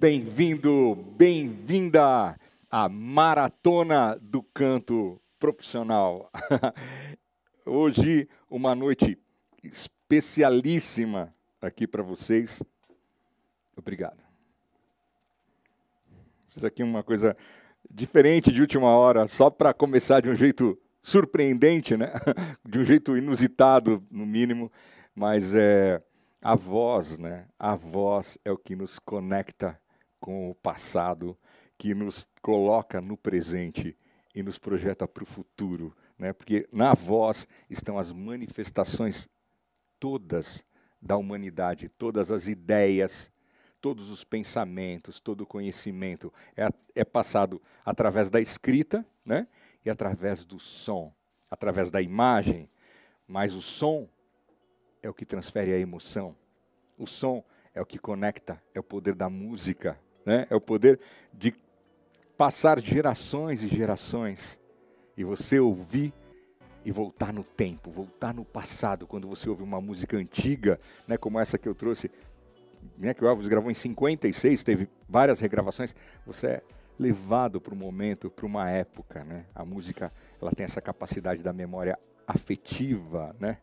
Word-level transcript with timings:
Bem-vindo, 0.00 0.94
bem-vinda 1.14 2.34
à 2.70 2.88
Maratona 2.88 4.18
do 4.18 4.42
Canto 4.42 5.20
Profissional. 5.38 6.30
Hoje, 7.66 8.26
uma 8.48 8.74
noite 8.74 9.18
especialíssima 9.62 11.34
aqui 11.60 11.86
para 11.86 12.02
vocês. 12.02 12.62
Obrigado. 13.76 14.16
Fiz 16.48 16.64
aqui 16.64 16.82
uma 16.82 17.02
coisa 17.02 17.36
diferente 17.90 18.50
de 18.50 18.62
última 18.62 18.88
hora, 18.88 19.26
só 19.26 19.50
para 19.50 19.74
começar 19.74 20.20
de 20.20 20.30
um 20.30 20.34
jeito 20.34 20.80
surpreendente, 21.02 21.94
né? 21.94 22.10
De 22.66 22.78
um 22.78 22.84
jeito 22.84 23.18
inusitado, 23.18 24.02
no 24.10 24.24
mínimo, 24.24 24.72
mas 25.14 25.54
é 25.54 25.98
a 26.40 26.54
voz, 26.54 27.18
né? 27.18 27.44
A 27.58 27.74
voz 27.74 28.38
é 28.46 28.50
o 28.50 28.56
que 28.56 28.74
nos 28.74 28.98
conecta 28.98 29.78
com 30.20 30.50
o 30.50 30.54
passado, 30.54 31.36
que 31.78 31.94
nos 31.94 32.28
coloca 32.42 33.00
no 33.00 33.16
presente 33.16 33.96
e 34.34 34.42
nos 34.42 34.58
projeta 34.58 35.08
para 35.08 35.22
o 35.22 35.26
futuro, 35.26 35.96
né? 36.18 36.32
Porque 36.32 36.68
na 36.70 36.94
voz 36.94 37.48
estão 37.68 37.98
as 37.98 38.12
manifestações 38.12 39.28
todas 39.98 40.62
da 41.00 41.16
humanidade, 41.16 41.88
todas 41.88 42.30
as 42.30 42.46
ideias, 42.46 43.30
todos 43.80 44.10
os 44.10 44.22
pensamentos, 44.22 45.18
todo 45.18 45.40
o 45.40 45.46
conhecimento 45.46 46.32
é, 46.54 46.68
é 46.94 47.04
passado 47.04 47.60
através 47.84 48.28
da 48.30 48.40
escrita, 48.40 49.04
né? 49.24 49.48
E 49.84 49.88
através 49.88 50.44
do 50.44 50.60
som, 50.60 51.12
através 51.50 51.90
da 51.90 52.02
imagem, 52.02 52.68
mas 53.26 53.54
o 53.54 53.62
som 53.62 54.08
é 55.02 55.08
o 55.08 55.14
que 55.14 55.24
transfere 55.24 55.72
a 55.72 55.78
emoção. 55.78 56.36
O 56.98 57.06
som 57.06 57.42
é 57.74 57.80
o 57.80 57.86
que 57.86 57.98
conecta, 57.98 58.62
é 58.74 58.80
o 58.80 58.82
poder 58.82 59.14
da 59.14 59.30
música, 59.30 59.98
né? 60.24 60.46
é 60.50 60.54
o 60.54 60.60
poder 60.60 60.98
de 61.32 61.54
passar 62.36 62.80
gerações 62.80 63.62
e 63.62 63.68
gerações 63.68 64.58
e 65.16 65.24
você 65.24 65.60
ouvir 65.60 66.12
e 66.84 66.90
voltar 66.90 67.32
no 67.32 67.44
tempo, 67.44 67.90
voltar 67.90 68.32
no 68.32 68.44
passado, 68.44 69.06
quando 69.06 69.28
você 69.28 69.48
ouve 69.48 69.62
uma 69.62 69.80
música 69.80 70.16
antiga, 70.16 70.78
né, 71.06 71.18
como 71.18 71.38
essa 71.38 71.58
que 71.58 71.68
eu 71.68 71.74
trouxe, 71.74 72.10
né, 72.96 73.12
que 73.12 73.22
o 73.22 73.28
Elvis 73.28 73.48
gravou 73.48 73.70
em 73.70 73.74
56, 73.74 74.62
teve 74.62 74.88
várias 75.06 75.40
regravações, 75.40 75.94
você 76.24 76.46
é 76.46 76.62
levado 77.00 77.60
para 77.60 77.74
um 77.74 77.78
momento, 77.78 78.30
para 78.30 78.44
uma 78.44 78.68
época, 78.68 79.24
né? 79.24 79.46
A 79.54 79.64
música, 79.64 80.12
ela 80.40 80.52
tem 80.52 80.64
essa 80.64 80.82
capacidade 80.82 81.42
da 81.42 81.50
memória 81.50 81.98
afetiva, 82.26 83.34
né? 83.40 83.56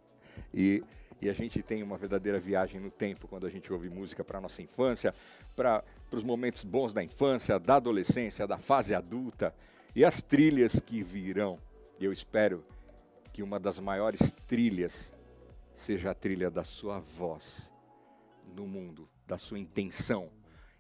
E 0.51 0.83
e 1.21 1.29
a 1.29 1.33
gente 1.33 1.63
tem 1.63 1.81
uma 1.81 1.97
verdadeira 1.97 2.39
viagem 2.39 2.79
no 2.79 2.91
tempo 2.91 3.27
quando 3.27 3.47
a 3.47 3.49
gente 3.49 3.71
ouve 3.73 3.89
música 3.89 4.23
para 4.23 4.39
nossa 4.39 4.61
infância, 4.61 5.13
para 5.55 5.83
os 6.11 6.23
momentos 6.23 6.63
bons 6.63 6.93
da 6.93 7.03
infância, 7.03 7.59
da 7.59 7.75
adolescência, 7.75 8.47
da 8.47 8.57
fase 8.57 8.93
adulta 8.93 9.53
e 9.95 10.05
as 10.05 10.21
trilhas 10.21 10.79
que 10.79 11.01
virão. 11.01 11.59
Eu 11.99 12.11
espero 12.11 12.63
que 13.33 13.41
uma 13.41 13.59
das 13.59 13.79
maiores 13.79 14.31
trilhas 14.47 15.11
seja 15.73 16.11
a 16.11 16.13
trilha 16.13 16.51
da 16.51 16.63
sua 16.63 16.99
voz 16.99 17.71
no 18.55 18.67
mundo, 18.67 19.09
da 19.25 19.37
sua 19.37 19.59
intenção 19.59 20.29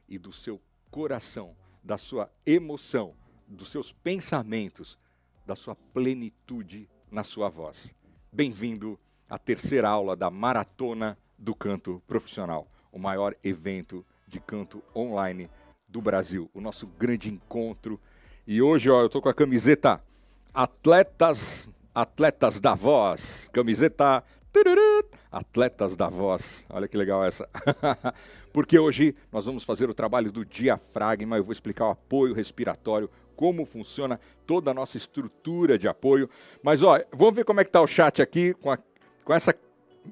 e 0.07 0.17
do 0.17 0.31
seu 0.31 0.61
coração, 0.91 1.55
da 1.83 1.97
sua 1.97 2.31
emoção, 2.45 3.15
dos 3.47 3.69
seus 3.69 3.91
pensamentos, 3.91 4.97
da 5.45 5.55
sua 5.55 5.75
plenitude 5.75 6.87
na 7.11 7.23
sua 7.23 7.49
voz. 7.49 7.95
Bem-vindo 8.31 8.99
a 9.29 9.37
terceira 9.37 9.89
aula 9.89 10.15
da 10.15 10.29
Maratona 10.29 11.17
do 11.37 11.53
Canto 11.53 12.01
Profissional, 12.07 12.67
o 12.91 12.99
maior 12.99 13.35
evento 13.43 14.05
de 14.27 14.39
canto 14.39 14.81
online 14.95 15.49
do 15.87 16.01
Brasil, 16.01 16.49
o 16.53 16.61
nosso 16.61 16.87
grande 16.87 17.29
encontro. 17.29 17.99
E 18.45 18.61
hoje, 18.61 18.89
ó, 18.89 19.01
eu 19.01 19.09
tô 19.09 19.21
com 19.21 19.29
a 19.29 19.33
camiseta 19.33 20.01
Atletas, 20.53 21.69
Atletas 21.93 22.59
da 22.59 22.73
Voz, 22.73 23.49
camiseta 23.53 24.23
Atletas 25.31 25.95
da 25.95 26.09
Voz. 26.09 26.65
Olha 26.69 26.87
que 26.87 26.97
legal 26.97 27.23
essa. 27.23 27.47
Porque 28.51 28.79
hoje 28.79 29.13
nós 29.31 29.45
vamos 29.45 29.63
fazer 29.63 29.89
o 29.89 29.93
trabalho 29.93 30.31
do 30.31 30.43
diafragma, 30.43 31.37
eu 31.37 31.43
vou 31.43 31.51
explicar 31.51 31.87
o 31.87 31.91
apoio 31.91 32.33
respiratório, 32.33 33.09
como 33.35 33.65
funciona 33.65 34.19
toda 34.47 34.71
a 34.71 34.73
nossa 34.73 34.97
estrutura 34.97 35.77
de 35.77 35.87
apoio. 35.87 36.27
Mas 36.63 36.81
ó, 36.81 36.99
vamos 37.13 37.35
ver 37.35 37.45
como 37.45 37.59
é 37.59 37.63
que 37.63 37.69
tá 37.69 37.81
o 37.81 37.87
chat 37.87 38.21
aqui 38.21 38.53
com 38.55 38.71
a 38.71 38.79
com, 39.27 39.33
essa, 39.33 39.53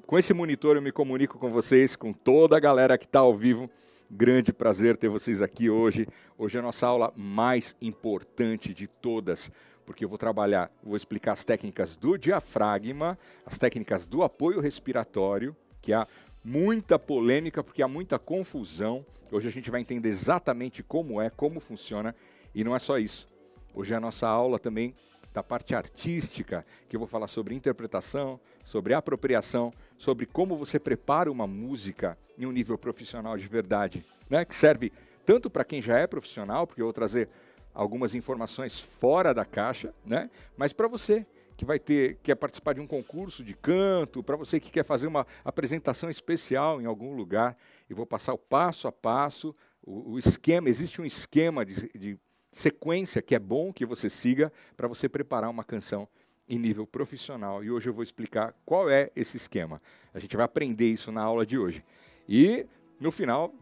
com 0.06 0.18
esse 0.18 0.34
monitor 0.34 0.76
eu 0.76 0.82
me 0.82 0.92
comunico 0.92 1.38
com 1.38 1.48
vocês, 1.48 1.96
com 1.96 2.12
toda 2.12 2.54
a 2.54 2.60
galera 2.60 2.98
que 2.98 3.06
está 3.06 3.20
ao 3.20 3.34
vivo. 3.34 3.70
Grande 4.10 4.52
prazer 4.52 4.94
ter 4.94 5.08
vocês 5.08 5.40
aqui 5.40 5.70
hoje. 5.70 6.06
Hoje 6.36 6.58
é 6.58 6.60
a 6.60 6.62
nossa 6.62 6.86
aula 6.86 7.10
mais 7.16 7.74
importante 7.80 8.74
de 8.74 8.86
todas, 8.86 9.50
porque 9.86 10.04
eu 10.04 10.08
vou 10.10 10.18
trabalhar, 10.18 10.70
vou 10.84 10.98
explicar 10.98 11.32
as 11.32 11.46
técnicas 11.46 11.96
do 11.96 12.18
diafragma, 12.18 13.18
as 13.46 13.56
técnicas 13.56 14.04
do 14.04 14.22
apoio 14.22 14.60
respiratório, 14.60 15.56
que 15.80 15.94
há 15.94 16.06
muita 16.44 16.98
polêmica, 16.98 17.64
porque 17.64 17.82
há 17.82 17.88
muita 17.88 18.18
confusão. 18.18 19.02
Hoje 19.32 19.48
a 19.48 19.50
gente 19.50 19.70
vai 19.70 19.80
entender 19.80 20.10
exatamente 20.10 20.82
como 20.82 21.22
é, 21.22 21.30
como 21.30 21.58
funciona, 21.58 22.14
e 22.54 22.62
não 22.62 22.76
é 22.76 22.78
só 22.78 22.98
isso. 22.98 23.26
Hoje 23.74 23.94
a 23.94 24.00
nossa 24.00 24.28
aula 24.28 24.58
também 24.58 24.94
da 25.36 25.42
parte 25.42 25.74
artística, 25.74 26.64
que 26.88 26.96
eu 26.96 26.98
vou 26.98 27.06
falar 27.06 27.28
sobre 27.28 27.54
interpretação, 27.54 28.40
sobre 28.64 28.94
apropriação, 28.94 29.70
sobre 29.98 30.24
como 30.24 30.56
você 30.56 30.78
prepara 30.78 31.30
uma 31.30 31.46
música 31.46 32.16
em 32.38 32.46
um 32.46 32.50
nível 32.50 32.78
profissional 32.78 33.36
de 33.36 33.46
verdade, 33.46 34.02
né? 34.30 34.46
que 34.46 34.54
serve 34.54 34.90
tanto 35.26 35.50
para 35.50 35.62
quem 35.62 35.82
já 35.82 35.98
é 35.98 36.06
profissional, 36.06 36.66
porque 36.66 36.80
eu 36.80 36.86
vou 36.86 36.92
trazer 36.94 37.28
algumas 37.74 38.14
informações 38.14 38.80
fora 38.80 39.34
da 39.34 39.44
caixa, 39.44 39.94
né? 40.06 40.30
mas 40.56 40.72
para 40.72 40.88
você 40.88 41.22
que 41.54 41.66
vai 41.66 41.78
ter, 41.78 42.16
quer 42.22 42.34
participar 42.36 42.72
de 42.72 42.80
um 42.80 42.86
concurso 42.86 43.44
de 43.44 43.52
canto, 43.52 44.22
para 44.22 44.36
você 44.36 44.58
que 44.58 44.70
quer 44.70 44.84
fazer 44.84 45.06
uma 45.06 45.26
apresentação 45.44 46.08
especial 46.08 46.80
em 46.80 46.86
algum 46.86 47.14
lugar, 47.14 47.58
e 47.90 47.92
vou 47.94 48.06
passar 48.06 48.32
o 48.32 48.38
passo 48.38 48.88
a 48.88 48.92
passo, 48.92 49.52
o, 49.82 50.18
esquema, 50.18 50.70
existe 50.70 51.00
um 51.00 51.04
esquema 51.04 51.64
de, 51.64 51.90
de 51.96 52.18
sequência 52.56 53.20
que 53.20 53.34
é 53.34 53.38
bom 53.38 53.70
que 53.70 53.84
você 53.84 54.08
siga 54.08 54.50
para 54.78 54.88
você 54.88 55.10
preparar 55.10 55.50
uma 55.50 55.62
canção 55.62 56.08
em 56.48 56.58
nível 56.58 56.86
profissional. 56.86 57.62
E 57.62 57.70
hoje 57.70 57.90
eu 57.90 57.92
vou 57.92 58.02
explicar 58.02 58.54
qual 58.64 58.88
é 58.88 59.10
esse 59.14 59.36
esquema. 59.36 59.80
A 60.14 60.18
gente 60.18 60.34
vai 60.34 60.46
aprender 60.46 60.90
isso 60.90 61.12
na 61.12 61.22
aula 61.22 61.44
de 61.44 61.58
hoje. 61.58 61.84
E 62.26 62.64
no 62.98 63.12
final, 63.12 63.52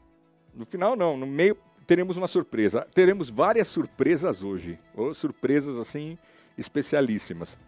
no 0.54 0.64
final 0.64 0.94
não, 0.94 1.16
no 1.16 1.26
meio 1.26 1.58
teremos 1.88 2.16
uma 2.16 2.28
surpresa. 2.28 2.86
Teremos 2.94 3.30
várias 3.30 3.66
surpresas 3.66 4.44
hoje, 4.44 4.78
ou 4.94 5.12
surpresas 5.12 5.76
assim 5.76 6.16
especialíssimas. 6.56 7.58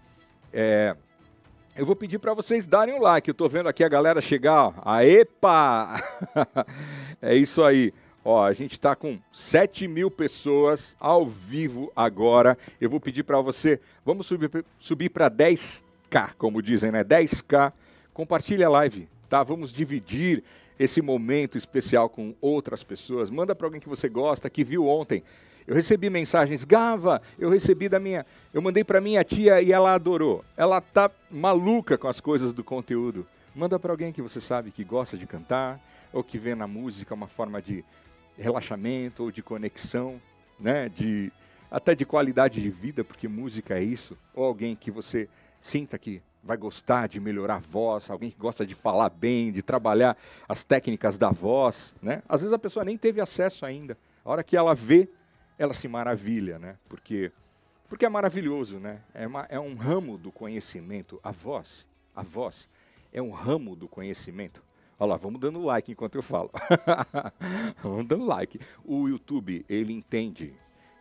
É, 0.52 0.96
eu 1.74 1.84
vou 1.84 1.96
pedir 1.96 2.20
para 2.20 2.34
vocês 2.34 2.68
darem 2.68 2.94
um 2.94 3.00
like. 3.00 3.28
Eu 3.28 3.32
estou 3.32 3.48
vendo 3.48 3.68
aqui 3.68 3.82
a 3.82 3.88
galera 3.88 4.20
chegar. 4.20 4.74
Aepa! 4.84 6.00
é 7.20 7.34
isso 7.34 7.64
aí. 7.64 7.92
Ó, 8.28 8.44
a 8.44 8.52
gente 8.52 8.72
está 8.72 8.96
com 8.96 9.20
7 9.32 9.86
mil 9.86 10.10
pessoas 10.10 10.96
ao 10.98 11.24
vivo 11.24 11.92
agora. 11.94 12.58
Eu 12.80 12.90
vou 12.90 12.98
pedir 12.98 13.22
para 13.22 13.40
você, 13.40 13.78
vamos 14.04 14.26
subir, 14.26 14.50
subir 14.80 15.10
para 15.10 15.30
10k, 15.30 16.32
como 16.36 16.60
dizem, 16.60 16.90
né? 16.90 17.04
10k. 17.04 17.72
Compartilhe 18.12 18.64
a 18.64 18.68
live, 18.68 19.08
tá? 19.28 19.44
Vamos 19.44 19.72
dividir 19.72 20.42
esse 20.76 21.00
momento 21.00 21.56
especial 21.56 22.08
com 22.08 22.34
outras 22.40 22.82
pessoas. 22.82 23.30
Manda 23.30 23.54
para 23.54 23.68
alguém 23.68 23.80
que 23.80 23.88
você 23.88 24.08
gosta, 24.08 24.50
que 24.50 24.64
viu 24.64 24.88
ontem. 24.88 25.22
Eu 25.64 25.76
recebi 25.76 26.10
mensagens, 26.10 26.64
Gava, 26.64 27.22
eu 27.38 27.48
recebi 27.48 27.88
da 27.88 28.00
minha, 28.00 28.26
eu 28.52 28.60
mandei 28.60 28.82
para 28.82 29.00
minha 29.00 29.22
tia 29.22 29.62
e 29.62 29.70
ela 29.70 29.94
adorou. 29.94 30.44
Ela 30.56 30.80
tá 30.80 31.08
maluca 31.30 31.96
com 31.96 32.08
as 32.08 32.20
coisas 32.20 32.52
do 32.52 32.64
conteúdo. 32.64 33.24
Manda 33.54 33.78
para 33.78 33.92
alguém 33.92 34.12
que 34.12 34.20
você 34.20 34.40
sabe 34.40 34.72
que 34.72 34.82
gosta 34.82 35.16
de 35.16 35.28
cantar 35.28 35.80
ou 36.12 36.24
que 36.24 36.38
vê 36.38 36.56
na 36.56 36.66
música 36.66 37.14
uma 37.14 37.28
forma 37.28 37.62
de 37.62 37.84
relaxamento 38.38 39.24
ou 39.24 39.30
de 39.30 39.42
conexão, 39.42 40.20
né? 40.58 40.88
De 40.88 41.32
até 41.70 41.94
de 41.94 42.06
qualidade 42.06 42.62
de 42.62 42.70
vida, 42.70 43.04
porque 43.04 43.28
música 43.28 43.78
é 43.78 43.82
isso. 43.82 44.16
Ou 44.34 44.44
alguém 44.44 44.76
que 44.76 44.90
você 44.90 45.28
sinta 45.60 45.98
que 45.98 46.22
vai 46.42 46.56
gostar 46.56 47.08
de 47.08 47.18
melhorar 47.18 47.56
a 47.56 47.58
voz, 47.58 48.08
alguém 48.08 48.30
que 48.30 48.38
gosta 48.38 48.64
de 48.64 48.74
falar 48.74 49.10
bem, 49.10 49.50
de 49.50 49.62
trabalhar 49.62 50.16
as 50.48 50.62
técnicas 50.62 51.18
da 51.18 51.30
voz, 51.30 51.96
né? 52.00 52.22
Às 52.28 52.40
vezes 52.40 52.54
a 52.54 52.58
pessoa 52.58 52.84
nem 52.84 52.96
teve 52.96 53.20
acesso 53.20 53.66
ainda. 53.66 53.98
A 54.24 54.30
hora 54.30 54.44
que 54.44 54.56
ela 54.56 54.74
vê, 54.74 55.08
ela 55.58 55.74
se 55.74 55.88
maravilha, 55.88 56.58
né? 56.58 56.76
Porque 56.88 57.32
porque 57.88 58.04
é 58.04 58.08
maravilhoso, 58.08 58.78
né? 58.78 59.00
É, 59.14 59.26
uma, 59.26 59.46
é 59.48 59.60
um 59.60 59.74
ramo 59.74 60.18
do 60.18 60.32
conhecimento. 60.32 61.20
A 61.22 61.30
voz, 61.30 61.86
a 62.14 62.22
voz 62.22 62.68
é 63.12 63.22
um 63.22 63.30
ramo 63.30 63.76
do 63.76 63.86
conhecimento. 63.86 64.62
Olha 64.98 65.10
lá, 65.10 65.16
vamos 65.16 65.40
dando 65.40 65.62
like 65.62 65.92
enquanto 65.92 66.14
eu 66.14 66.22
falo. 66.22 66.50
vamos 67.82 68.06
dando 68.06 68.24
like. 68.24 68.58
O 68.84 69.08
YouTube, 69.08 69.64
ele 69.68 69.92
entende 69.92 70.54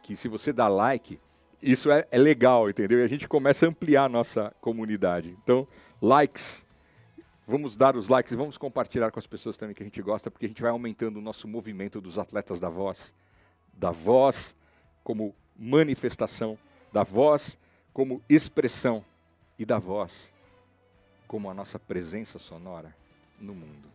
que 0.04 0.16
se 0.16 0.28
você 0.28 0.52
dá 0.52 0.68
like, 0.68 1.18
isso 1.62 1.90
é, 1.90 2.06
é, 2.12 2.18
legal, 2.18 2.70
entendeu? 2.70 3.00
E 3.00 3.04
a 3.04 3.08
gente 3.08 3.28
começa 3.28 3.66
a 3.66 3.70
ampliar 3.70 4.06
a 4.06 4.10
nossa 4.10 4.54
comunidade. 4.60 5.36
Então, 5.42 5.66
likes 6.02 6.66
Vamos 7.48 7.76
dar 7.76 7.96
os 7.96 8.10
likes 8.10 8.32
e 8.32 8.36
vamos 8.36 8.58
compartilhar 8.58 9.12
com 9.12 9.20
as 9.20 9.28
pessoas 9.28 9.56
também 9.56 9.76
que 9.76 9.84
a 9.84 9.86
gente 9.86 10.02
gosta, 10.02 10.32
porque 10.32 10.48
a 10.48 10.50
gente 10.50 10.64
vai 10.64 10.72
aumentando 10.72 11.18
o 11.18 11.22
nosso 11.22 11.48
movimento 11.48 12.02
dos 12.02 12.18
atletas 12.18 12.60
da 12.60 12.70
voz. 12.70 13.14
Da 13.72 13.92
voz 13.92 14.56
como 15.04 15.36
manifestação, 15.56 16.58
da 16.92 17.04
voz 17.04 17.56
como 17.94 18.20
expressão 18.28 19.06
e 19.60 19.66
da 19.66 19.78
voz 19.78 20.34
como 21.28 21.48
a 21.48 21.54
nossa 21.54 21.78
presença 21.78 22.40
sonora 22.40 22.96
no 23.40 23.54
mundo. 23.54 23.90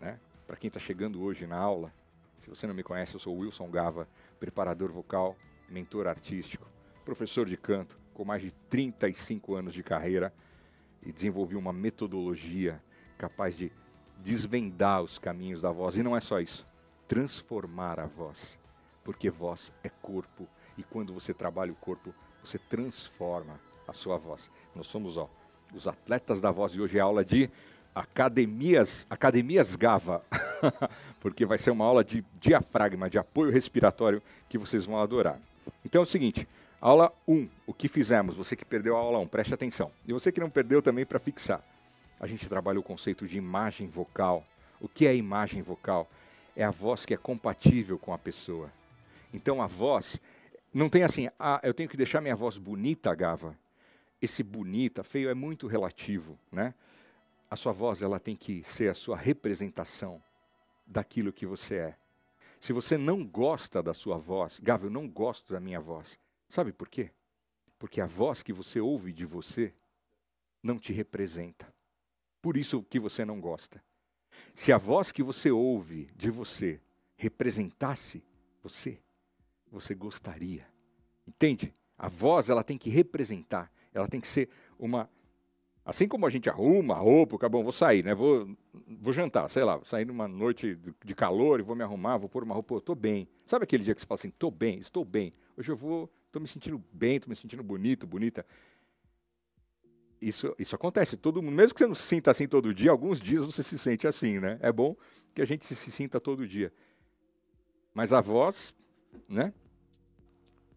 Né? 0.00 0.18
Para 0.46 0.56
quem 0.56 0.68
está 0.68 0.80
chegando 0.80 1.22
hoje 1.22 1.46
na 1.46 1.56
aula, 1.56 1.92
se 2.40 2.48
você 2.48 2.66
não 2.66 2.74
me 2.74 2.82
conhece, 2.82 3.14
eu 3.14 3.20
sou 3.20 3.36
Wilson 3.36 3.70
Gava, 3.70 4.08
preparador 4.38 4.90
vocal, 4.92 5.36
mentor 5.68 6.06
artístico, 6.06 6.66
professor 7.04 7.46
de 7.46 7.56
canto, 7.56 7.98
com 8.14 8.24
mais 8.24 8.42
de 8.42 8.50
35 8.70 9.54
anos 9.54 9.72
de 9.72 9.82
carreira 9.82 10.32
e 11.02 11.12
desenvolvi 11.12 11.56
uma 11.56 11.72
metodologia 11.72 12.82
capaz 13.16 13.56
de 13.56 13.72
desvendar 14.18 15.02
os 15.02 15.18
caminhos 15.18 15.62
da 15.62 15.70
voz. 15.70 15.96
E 15.96 16.02
não 16.02 16.16
é 16.16 16.20
só 16.20 16.40
isso, 16.40 16.66
transformar 17.06 18.00
a 18.00 18.06
voz, 18.06 18.58
porque 19.04 19.30
voz 19.30 19.72
é 19.82 19.88
corpo 19.88 20.48
e 20.76 20.82
quando 20.82 21.12
você 21.12 21.32
trabalha 21.32 21.72
o 21.72 21.76
corpo, 21.76 22.14
você 22.42 22.58
transforma 22.58 23.60
a 23.86 23.92
sua 23.92 24.16
voz. 24.16 24.50
Nós 24.74 24.86
somos 24.86 25.16
ó, 25.16 25.28
os 25.74 25.86
atletas 25.86 26.40
da 26.40 26.50
voz 26.50 26.72
e 26.72 26.80
hoje 26.80 26.98
é 26.98 27.00
aula 27.00 27.24
de 27.24 27.50
academias, 27.98 29.06
academias 29.10 29.74
Gava, 29.74 30.22
porque 31.20 31.44
vai 31.44 31.58
ser 31.58 31.70
uma 31.70 31.84
aula 31.84 32.04
de 32.04 32.24
diafragma, 32.40 33.10
de 33.10 33.18
apoio 33.18 33.50
respiratório 33.50 34.22
que 34.48 34.56
vocês 34.56 34.84
vão 34.84 35.00
adorar. 35.00 35.38
Então 35.84 36.00
é 36.00 36.04
o 36.04 36.06
seguinte, 36.06 36.46
Aula 36.80 37.12
1, 37.26 37.48
o 37.66 37.74
que 37.74 37.88
fizemos? 37.88 38.36
Você 38.36 38.54
que 38.54 38.64
perdeu 38.64 38.96
a 38.96 39.00
aula 39.00 39.18
1, 39.18 39.26
preste 39.26 39.52
atenção. 39.52 39.90
E 40.06 40.12
você 40.12 40.30
que 40.30 40.38
não 40.38 40.48
perdeu 40.48 40.80
também 40.80 41.04
para 41.04 41.18
fixar. 41.18 41.60
A 42.20 42.26
gente 42.26 42.48
trabalha 42.48 42.78
o 42.78 42.84
conceito 42.84 43.26
de 43.26 43.36
imagem 43.36 43.88
vocal. 43.88 44.46
O 44.80 44.88
que 44.88 45.04
é 45.04 45.14
imagem 45.14 45.60
vocal? 45.60 46.08
É 46.54 46.62
a 46.62 46.70
voz 46.70 47.04
que 47.04 47.12
é 47.12 47.16
compatível 47.16 47.98
com 47.98 48.12
a 48.12 48.18
pessoa. 48.18 48.70
Então 49.34 49.60
a 49.60 49.66
voz 49.66 50.20
não 50.72 50.88
tem 50.88 51.02
assim, 51.02 51.28
ah, 51.36 51.60
eu 51.64 51.74
tenho 51.74 51.88
que 51.88 51.96
deixar 51.96 52.20
minha 52.20 52.36
voz 52.36 52.56
bonita, 52.56 53.12
Gava. 53.12 53.56
Esse 54.22 54.44
bonita, 54.44 55.02
feio 55.02 55.30
é 55.30 55.34
muito 55.34 55.66
relativo, 55.66 56.38
né? 56.52 56.74
A 57.50 57.56
sua 57.56 57.72
voz 57.72 58.02
ela 58.02 58.20
tem 58.20 58.36
que 58.36 58.62
ser 58.64 58.90
a 58.90 58.94
sua 58.94 59.16
representação 59.16 60.22
daquilo 60.86 61.32
que 61.32 61.46
você 61.46 61.76
é. 61.76 61.96
Se 62.60 62.72
você 62.72 62.98
não 62.98 63.24
gosta 63.24 63.82
da 63.82 63.94
sua 63.94 64.18
voz, 64.18 64.60
Gava, 64.60 64.86
eu 64.86 64.90
não 64.90 65.08
gosto 65.08 65.52
da 65.52 65.60
minha 65.60 65.80
voz. 65.80 66.18
Sabe 66.48 66.72
por 66.72 66.88
quê? 66.88 67.10
Porque 67.78 68.00
a 68.00 68.06
voz 68.06 68.42
que 68.42 68.52
você 68.52 68.80
ouve 68.80 69.12
de 69.12 69.24
você 69.24 69.72
não 70.62 70.78
te 70.78 70.92
representa. 70.92 71.72
Por 72.42 72.56
isso 72.56 72.82
que 72.82 72.98
você 72.98 73.24
não 73.24 73.40
gosta. 73.40 73.82
Se 74.54 74.72
a 74.72 74.78
voz 74.78 75.12
que 75.12 75.22
você 75.22 75.50
ouve 75.50 76.10
de 76.16 76.30
você 76.30 76.80
representasse 77.16 78.22
você, 78.62 79.00
você 79.70 79.94
gostaria. 79.94 80.66
Entende? 81.26 81.74
A 81.96 82.08
voz 82.08 82.50
ela 82.50 82.64
tem 82.64 82.78
que 82.78 82.90
representar, 82.90 83.72
ela 83.92 84.08
tem 84.08 84.20
que 84.20 84.28
ser 84.28 84.48
uma 84.78 85.10
Assim 85.88 86.06
como 86.06 86.26
a 86.26 86.28
gente 86.28 86.50
arruma 86.50 86.96
a 86.96 86.98
roupa, 86.98 87.48
bom, 87.48 87.62
vou 87.62 87.72
sair, 87.72 88.04
né? 88.04 88.14
Vou, 88.14 88.46
vou 89.00 89.10
jantar, 89.10 89.48
sei 89.48 89.64
lá, 89.64 89.76
vou 89.76 89.86
sair 89.86 90.04
numa 90.04 90.28
noite 90.28 90.78
de 91.02 91.14
calor 91.14 91.60
e 91.60 91.62
vou 91.62 91.74
me 91.74 91.82
arrumar, 91.82 92.18
vou 92.18 92.28
pôr 92.28 92.44
uma 92.44 92.54
roupa, 92.54 92.76
estou 92.76 92.94
bem. 92.94 93.26
Sabe 93.46 93.64
aquele 93.64 93.82
dia 93.82 93.94
que 93.94 94.02
você 94.02 94.06
fala 94.06 94.18
assim, 94.18 94.28
estou 94.28 94.50
bem, 94.50 94.78
estou 94.80 95.02
bem. 95.02 95.32
Hoje 95.56 95.72
eu 95.72 95.76
vou 95.76 96.12
estou 96.26 96.42
me 96.42 96.46
sentindo 96.46 96.84
bem, 96.92 97.16
estou 97.16 97.30
me 97.30 97.34
sentindo 97.34 97.62
bonito, 97.62 98.06
bonita. 98.06 98.44
Isso, 100.20 100.54
isso 100.58 100.76
acontece, 100.76 101.16
todo 101.16 101.40
mundo, 101.40 101.54
mesmo 101.54 101.72
que 101.72 101.78
você 101.78 101.86
não 101.86 101.94
se 101.94 102.02
sinta 102.02 102.30
assim 102.30 102.46
todo 102.46 102.74
dia, 102.74 102.90
alguns 102.90 103.18
dias 103.18 103.46
você 103.46 103.62
se 103.62 103.78
sente 103.78 104.06
assim, 104.06 104.38
né? 104.38 104.58
É 104.60 104.70
bom 104.70 104.94
que 105.34 105.40
a 105.40 105.46
gente 105.46 105.64
se, 105.64 105.74
se 105.74 105.90
sinta 105.90 106.20
todo 106.20 106.46
dia. 106.46 106.70
Mas 107.94 108.12
a 108.12 108.20
voz, 108.20 108.74
né? 109.26 109.54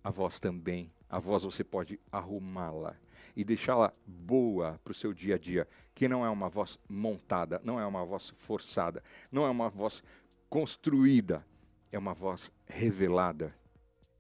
A 0.02 0.10
voz 0.10 0.40
também. 0.40 0.90
A 1.10 1.20
voz 1.20 1.44
você 1.44 1.66
pode 1.66 2.00
arrumá-la 2.10 2.96
e 3.36 3.44
deixá-la 3.44 3.94
boa 4.06 4.80
para 4.84 4.92
o 4.92 4.96
seu 4.96 5.14
dia 5.14 5.36
a 5.36 5.38
dia, 5.38 5.68
que 5.94 6.08
não 6.08 6.26
é 6.26 6.30
uma 6.30 6.50
voz 6.50 6.80
montada, 6.88 7.62
não 7.64 7.80
é 7.80 7.86
uma 7.86 8.06
voz 8.06 8.34
forçada, 8.38 9.04
não 9.32 9.46
é 9.46 9.50
uma 9.50 9.70
voz 9.70 10.04
construída, 10.50 11.46
é 11.92 11.98
uma 11.98 12.14
voz 12.14 12.52
revelada 12.66 13.54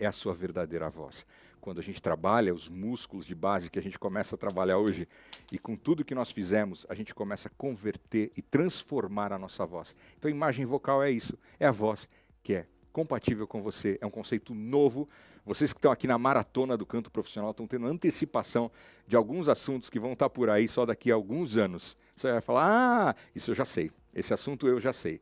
é 0.01 0.07
a 0.07 0.11
sua 0.11 0.33
verdadeira 0.33 0.89
voz. 0.89 1.25
Quando 1.61 1.79
a 1.79 1.83
gente 1.83 2.01
trabalha 2.01 2.53
os 2.53 2.67
músculos 2.67 3.23
de 3.23 3.35
base 3.35 3.69
que 3.69 3.77
a 3.77 3.81
gente 3.81 3.99
começa 3.99 4.33
a 4.33 4.37
trabalhar 4.37 4.79
hoje, 4.79 5.07
e 5.51 5.59
com 5.59 5.75
tudo 5.75 6.03
que 6.03 6.15
nós 6.15 6.31
fizemos, 6.31 6.87
a 6.89 6.95
gente 6.95 7.13
começa 7.13 7.47
a 7.47 7.51
converter 7.55 8.31
e 8.35 8.41
transformar 8.41 9.31
a 9.31 9.37
nossa 9.37 9.63
voz. 9.63 9.95
Então, 10.17 10.29
imagem 10.31 10.65
vocal 10.65 11.03
é 11.03 11.11
isso, 11.11 11.37
é 11.59 11.67
a 11.67 11.71
voz 11.71 12.09
que 12.41 12.55
é 12.55 12.65
compatível 12.91 13.47
com 13.47 13.61
você, 13.61 13.97
é 14.01 14.05
um 14.05 14.11
conceito 14.11 14.53
novo. 14.53 15.07
Vocês 15.45 15.73
que 15.73 15.79
estão 15.79 15.91
aqui 15.91 16.07
na 16.07 16.17
maratona 16.17 16.77
do 16.77 16.85
canto 16.85 17.09
profissional 17.09 17.51
estão 17.51 17.65
tendo 17.65 17.87
antecipação 17.87 18.71
de 19.07 19.15
alguns 19.15 19.47
assuntos 19.47 19.89
que 19.89 19.99
vão 19.99 20.13
estar 20.13 20.29
por 20.29 20.49
aí 20.49 20.67
só 20.67 20.85
daqui 20.85 21.11
a 21.11 21.15
alguns 21.15 21.57
anos. 21.57 21.95
Você 22.15 22.31
vai 22.31 22.41
falar: 22.41 23.09
ah, 23.09 23.15
isso 23.35 23.51
eu 23.51 23.55
já 23.55 23.65
sei, 23.65 23.91
esse 24.13 24.33
assunto 24.33 24.67
eu 24.67 24.79
já 24.79 24.93
sei. 24.93 25.21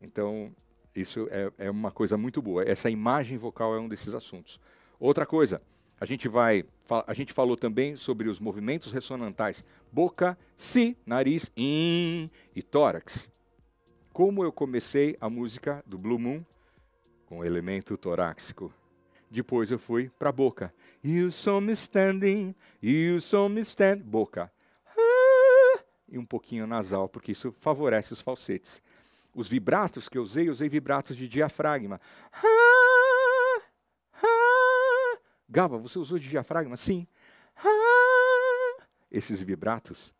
Então, 0.00 0.52
isso 0.94 1.28
é, 1.30 1.50
é 1.58 1.70
uma 1.70 1.90
coisa 1.90 2.16
muito 2.16 2.42
boa. 2.42 2.62
Essa 2.64 2.90
imagem 2.90 3.38
vocal 3.38 3.74
é 3.74 3.80
um 3.80 3.88
desses 3.88 4.14
assuntos. 4.14 4.58
Outra 4.98 5.24
coisa, 5.24 5.62
a 6.00 6.04
gente 6.04 6.28
vai, 6.28 6.64
a 7.06 7.14
gente 7.14 7.32
falou 7.32 7.56
também 7.56 7.96
sobre 7.96 8.28
os 8.28 8.40
movimentos 8.40 8.92
ressonantais 8.92 9.64
boca, 9.90 10.36
si, 10.56 10.96
nariz, 11.06 11.50
in 11.56 12.28
e 12.56 12.62
tórax. 12.62 13.30
Como 14.12 14.42
eu 14.44 14.52
comecei 14.52 15.16
a 15.20 15.30
música 15.30 15.82
do 15.86 15.96
Blue 15.96 16.18
Moon 16.18 16.44
com 17.32 17.38
o 17.38 17.44
elemento 17.46 17.96
torácico. 17.96 18.70
Depois 19.30 19.70
eu 19.70 19.78
fui 19.78 20.10
para 20.18 20.28
a 20.28 20.32
boca. 20.32 20.70
You 21.02 21.30
saw 21.30 21.62
me 21.62 21.72
standing, 21.72 22.54
you 22.82 23.22
saw 23.22 23.48
me 23.48 23.62
standing. 23.62 24.02
Boca. 24.02 24.52
Ah, 24.86 25.82
e 26.06 26.18
um 26.18 26.26
pouquinho 26.26 26.66
nasal, 26.66 27.08
porque 27.08 27.32
isso 27.32 27.50
favorece 27.52 28.12
os 28.12 28.20
falsetes. 28.20 28.82
Os 29.34 29.48
vibratos 29.48 30.10
que 30.10 30.18
eu 30.18 30.22
usei, 30.22 30.50
usei 30.50 30.68
vibratos 30.68 31.16
de 31.16 31.26
diafragma. 31.26 31.98
Gava, 35.48 35.78
você 35.78 35.98
usou 35.98 36.18
de 36.18 36.28
diafragma? 36.28 36.76
Sim. 36.76 37.06
Esses 39.10 39.40
vibratos 39.40 40.14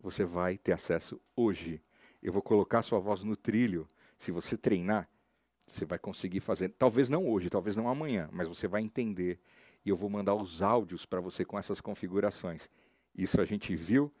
você 0.00 0.24
vai 0.24 0.58
ter 0.58 0.72
acesso 0.72 1.20
hoje. 1.36 1.80
Eu 2.20 2.32
vou 2.32 2.42
colocar 2.42 2.82
sua 2.82 2.98
voz 2.98 3.22
no 3.22 3.36
trilho. 3.36 3.86
Se 4.18 4.32
você 4.32 4.56
treinar, 4.56 5.08
você 5.66 5.84
vai 5.84 5.98
conseguir 5.98 6.40
fazer. 6.40 6.68
Talvez 6.70 7.08
não 7.08 7.28
hoje, 7.28 7.50
talvez 7.50 7.76
não 7.76 7.88
amanhã, 7.88 8.28
mas 8.32 8.48
você 8.48 8.68
vai 8.68 8.82
entender. 8.82 9.38
E 9.84 9.88
eu 9.88 9.96
vou 9.96 10.08
mandar 10.08 10.34
os 10.34 10.62
áudios 10.62 11.04
para 11.04 11.20
você 11.20 11.44
com 11.44 11.58
essas 11.58 11.80
configurações. 11.80 12.70
Isso 13.14 13.40
a 13.40 13.44
gente 13.44 13.74
viu 13.74 14.12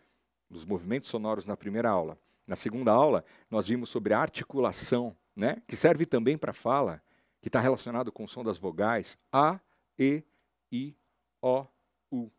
nos 0.48 0.64
movimentos 0.64 1.10
sonoros 1.10 1.44
na 1.44 1.56
primeira 1.56 1.90
aula. 1.90 2.18
Na 2.46 2.56
segunda 2.56 2.92
aula, 2.92 3.24
nós 3.50 3.66
vimos 3.66 3.90
sobre 3.90 4.14
a 4.14 4.20
articulação, 4.20 5.16
né, 5.34 5.60
que 5.66 5.76
serve 5.76 6.06
também 6.06 6.38
para 6.38 6.52
fala, 6.52 7.02
que 7.40 7.48
está 7.48 7.60
relacionado 7.60 8.12
com 8.12 8.24
o 8.24 8.28
som 8.28 8.44
das 8.44 8.58
vogais 8.58 9.18
A, 9.32 9.60
E, 9.98 10.22
I, 10.70 10.96
O, 11.42 11.66
U. 12.10 12.30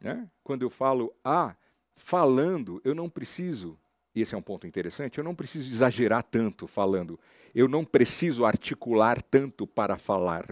Né? 0.00 0.28
Quando 0.42 0.62
eu 0.62 0.70
falo 0.70 1.14
A, 1.24 1.56
falando, 1.96 2.80
eu 2.84 2.94
não 2.94 3.08
preciso, 3.08 3.78
e 4.18 4.22
esse 4.22 4.34
é 4.34 4.38
um 4.38 4.42
ponto 4.42 4.66
interessante, 4.66 5.18
eu 5.18 5.24
não 5.24 5.34
preciso 5.34 5.70
exagerar 5.70 6.24
tanto 6.24 6.66
falando. 6.66 7.18
Eu 7.54 7.68
não 7.68 7.84
preciso 7.84 8.44
articular 8.44 9.22
tanto 9.22 9.64
para 9.64 9.96
falar. 9.96 10.44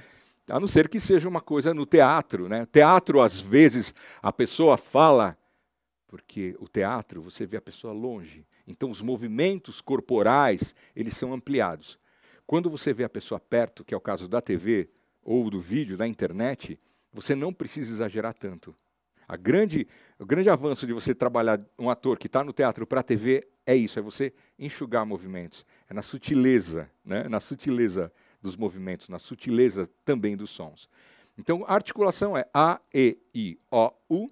A 0.46 0.60
não 0.60 0.66
ser 0.66 0.90
que 0.90 1.00
seja 1.00 1.26
uma 1.26 1.40
coisa 1.40 1.72
no 1.72 1.86
teatro. 1.86 2.50
Né? 2.50 2.66
Teatro, 2.66 3.22
às 3.22 3.40
vezes, 3.40 3.94
a 4.22 4.30
pessoa 4.30 4.76
fala 4.76 5.38
porque 6.06 6.54
o 6.60 6.68
teatro 6.68 7.22
você 7.22 7.46
vê 7.46 7.56
a 7.56 7.62
pessoa 7.62 7.94
longe. 7.94 8.46
Então 8.68 8.90
os 8.90 9.00
movimentos 9.00 9.80
corporais, 9.80 10.74
eles 10.94 11.16
são 11.16 11.32
ampliados. 11.32 11.98
Quando 12.46 12.68
você 12.68 12.92
vê 12.92 13.04
a 13.04 13.08
pessoa 13.08 13.40
perto, 13.40 13.82
que 13.82 13.94
é 13.94 13.96
o 13.96 14.00
caso 14.00 14.28
da 14.28 14.42
TV 14.42 14.90
ou 15.22 15.48
do 15.48 15.58
vídeo, 15.58 15.96
da 15.96 16.06
internet, 16.06 16.78
você 17.10 17.34
não 17.34 17.54
precisa 17.54 17.90
exagerar 17.90 18.34
tanto. 18.34 18.76
A 19.26 19.36
grande, 19.36 19.86
o 20.18 20.26
grande 20.26 20.50
avanço 20.50 20.86
de 20.86 20.92
você 20.92 21.14
trabalhar 21.14 21.58
um 21.78 21.88
ator 21.88 22.18
que 22.18 22.26
está 22.26 22.44
no 22.44 22.52
teatro 22.52 22.86
para 22.86 23.00
a 23.00 23.02
TV 23.02 23.46
é 23.66 23.74
isso, 23.74 23.98
é 23.98 24.02
você 24.02 24.32
enxugar 24.58 25.06
movimentos. 25.06 25.64
É 25.88 25.94
na 25.94 26.02
sutileza, 26.02 26.90
né? 27.04 27.28
na 27.28 27.40
sutileza 27.40 28.12
dos 28.42 28.56
movimentos, 28.56 29.08
na 29.08 29.18
sutileza 29.18 29.88
também 30.04 30.36
dos 30.36 30.50
sons. 30.50 30.88
Então, 31.38 31.64
a 31.66 31.74
articulação 31.74 32.36
é 32.36 32.46
A, 32.52 32.80
E, 32.92 33.18
I, 33.34 33.58
O, 33.70 33.90
U, 34.08 34.30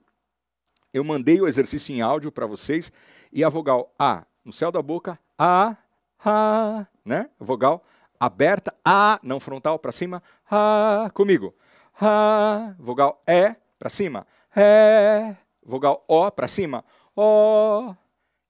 eu 0.93 1.03
mandei 1.03 1.41
o 1.41 1.49
exercício 1.49 1.95
em 1.95 2.03
áudio 2.03 2.31
para 2.31 2.47
vocês 2.47 2.93
e 3.33 3.43
a 3.43 3.49
vogal 3.49 3.93
A 3.99 4.27
no 4.45 4.53
céu 4.53 4.71
da 4.71 4.83
boca, 4.83 5.19
A, 5.39 5.77
A, 6.25 6.87
né? 7.05 7.31
Vogal 7.39 7.83
aberta, 8.21 8.73
A, 8.85 9.19
não 9.23 9.41
frontal, 9.41 9.79
para 9.79 9.91
cima, 9.91 10.23
A, 10.49 11.11
comigo. 11.15 11.55
A, 12.01 12.75
vogal 12.79 13.21
E, 13.27 13.57
para 13.79 13.91
cima, 13.91 14.25
É, 14.55 15.35
vogal 15.65 16.05
O, 16.07 16.31
para 16.31 16.49
cima, 16.49 16.85
O. 17.17 17.95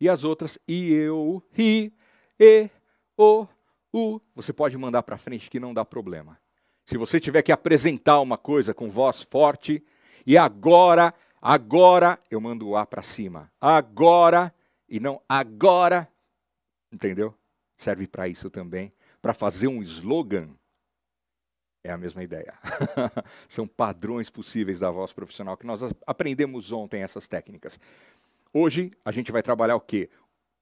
E 0.01 0.09
as 0.09 0.25
outras, 0.25 0.59
I, 0.67 0.93
E, 0.95 1.09
U, 1.11 1.43
Ri, 1.53 1.95
E, 2.39 2.69
O, 3.17 3.47
U. 3.93 4.21
Você 4.35 4.53
pode 4.53 4.77
mandar 4.77 5.03
para 5.03 5.17
frente 5.17 5.49
que 5.49 5.61
não 5.61 5.73
dá 5.73 5.85
problema. 5.85 6.39
Se 6.85 6.99
você 6.99 7.21
tiver 7.21 7.43
que 7.43 7.53
apresentar 7.53 8.21
uma 8.21 8.37
coisa 8.37 8.75
com 8.75 8.91
voz 8.91 9.23
forte, 9.23 9.85
e 10.27 10.37
agora, 10.37 11.15
agora, 11.41 12.19
eu 12.31 12.41
mando 12.41 12.69
o 12.69 12.77
A 12.77 12.85
para 12.85 13.03
cima. 13.03 13.51
Agora, 13.61 14.53
e 14.89 14.99
não 14.99 15.23
agora, 15.29 16.09
entendeu? 16.93 17.35
Serve 17.77 18.07
para 18.07 18.29
isso 18.29 18.51
também. 18.51 18.91
Para 19.21 19.33
fazer 19.33 19.69
um 19.69 19.81
slogan, 19.83 20.51
é 21.85 21.91
a 21.91 21.99
mesma 21.99 22.23
ideia. 22.23 22.55
São 23.49 23.67
padrões 23.67 24.31
possíveis 24.31 24.79
da 24.81 24.91
voz 24.91 25.13
profissional 25.13 25.57
que 25.57 25.67
nós 25.67 25.83
aprendemos 26.07 26.71
ontem 26.73 27.03
essas 27.03 27.27
técnicas. 27.27 27.79
Hoje 28.53 28.93
a 29.05 29.11
gente 29.11 29.33
vai 29.33 29.43
trabalhar 29.43 29.77
o 29.77 29.81
quê? 29.81 30.09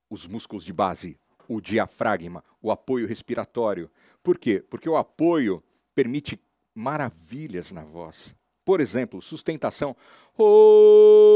Os 0.08 0.26
músculos 0.26 0.64
de 0.64 0.72
base, 0.72 1.18
o 1.48 1.60
diafragma, 1.60 2.42
o 2.62 2.70
apoio 2.70 3.06
respiratório. 3.06 3.90
Por 4.22 4.38
quê? 4.38 4.64
Porque 4.68 4.88
o 4.88 4.96
apoio 4.96 5.62
permite 5.94 6.40
maravilhas 6.74 7.70
na 7.72 7.84
voz. 7.84 8.34
Por 8.64 8.80
exemplo, 8.80 9.20
sustentação. 9.20 9.96
Oh, 10.38 11.26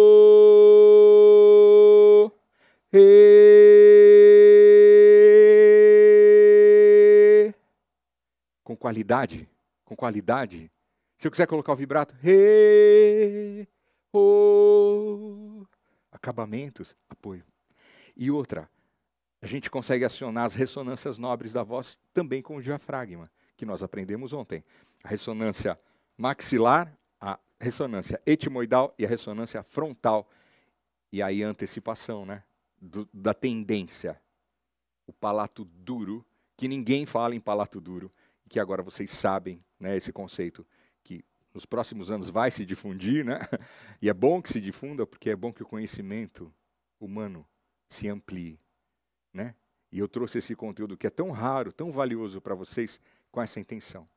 com 8.62 8.76
qualidade 8.76 9.49
com 9.94 9.96
qualidade. 9.96 10.70
Se 11.16 11.26
eu 11.26 11.30
quiser 11.30 11.46
colocar 11.46 11.72
o 11.72 11.76
vibrato, 11.76 12.14
re, 12.20 13.66
o, 14.12 15.64
acabamentos, 16.10 16.96
apoio. 17.08 17.44
E 18.16 18.30
outra, 18.30 18.68
a 19.40 19.46
gente 19.46 19.70
consegue 19.70 20.04
acionar 20.04 20.44
as 20.44 20.54
ressonâncias 20.54 21.16
nobres 21.16 21.52
da 21.52 21.62
voz 21.62 21.98
também 22.12 22.42
com 22.42 22.56
o 22.56 22.62
diafragma, 22.62 23.30
que 23.56 23.64
nós 23.64 23.82
aprendemos 23.82 24.32
ontem. 24.32 24.64
A 25.02 25.08
ressonância 25.08 25.78
maxilar, 26.18 26.92
a 27.20 27.38
ressonância 27.60 28.20
etimoidal 28.26 28.94
e 28.98 29.06
a 29.06 29.08
ressonância 29.08 29.62
frontal. 29.62 30.28
E 31.12 31.22
aí 31.22 31.44
a 31.44 31.48
antecipação, 31.48 32.26
né? 32.26 32.42
Do, 32.80 33.08
da 33.12 33.32
tendência. 33.32 34.20
O 35.06 35.12
palato 35.12 35.64
duro, 35.64 36.24
que 36.56 36.66
ninguém 36.66 37.06
fala 37.06 37.34
em 37.34 37.40
palato 37.40 37.80
duro, 37.80 38.10
que 38.54 38.61
agora 38.61 38.84
vocês 38.84 39.11
sabem 39.11 39.61
né, 39.80 39.96
esse 39.96 40.12
conceito 40.12 40.64
que 41.02 41.25
nos 41.52 41.66
próximos 41.66 42.08
anos 42.08 42.30
vai 42.30 42.52
se 42.52 42.64
difundir, 42.64 43.25
né? 43.25 43.40
E 44.00 44.08
é 44.08 44.14
bom 44.14 44.40
que 44.40 44.49
se 44.49 44.61
difunda 44.61 45.04
porque 45.04 45.28
é 45.28 45.34
bom 45.34 45.52
que 45.52 45.64
o 45.64 45.66
conhecimento 45.66 46.54
humano 47.00 47.44
se 47.88 48.06
amplie, 48.06 48.61
né? 49.32 49.56
E 49.90 49.99
eu 49.99 50.06
trouxe 50.06 50.38
esse 50.38 50.54
conteúdo 50.54 50.96
que 50.96 51.04
é 51.04 51.11
tão 51.11 51.32
raro, 51.32 51.73
tão 51.73 51.90
valioso 51.90 52.40
para 52.40 52.54
vocês 52.54 53.00
com 53.28 53.42
essa 53.42 53.58
intenção, 53.58 54.08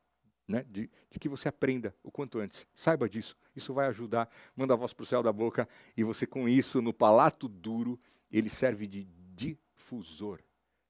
né? 0.46 0.64
De, 0.70 0.88
de, 1.10 1.18
que 1.18 1.28
você 1.28 1.48
aprenda 1.48 1.92
o 2.00 2.12
quanto 2.12 2.38
antes. 2.38 2.64
Saiba 2.76 3.08
disso. 3.08 3.36
Isso 3.56 3.74
vai 3.74 3.88
ajudar. 3.88 4.30
Manda 4.54 4.74
a 4.74 4.76
voz 4.76 4.92
para 4.92 5.02
o 5.02 5.06
céu 5.06 5.20
da 5.20 5.32
boca 5.32 5.68
e 5.96 6.04
você 6.04 6.28
com 6.28 6.48
isso 6.48 6.80
no 6.80 6.94
palato 6.94 7.48
duro 7.48 7.98
ele 8.30 8.48
serve 8.48 8.86
de 8.86 9.02
difusor, 9.34 10.38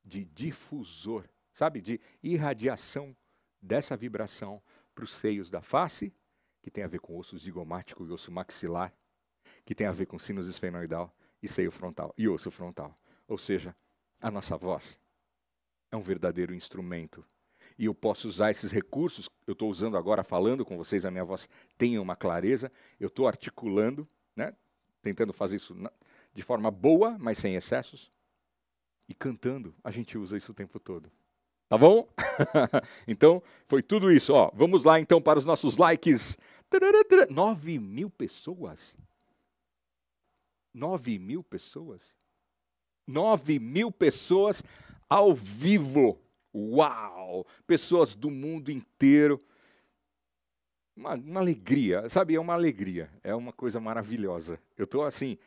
de 0.05 0.27
difusor, 0.27 1.25
sabe? 1.55 1.81
De 1.81 1.99
irradiação 2.23 3.17
dessa 3.61 3.97
vibração 3.97 4.63
para 4.95 5.05
os 5.05 5.11
seios 5.11 5.51
da 5.51 5.63
face, 5.63 6.13
que 6.63 6.71
tem 6.71 6.85
a 6.85 6.89
ver 6.89 7.01
com 7.01 7.17
osso 7.17 7.39
zigomático 7.39 8.07
e 8.07 8.11
osso 8.11 8.31
maxilar, 8.31 8.93
que 9.65 9.75
tem 9.75 9.87
a 9.87 9.93
ver 9.93 10.07
com 10.07 10.19
sinus 10.19 10.47
esfenoidal 10.47 11.15
e 11.43 11.49
seio 11.49 11.71
frontal 11.71 12.13
e 12.17 12.29
osso 12.29 12.51
frontal. 12.51 12.95
Ou 13.27 13.39
seja, 13.39 13.75
a 14.21 14.31
nossa 14.31 14.57
voz 14.57 15.01
é 15.91 15.97
um 15.97 16.03
verdadeiro 16.03 16.55
instrumento. 16.55 17.25
E 17.79 17.85
eu 17.85 17.95
posso 17.95 18.27
usar 18.27 18.51
esses 18.51 18.73
recursos, 18.73 19.29
eu 19.47 19.53
estou 19.53 19.71
usando 19.71 19.97
agora, 19.97 20.25
falando 20.25 20.65
com 20.65 20.77
vocês, 20.77 21.07
a 21.07 21.11
minha 21.11 21.25
voz 21.25 21.49
tem 21.77 21.99
uma 21.99 22.17
clareza, 22.17 22.73
eu 22.99 23.07
estou 23.07 23.29
articulando, 23.29 24.09
né, 24.35 24.55
tentando 25.01 25.33
fazer 25.33 25.57
isso 25.57 25.77
de 26.35 26.43
forma 26.43 26.71
boa, 26.71 27.17
mas 27.19 27.39
sem 27.39 27.55
excessos, 27.55 28.11
e 29.09 29.15
cantando, 29.15 29.75
a 29.83 29.91
gente 29.91 30.19
usa 30.19 30.37
isso 30.37 30.53
o 30.53 30.55
tempo 30.55 30.79
todo. 30.79 31.11
Tá 31.69 31.77
bom? 31.77 32.09
então, 33.07 33.43
foi 33.67 33.83
tudo 33.83 34.11
isso. 34.11 34.33
Ó, 34.33 34.51
vamos 34.55 34.85
lá 34.85 34.99
então 34.99 35.21
para 35.21 35.39
os 35.39 35.45
nossos 35.45 35.77
likes. 35.77 36.39
9 37.29 37.79
mil 37.79 38.09
pessoas? 38.11 38.97
9 40.73 41.19
mil 41.19 41.43
pessoas? 41.43 42.17
9 43.07 43.59
mil 43.59 43.93
pessoas 43.93 44.63
ao 45.09 45.35
vivo. 45.35 46.19
Uau! 46.55 47.47
Pessoas 47.67 48.15
do 48.15 48.31
mundo 48.31 48.71
inteiro. 48.71 49.43
Uma, 50.97 51.15
uma, 51.15 51.41
alegria, 51.41 52.09
sabe? 52.09 52.35
É 52.35 52.41
uma 52.41 52.55
alegria, 52.55 53.11
é 53.23 53.35
uma 53.35 53.53
coisa 53.53 53.79
maravilhosa. 53.79 54.59
Eu 54.77 54.85
estou 54.85 55.05
assim, 55.05 55.39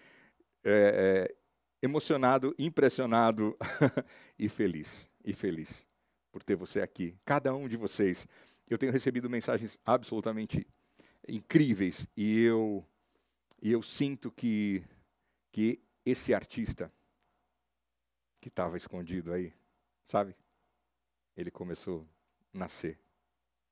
é, 0.64 1.28
é, 1.30 1.36
emocionado, 1.82 2.56
impressionado 2.58 3.58
e 4.40 4.48
feliz. 4.48 5.10
E 5.26 5.34
feliz 5.34 5.86
por 6.32 6.44
ter 6.44 6.56
você 6.56 6.82
aqui, 6.82 7.16
cada 7.26 7.54
um 7.54 7.68
de 7.68 7.78
vocês. 7.78 8.28
Eu 8.70 8.78
tenho 8.78 8.92
recebido 8.92 9.30
mensagens 9.30 9.78
absolutamente 9.86 10.66
incríveis 11.28 12.08
e 12.16 12.42
eu 12.42 12.86
e 13.62 13.72
eu 13.72 13.82
sinto 13.82 14.32
que 14.32 14.84
que 15.52 15.80
esse 16.06 16.34
artista 16.34 16.92
que 18.40 18.48
estava 18.48 18.78
escondido 18.78 19.34
aí, 19.34 19.54
sabe? 20.04 20.36
Ele 21.38 21.52
começou 21.52 22.08
a 22.54 22.58
nascer, 22.58 22.98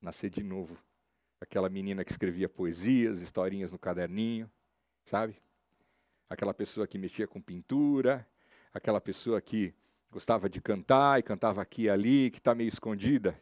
nascer 0.01 0.29
de 0.29 0.43
novo. 0.43 0.77
Aquela 1.41 1.69
menina 1.69 2.03
que 2.03 2.11
escrevia 2.11 2.47
poesias, 2.49 3.21
historinhas 3.21 3.71
no 3.71 3.79
caderninho, 3.79 4.51
sabe? 5.03 5.41
Aquela 6.29 6.53
pessoa 6.53 6.85
que 6.85 6.97
mexia 6.97 7.27
com 7.27 7.41
pintura, 7.41 8.27
aquela 8.73 9.01
pessoa 9.01 9.41
que 9.41 9.73
gostava 10.11 10.49
de 10.49 10.61
cantar 10.61 11.19
e 11.19 11.23
cantava 11.23 11.61
aqui 11.61 11.83
e 11.83 11.89
ali, 11.89 12.31
que 12.31 12.39
está 12.39 12.55
meio 12.55 12.67
escondida. 12.67 13.39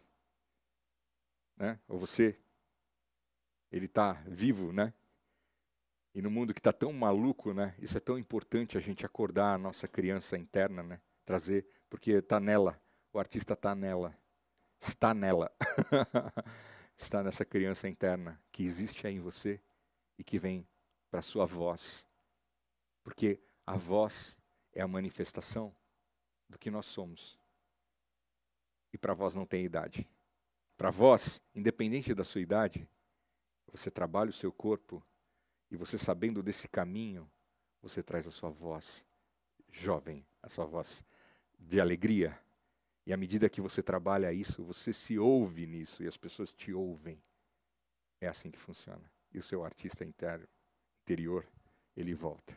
Né? 1.56 1.80
Ou 1.88 1.98
você, 1.98 2.38
ele 3.72 3.86
está 3.86 4.14
vivo, 4.28 4.72
né? 4.72 4.94
E 6.14 6.22
no 6.22 6.32
mundo 6.32 6.54
que 6.54 6.60
está 6.60 6.74
tão 6.74 6.92
maluco, 6.94 7.54
né? 7.54 7.76
Isso 7.80 7.98
é 7.98 8.00
tão 8.00 8.18
importante 8.18 8.78
a 8.78 8.82
gente 8.82 9.06
acordar 9.06 9.54
a 9.54 9.58
nossa 9.58 9.88
criança 9.88 10.38
interna, 10.38 10.84
né? 10.84 11.02
Trazer, 11.26 11.68
porque 11.90 12.12
está 12.12 12.40
nela, 12.40 12.80
o 13.14 13.20
artista 13.20 13.54
está 13.54 13.76
nela, 13.76 14.18
está 14.80 15.14
nela, 15.14 15.52
está 16.96 17.22
nessa 17.22 17.46
criança 17.46 17.88
interna 17.88 18.42
que 18.52 18.64
existe 18.64 19.06
aí 19.06 19.16
em 19.16 19.20
você 19.20 19.62
e 20.18 20.24
que 20.24 20.40
vem 20.40 20.68
para 21.12 21.22
sua 21.22 21.46
voz, 21.46 22.08
porque 23.04 23.40
a 23.66 23.76
voz 23.76 24.38
é 24.74 24.82
a 24.82 24.88
manifestação 24.88 25.76
do 26.50 26.58
que 26.58 26.72
nós 26.72 26.86
somos. 26.86 27.38
E 28.94 28.98
para 28.98 29.14
vós 29.14 29.36
não 29.36 29.46
tem 29.46 29.66
idade. 29.66 30.08
Para 30.78 30.92
vós, 30.92 31.42
independente 31.54 32.14
da 32.14 32.24
sua 32.24 32.42
idade, 32.42 32.88
você 33.72 33.92
trabalha 33.92 34.30
o 34.30 34.34
seu 34.34 34.52
corpo 34.52 35.04
e 35.70 35.76
você 35.76 35.98
sabendo 35.98 36.42
desse 36.42 36.68
caminho, 36.68 37.30
você 37.82 38.02
traz 38.02 38.28
a 38.28 38.32
sua 38.32 38.50
voz 38.50 39.06
jovem, 39.70 40.26
a 40.42 40.50
sua 40.50 40.66
voz 40.66 41.04
de 41.60 41.80
alegria. 41.80 42.40
E 43.06 43.14
à 43.14 43.18
medida 43.18 43.50
que 43.50 43.62
você 43.62 43.82
trabalha 43.82 44.34
isso, 44.34 44.64
você 44.64 44.94
se 44.94 45.18
ouve 45.18 45.66
nisso 45.66 46.04
e 46.04 46.08
as 46.08 46.18
pessoas 46.18 46.52
te 46.52 46.74
ouvem. 46.74 47.22
É 48.20 48.28
assim 48.28 48.52
que 48.52 48.60
funciona. 48.60 49.12
E 49.34 49.38
o 49.38 49.44
seu 49.44 49.64
artista 49.64 50.06
interior, 50.06 51.48
ele 51.96 52.14
volta. 52.14 52.56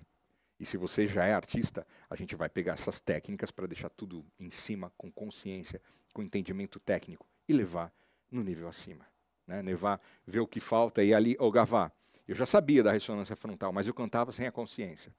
E 0.61 0.67
se 0.67 0.77
você 0.77 1.07
já 1.07 1.25
é 1.25 1.33
artista, 1.33 1.87
a 2.11 2.15
gente 2.15 2.37
vai 2.37 2.51
pegar 2.51 2.75
essas 2.75 3.01
técnicas 3.01 3.51
para 3.51 3.67
deixar 3.67 3.89
tudo 3.89 4.23
em 4.39 4.51
cima, 4.51 4.93
com 4.95 5.11
consciência, 5.11 5.81
com 6.13 6.23
entendimento 6.23 6.79
técnico 6.79 7.27
e 7.49 7.53
levar 7.55 7.91
no 8.31 8.45
nível 8.45 8.69
acima. 8.69 9.07
Né? 9.47 9.63
Levar, 9.63 9.99
ver 10.27 10.41
o 10.41 10.47
que 10.47 10.61
falta 10.61 11.03
e 11.03 11.15
ali, 11.15 11.35
ô 11.41 11.47
oh, 11.47 11.51
Gavá, 11.51 11.91
eu 12.29 12.35
já 12.35 12.45
sabia 12.45 12.83
da 12.83 12.93
ressonância 12.93 13.35
frontal, 13.35 13.73
mas 13.73 13.87
eu 13.87 13.95
cantava 13.95 14.31
sem 14.33 14.47
a 14.47 14.53
consciência. 14.53 15.15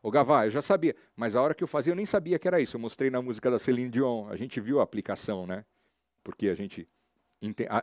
Ô 0.00 0.12
Gavá, 0.12 0.46
eu 0.46 0.50
já 0.50 0.62
sabia, 0.62 0.94
mas 1.16 1.34
a 1.34 1.42
hora 1.42 1.54
que 1.54 1.64
eu 1.64 1.68
fazia 1.68 1.90
eu 1.90 1.96
nem 1.96 2.06
sabia 2.06 2.38
que 2.38 2.46
era 2.46 2.60
isso. 2.60 2.76
Eu 2.76 2.80
mostrei 2.80 3.10
na 3.10 3.20
música 3.20 3.50
da 3.50 3.58
Celine 3.58 3.90
Dion, 3.90 4.28
a 4.28 4.36
gente 4.36 4.60
viu 4.60 4.78
a 4.78 4.84
aplicação, 4.84 5.44
né? 5.44 5.64
Porque 6.22 6.48
a 6.48 6.54
gente 6.54 6.88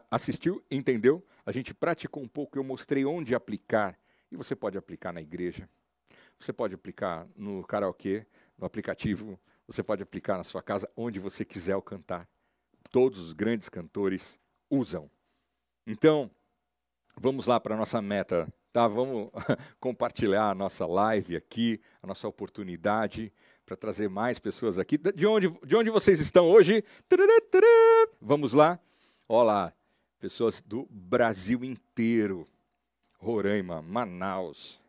assistiu, 0.09 0.63
entendeu, 0.71 1.21
a 1.45 1.51
gente 1.51 1.73
praticou 1.73 2.23
um 2.23 2.27
pouco, 2.27 2.57
eu 2.57 2.63
mostrei 2.63 3.03
onde 3.03 3.35
aplicar. 3.35 3.99
E 4.31 4.37
você 4.37 4.55
pode 4.55 4.77
aplicar 4.77 5.11
na 5.11 5.21
igreja, 5.21 5.69
você 6.39 6.53
pode 6.53 6.75
aplicar 6.75 7.27
no 7.35 7.63
karaokê, 7.65 8.25
no 8.57 8.65
aplicativo, 8.65 9.39
você 9.67 9.81
pode 9.81 10.03
aplicar 10.03 10.37
na 10.37 10.43
sua 10.43 10.61
casa, 10.61 10.89
onde 10.95 11.19
você 11.19 11.43
quiser 11.43 11.79
cantar. 11.81 12.27
Todos 12.91 13.19
os 13.19 13.33
grandes 13.33 13.67
cantores 13.67 14.39
usam. 14.69 15.09
Então, 15.87 16.29
vamos 17.17 17.47
lá 17.47 17.59
para 17.59 17.75
a 17.75 17.77
nossa 17.77 18.01
meta, 18.01 18.47
tá? 18.71 18.87
Vamos 18.87 19.31
compartilhar 19.79 20.49
a 20.51 20.55
nossa 20.55 20.85
live 20.85 21.35
aqui, 21.35 21.81
a 22.01 22.07
nossa 22.07 22.27
oportunidade 22.27 23.33
para 23.65 23.75
trazer 23.75 24.07
mais 24.07 24.37
pessoas 24.37 24.77
aqui. 24.77 24.97
De 24.97 25.25
onde, 25.25 25.49
de 25.65 25.75
onde 25.75 25.89
vocês 25.89 26.19
estão 26.19 26.47
hoje? 26.49 26.83
Vamos 28.21 28.53
lá. 28.53 28.79
Olá, 29.27 29.73
pessoas 30.19 30.61
do 30.61 30.87
Brasil 30.89 31.63
inteiro. 31.63 32.47
Roraima, 33.17 33.81
Manaus, 33.81 34.79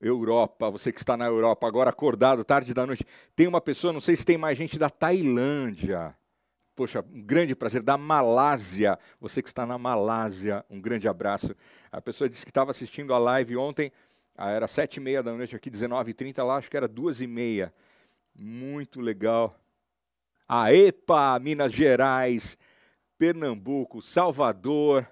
Europa, 0.00 0.70
você 0.70 0.90
que 0.90 0.98
está 0.98 1.16
na 1.16 1.26
Europa 1.26 1.66
agora 1.66 1.90
acordado, 1.90 2.42
tarde 2.42 2.72
da 2.72 2.86
noite. 2.86 3.06
Tem 3.36 3.46
uma 3.46 3.60
pessoa, 3.60 3.92
não 3.92 4.00
sei 4.00 4.16
se 4.16 4.24
tem 4.24 4.38
mais 4.38 4.56
gente 4.56 4.78
da 4.78 4.88
Tailândia. 4.88 6.16
Poxa, 6.74 7.04
um 7.12 7.22
grande 7.22 7.54
prazer. 7.54 7.82
Da 7.82 7.98
Malásia, 7.98 8.98
você 9.20 9.42
que 9.42 9.48
está 9.48 9.66
na 9.66 9.76
Malásia, 9.76 10.64
um 10.70 10.80
grande 10.80 11.06
abraço. 11.06 11.54
A 11.92 12.00
pessoa 12.00 12.28
disse 12.28 12.46
que 12.46 12.50
estava 12.50 12.70
assistindo 12.70 13.12
a 13.12 13.18
live 13.18 13.56
ontem, 13.56 13.92
ah, 14.34 14.50
era 14.50 14.66
sete 14.66 14.96
e 14.96 15.00
meia 15.00 15.22
da 15.22 15.34
noite 15.34 15.54
aqui, 15.54 15.70
19h30 15.70 16.42
lá, 16.42 16.56
acho 16.56 16.70
que 16.70 16.76
era 16.76 16.88
duas 16.88 17.20
e 17.20 17.26
meia. 17.26 17.74
Muito 18.34 19.00
legal. 19.00 19.54
A 20.48 20.72
EPA, 20.72 21.38
Minas 21.38 21.72
Gerais, 21.72 22.56
Pernambuco, 23.18 24.00
Salvador, 24.00 25.06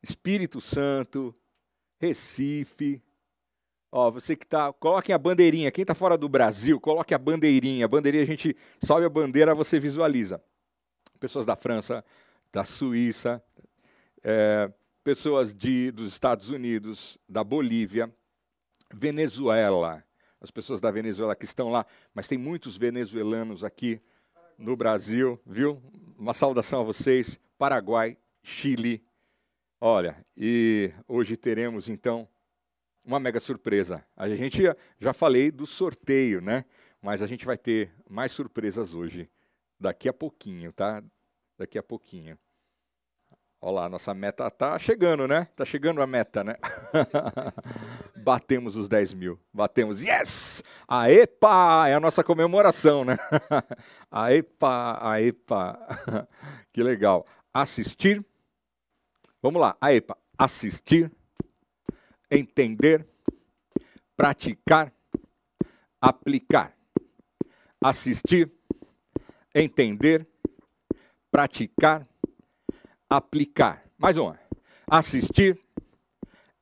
Espírito 0.00 0.60
Santo, 0.60 1.34
Recife. 1.98 3.02
Ó, 3.92 4.10
você 4.10 4.36
que 4.36 4.44
está, 4.44 4.72
coloquem 4.72 5.14
a 5.14 5.18
bandeirinha. 5.18 5.70
Quem 5.70 5.82
está 5.82 5.94
fora 5.94 6.16
do 6.16 6.28
Brasil, 6.28 6.80
coloque 6.80 7.14
a 7.14 7.18
bandeirinha. 7.18 7.84
A 7.84 7.88
bandeirinha 7.88 8.22
a 8.22 8.26
gente 8.26 8.56
sobe 8.82 9.04
a 9.04 9.08
bandeira, 9.08 9.54
você 9.54 9.78
visualiza. 9.80 10.42
Pessoas 11.18 11.44
da 11.44 11.56
França, 11.56 12.04
da 12.52 12.64
Suíça, 12.64 13.42
é, 14.22 14.70
pessoas 15.02 15.52
de, 15.52 15.90
dos 15.90 16.08
Estados 16.12 16.48
Unidos, 16.48 17.18
da 17.28 17.42
Bolívia, 17.42 18.12
Venezuela. 18.92 20.04
As 20.40 20.50
pessoas 20.50 20.80
da 20.80 20.90
Venezuela 20.90 21.36
que 21.36 21.44
estão 21.44 21.70
lá, 21.70 21.84
mas 22.14 22.26
tem 22.26 22.38
muitos 22.38 22.76
venezuelanos 22.76 23.62
aqui 23.62 24.00
no 24.56 24.76
Brasil, 24.76 25.38
viu? 25.44 25.82
Uma 26.18 26.32
saudação 26.32 26.80
a 26.80 26.84
vocês. 26.84 27.38
Paraguai, 27.58 28.16
Chile, 28.42 29.04
Olha, 29.82 30.14
e 30.36 30.92
hoje 31.08 31.38
teremos 31.38 31.88
então 31.88 32.28
uma 33.04 33.20
mega 33.20 33.40
surpresa. 33.40 34.04
A 34.16 34.28
gente 34.28 34.62
já 34.98 35.12
falei 35.12 35.50
do 35.50 35.66
sorteio, 35.66 36.40
né? 36.40 36.64
Mas 37.02 37.22
a 37.22 37.26
gente 37.26 37.46
vai 37.46 37.56
ter 37.56 37.92
mais 38.08 38.32
surpresas 38.32 38.92
hoje, 38.94 39.28
daqui 39.78 40.08
a 40.08 40.12
pouquinho, 40.12 40.72
tá? 40.72 41.02
Daqui 41.58 41.78
a 41.78 41.82
pouquinho. 41.82 42.38
Olha 43.62 43.72
lá, 43.72 43.88
nossa 43.88 44.14
meta 44.14 44.50
tá 44.50 44.78
chegando, 44.78 45.28
né? 45.28 45.46
Tá 45.54 45.64
chegando 45.64 46.00
a 46.00 46.06
meta, 46.06 46.42
né? 46.42 46.56
Batemos 48.16 48.74
os 48.74 48.88
10 48.88 49.12
mil. 49.14 49.38
Batemos. 49.52 50.02
Yes! 50.02 50.62
Aepa! 50.88 51.88
É 51.88 51.94
a 51.94 52.00
nossa 52.00 52.24
comemoração, 52.24 53.04
né? 53.04 53.16
Aepa, 54.10 54.98
aepa. 55.00 55.78
Que 56.72 56.82
legal. 56.82 57.26
Assistir 57.52 58.24
Vamos 59.42 59.60
lá, 59.60 59.74
a 59.80 59.92
EPA. 59.94 60.18
Assistir, 60.36 61.10
entender, 62.30 63.06
praticar, 64.16 64.92
aplicar. 66.00 66.76
Assistir, 67.82 68.52
entender, 69.54 70.28
praticar, 71.30 72.06
aplicar. 73.08 73.84
Mais 73.98 74.16
uma. 74.16 74.38
Assistir, 74.86 75.58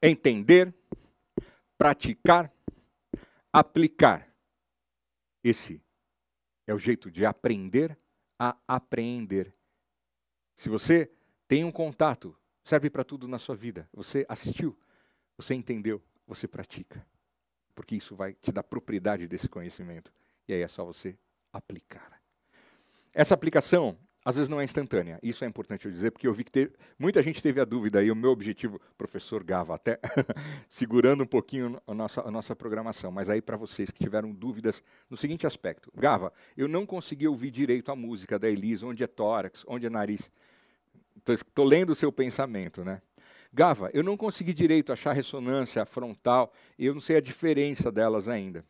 entender, 0.00 0.72
praticar, 1.76 2.52
aplicar. 3.52 4.32
Esse 5.42 5.82
é 6.66 6.74
o 6.74 6.78
jeito 6.78 7.10
de 7.10 7.26
aprender 7.26 7.98
a 8.38 8.56
apreender. 8.66 9.52
Se 10.54 10.68
você 10.68 11.10
tem 11.48 11.64
um 11.64 11.72
contato 11.72 12.38
serve 12.68 12.90
para 12.90 13.02
tudo 13.02 13.26
na 13.26 13.38
sua 13.38 13.56
vida. 13.56 13.88
Você 13.94 14.26
assistiu, 14.28 14.78
você 15.38 15.54
entendeu, 15.54 16.02
você 16.26 16.48
pratica. 16.48 17.06
Porque 17.74 17.94
isso 17.94 18.16
vai 18.16 18.34
te 18.34 18.50
dar 18.50 18.64
propriedade 18.64 19.28
desse 19.28 19.48
conhecimento. 19.48 20.12
E 20.48 20.52
aí 20.52 20.60
é 20.60 20.68
só 20.68 20.84
você 20.84 21.16
aplicar. 21.52 22.20
Essa 23.14 23.34
aplicação, 23.34 23.96
às 24.24 24.34
vezes, 24.34 24.48
não 24.48 24.60
é 24.60 24.64
instantânea. 24.64 25.18
Isso 25.22 25.44
é 25.44 25.46
importante 25.46 25.86
eu 25.86 25.92
dizer, 25.92 26.10
porque 26.10 26.26
eu 26.26 26.32
vi 26.32 26.42
que 26.42 26.50
teve, 26.50 26.72
muita 26.98 27.22
gente 27.22 27.40
teve 27.40 27.60
a 27.60 27.64
dúvida, 27.64 28.02
e 28.02 28.10
o 28.10 28.16
meu 28.16 28.30
objetivo, 28.30 28.80
professor 28.96 29.44
Gava, 29.44 29.74
até 29.74 30.00
segurando 30.68 31.22
um 31.22 31.26
pouquinho 31.26 31.80
a 31.86 31.94
nossa, 31.94 32.20
a 32.26 32.30
nossa 32.30 32.56
programação, 32.56 33.12
mas 33.12 33.30
aí 33.30 33.40
para 33.40 33.56
vocês 33.56 33.90
que 33.90 34.02
tiveram 34.02 34.32
dúvidas 34.32 34.82
no 35.08 35.16
seguinte 35.16 35.46
aspecto. 35.46 35.90
Gava, 35.96 36.32
eu 36.56 36.66
não 36.66 36.84
consegui 36.84 37.28
ouvir 37.28 37.50
direito 37.50 37.92
a 37.92 37.96
música 37.96 38.38
da 38.38 38.48
Elisa, 38.48 38.86
onde 38.86 39.04
é 39.04 39.06
tórax, 39.06 39.64
onde 39.68 39.86
é 39.86 39.90
nariz. 39.90 40.30
Estou 41.28 41.64
lendo 41.64 41.90
o 41.90 41.94
seu 41.94 42.10
pensamento, 42.10 42.84
né? 42.84 43.00
Gava, 43.52 43.90
eu 43.94 44.02
não 44.02 44.16
consegui 44.16 44.52
direito 44.52 44.92
achar 44.92 45.12
ressonância 45.12 45.84
frontal, 45.86 46.52
eu 46.78 46.94
não 46.94 47.00
sei 47.00 47.16
a 47.16 47.20
diferença 47.20 47.90
delas 47.90 48.28
ainda. 48.28 48.64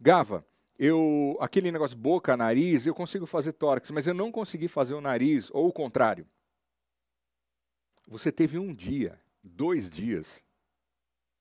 Gava, 0.00 0.44
eu 0.78 1.36
aquele 1.40 1.72
negócio 1.72 1.96
boca, 1.96 2.36
nariz, 2.36 2.86
eu 2.86 2.94
consigo 2.94 3.26
fazer 3.26 3.52
tórax, 3.52 3.90
mas 3.90 4.06
eu 4.06 4.14
não 4.14 4.30
consegui 4.30 4.68
fazer 4.68 4.94
o 4.94 5.00
nariz, 5.00 5.50
ou 5.52 5.68
o 5.68 5.72
contrário. 5.72 6.26
Você 8.08 8.32
teve 8.32 8.58
um 8.58 8.72
dia, 8.72 9.20
dois 9.42 9.90
dias. 9.90 10.44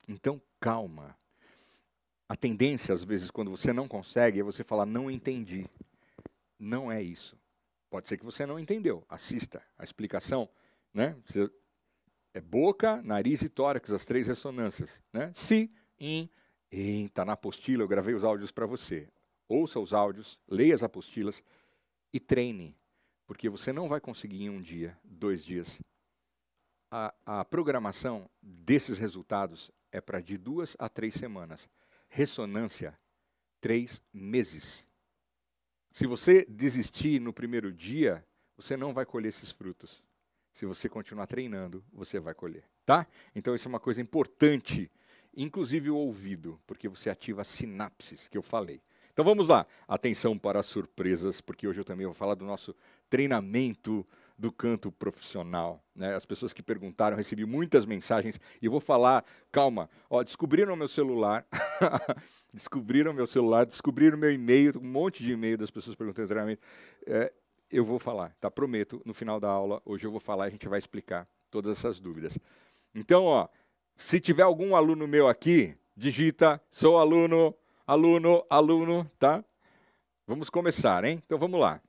Então, 0.08 0.42
calma. 0.60 1.18
A 2.28 2.36
tendência, 2.36 2.94
às 2.94 3.04
vezes, 3.04 3.32
quando 3.32 3.50
você 3.50 3.72
não 3.72 3.88
consegue, 3.88 4.40
é 4.40 4.44
você 4.44 4.64
falar, 4.64 4.86
não 4.86 5.10
entendi. 5.10 5.66
Não 6.60 6.92
é 6.92 7.02
isso. 7.02 7.38
Pode 7.90 8.08
ser 8.08 8.18
que 8.18 8.26
você 8.26 8.46
não 8.46 8.60
entendeu. 8.60 9.04
Assista 9.08 9.64
a 9.78 9.84
explicação. 9.84 10.50
Né? 10.94 11.16
Você, 11.26 11.50
é 12.38 12.42
boca, 12.42 13.02
nariz 13.02 13.42
e 13.42 13.50
tórax, 13.50 13.92
as 13.92 14.06
três 14.06 14.28
ressonâncias. 14.28 15.02
Né? 15.12 15.32
Si, 15.34 15.72
in, 16.00 16.30
em. 16.72 17.06
Está 17.06 17.26
na 17.26 17.34
apostila, 17.34 17.84
eu 17.84 17.88
gravei 17.88 18.14
os 18.14 18.24
áudios 18.24 18.52
para 18.52 18.66
você. 18.66 19.10
Ouça 19.48 19.80
os 19.80 19.92
áudios, 19.94 20.40
leia 20.48 20.76
as 20.76 20.84
apostilas 20.84 21.42
e 22.14 22.20
treine. 22.20 22.78
Porque 23.26 23.50
você 23.50 23.74
não 23.74 23.90
vai 23.90 24.00
conseguir 24.00 24.44
em 24.44 24.50
um 24.50 24.62
dia, 24.62 24.98
dois 25.04 25.44
dias. 25.44 25.82
A, 26.92 27.14
a 27.26 27.44
programação 27.44 28.30
desses 28.42 28.98
resultados 28.98 29.72
é 29.92 30.00
para 30.00 30.22
de 30.22 30.38
duas 30.38 30.76
a 30.78 30.88
três 30.88 31.16
semanas. 31.16 31.68
Ressonância, 32.08 32.98
três 33.60 34.02
meses. 34.14 34.88
Se 35.92 36.06
você 36.06 36.46
desistir 36.46 37.20
no 37.20 37.34
primeiro 37.34 37.74
dia, 37.74 38.24
você 38.56 38.78
não 38.78 38.94
vai 38.94 39.06
colher 39.06 39.30
esses 39.30 39.52
frutos. 39.52 40.04
Se 40.58 40.66
você 40.66 40.90
continuar 40.90 41.28
treinando, 41.28 41.84
você 41.94 42.20
vai 42.20 42.34
colher, 42.34 42.64
tá? 42.84 43.06
Então 43.36 43.54
isso 43.54 43.68
é 43.68 43.70
uma 43.70 43.80
coisa 43.80 44.02
importante, 44.02 44.90
inclusive 45.36 45.92
o 45.92 45.96
ouvido, 45.96 46.60
porque 46.66 46.90
você 46.90 47.12
ativa 47.12 47.42
as 47.44 47.48
sinapses 47.48 48.28
que 48.28 48.36
eu 48.36 48.42
falei. 48.42 48.82
Então 49.14 49.24
vamos 49.24 49.50
lá, 49.50 49.68
atenção 49.88 50.36
para 50.36 50.60
as 50.60 50.66
surpresas, 50.66 51.42
porque 51.42 51.68
hoje 51.68 51.80
eu 51.80 51.86
também 51.86 52.08
vou 52.08 52.16
falar 52.16 52.34
do 52.34 52.44
nosso 52.44 52.76
treinamento 53.08 54.04
do 54.36 54.52
canto 54.52 54.92
profissional. 54.92 55.80
Né? 55.96 56.16
As 56.16 56.26
pessoas 56.26 56.54
que 56.54 56.64
perguntaram, 56.64 57.16
recebi 57.16 57.46
muitas 57.46 57.86
mensagens 57.86 58.40
e 58.60 58.68
vou 58.68 58.80
falar, 58.80 59.24
calma, 59.52 59.88
ó, 60.10 60.24
descobriram 60.24 60.76
meu 60.76 60.88
celular, 60.88 61.46
descobriram 62.52 63.14
meu 63.14 63.28
celular, 63.28 63.64
descobriram 63.64 64.18
meu 64.18 64.32
e-mail, 64.32 64.74
um 64.80 64.92
monte 64.92 65.24
de 65.24 65.34
e-mail 65.34 65.56
das 65.56 65.70
pessoas 65.70 65.96
perguntando 65.96 66.28
treinamento. 66.28 66.64
É, 67.06 67.32
eu 67.70 67.84
vou 67.84 68.00
falar, 68.00 68.34
tá? 68.40 68.50
Prometo, 68.50 69.02
no 69.06 69.14
final 69.14 69.40
da 69.40 69.50
aula, 69.50 69.82
hoje 69.86 70.06
eu 70.06 70.12
vou 70.12 70.20
falar 70.20 70.46
e 70.46 70.48
a 70.48 70.52
gente 70.52 70.68
vai 70.68 70.80
explicar 70.80 71.28
todas 71.50 71.78
essas 71.78 72.00
dúvidas. 72.00 72.38
Então, 72.96 73.26
ó, 73.26 73.48
se 73.96 74.20
tiver 74.20 74.44
algum 74.44 74.76
aluno 74.76 75.08
meu 75.08 75.28
aqui, 75.28 75.78
digita, 75.96 76.62
sou 76.72 76.98
aluno, 76.98 77.54
aluno, 77.86 78.46
aluno, 78.50 79.10
tá? 79.20 79.44
Vamos 80.26 80.50
começar, 80.50 81.04
hein? 81.04 81.22
Então 81.26 81.38
vamos 81.38 81.60
lá. 81.60 81.82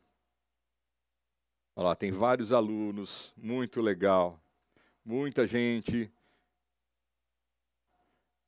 Olha 1.77 1.89
lá, 1.89 1.95
tem 1.95 2.11
vários 2.11 2.53
alunos, 2.53 3.33
muito 3.37 3.81
legal. 3.81 4.41
Muita 5.05 5.47
gente. 5.47 6.11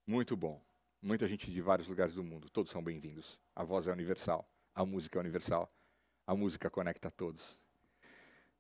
Muito 0.06 0.36
bom. 0.36 0.60
Muita 1.00 1.26
gente 1.28 1.50
de 1.50 1.60
vários 1.60 1.88
lugares 1.88 2.14
do 2.14 2.24
mundo. 2.24 2.50
Todos 2.50 2.70
são 2.70 2.82
bem-vindos. 2.82 3.38
A 3.54 3.62
voz 3.62 3.86
é 3.86 3.92
universal. 3.92 4.48
A 4.74 4.84
música 4.84 5.18
é 5.18 5.20
universal. 5.20 5.72
A 6.30 6.36
música 6.36 6.70
conecta 6.70 7.10
todos. 7.10 7.58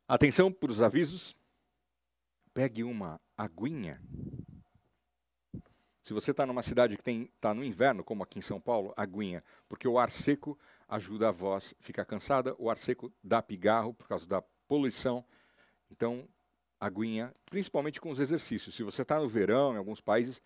Atenção 0.08 0.50
para 0.50 0.72
os 0.72 0.82
avisos. 0.82 1.36
Pegue 2.52 2.82
uma 2.82 3.20
aguinha. 3.38 4.02
Se 6.02 6.12
você 6.12 6.32
está 6.32 6.44
numa 6.44 6.64
cidade 6.64 6.96
que 6.96 7.10
está 7.32 7.54
no 7.54 7.64
inverno, 7.64 8.02
como 8.02 8.24
aqui 8.24 8.40
em 8.40 8.42
São 8.42 8.60
Paulo, 8.60 8.92
aguinha, 8.96 9.44
porque 9.68 9.86
o 9.86 10.00
ar 10.00 10.10
seco 10.10 10.58
ajuda 10.88 11.28
a 11.28 11.30
voz 11.30 11.72
ficar 11.78 12.04
cansada, 12.04 12.56
o 12.58 12.68
ar 12.68 12.76
seco 12.76 13.12
dá 13.22 13.40
pigarro 13.40 13.94
por 13.94 14.08
causa 14.08 14.26
da 14.26 14.42
poluição. 14.66 15.24
Então, 15.92 16.28
aguinha, 16.80 17.32
principalmente 17.48 18.00
com 18.00 18.10
os 18.10 18.18
exercícios. 18.18 18.74
Se 18.74 18.82
você 18.82 19.02
está 19.02 19.20
no 19.20 19.28
verão, 19.28 19.74
em 19.74 19.78
alguns 19.78 20.00
países, 20.00 20.42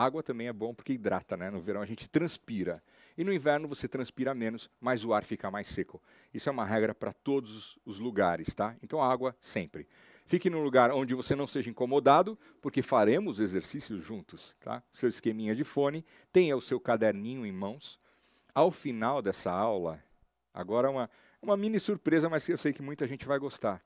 Água 0.00 0.22
também 0.22 0.48
é 0.48 0.52
bom 0.52 0.74
porque 0.74 0.94
hidrata, 0.94 1.36
né? 1.36 1.50
No 1.50 1.60
verão 1.60 1.82
a 1.82 1.86
gente 1.86 2.08
transpira. 2.08 2.82
E 3.18 3.22
no 3.22 3.34
inverno 3.34 3.68
você 3.68 3.86
transpira 3.86 4.32
menos, 4.34 4.70
mas 4.80 5.04
o 5.04 5.12
ar 5.12 5.24
fica 5.24 5.50
mais 5.50 5.68
seco. 5.68 6.02
Isso 6.32 6.48
é 6.48 6.52
uma 6.52 6.64
regra 6.64 6.94
para 6.94 7.12
todos 7.12 7.78
os 7.84 7.98
lugares, 7.98 8.54
tá? 8.54 8.74
Então 8.82 9.02
água 9.02 9.36
sempre. 9.42 9.86
Fique 10.24 10.48
num 10.48 10.64
lugar 10.64 10.90
onde 10.90 11.14
você 11.14 11.34
não 11.34 11.46
seja 11.46 11.68
incomodado, 11.68 12.38
porque 12.62 12.80
faremos 12.80 13.40
exercícios 13.40 14.02
juntos, 14.02 14.56
tá? 14.60 14.82
Seu 14.90 15.08
esqueminha 15.08 15.54
de 15.54 15.64
fone, 15.64 16.02
tenha 16.32 16.56
o 16.56 16.62
seu 16.62 16.80
caderninho 16.80 17.44
em 17.44 17.52
mãos. 17.52 18.00
Ao 18.54 18.70
final 18.70 19.20
dessa 19.20 19.52
aula, 19.52 20.02
agora 20.54 20.90
uma, 20.90 21.10
uma 21.42 21.58
mini 21.58 21.78
surpresa, 21.78 22.26
mas 22.26 22.48
eu 22.48 22.56
sei 22.56 22.72
que 22.72 22.80
muita 22.80 23.06
gente 23.06 23.26
vai 23.26 23.38
gostar. 23.38 23.82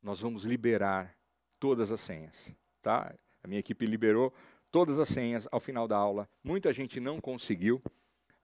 Nós 0.00 0.20
vamos 0.20 0.44
liberar 0.44 1.12
todas 1.58 1.90
as 1.90 2.00
senhas, 2.00 2.54
tá? 2.80 3.12
A 3.42 3.48
minha 3.48 3.58
equipe 3.60 3.86
liberou 3.86 4.32
todas 4.70 4.98
as 4.98 5.08
senhas 5.08 5.46
ao 5.50 5.60
final 5.60 5.86
da 5.86 5.96
aula. 5.96 6.28
Muita 6.42 6.72
gente 6.72 7.00
não 7.00 7.20
conseguiu 7.20 7.82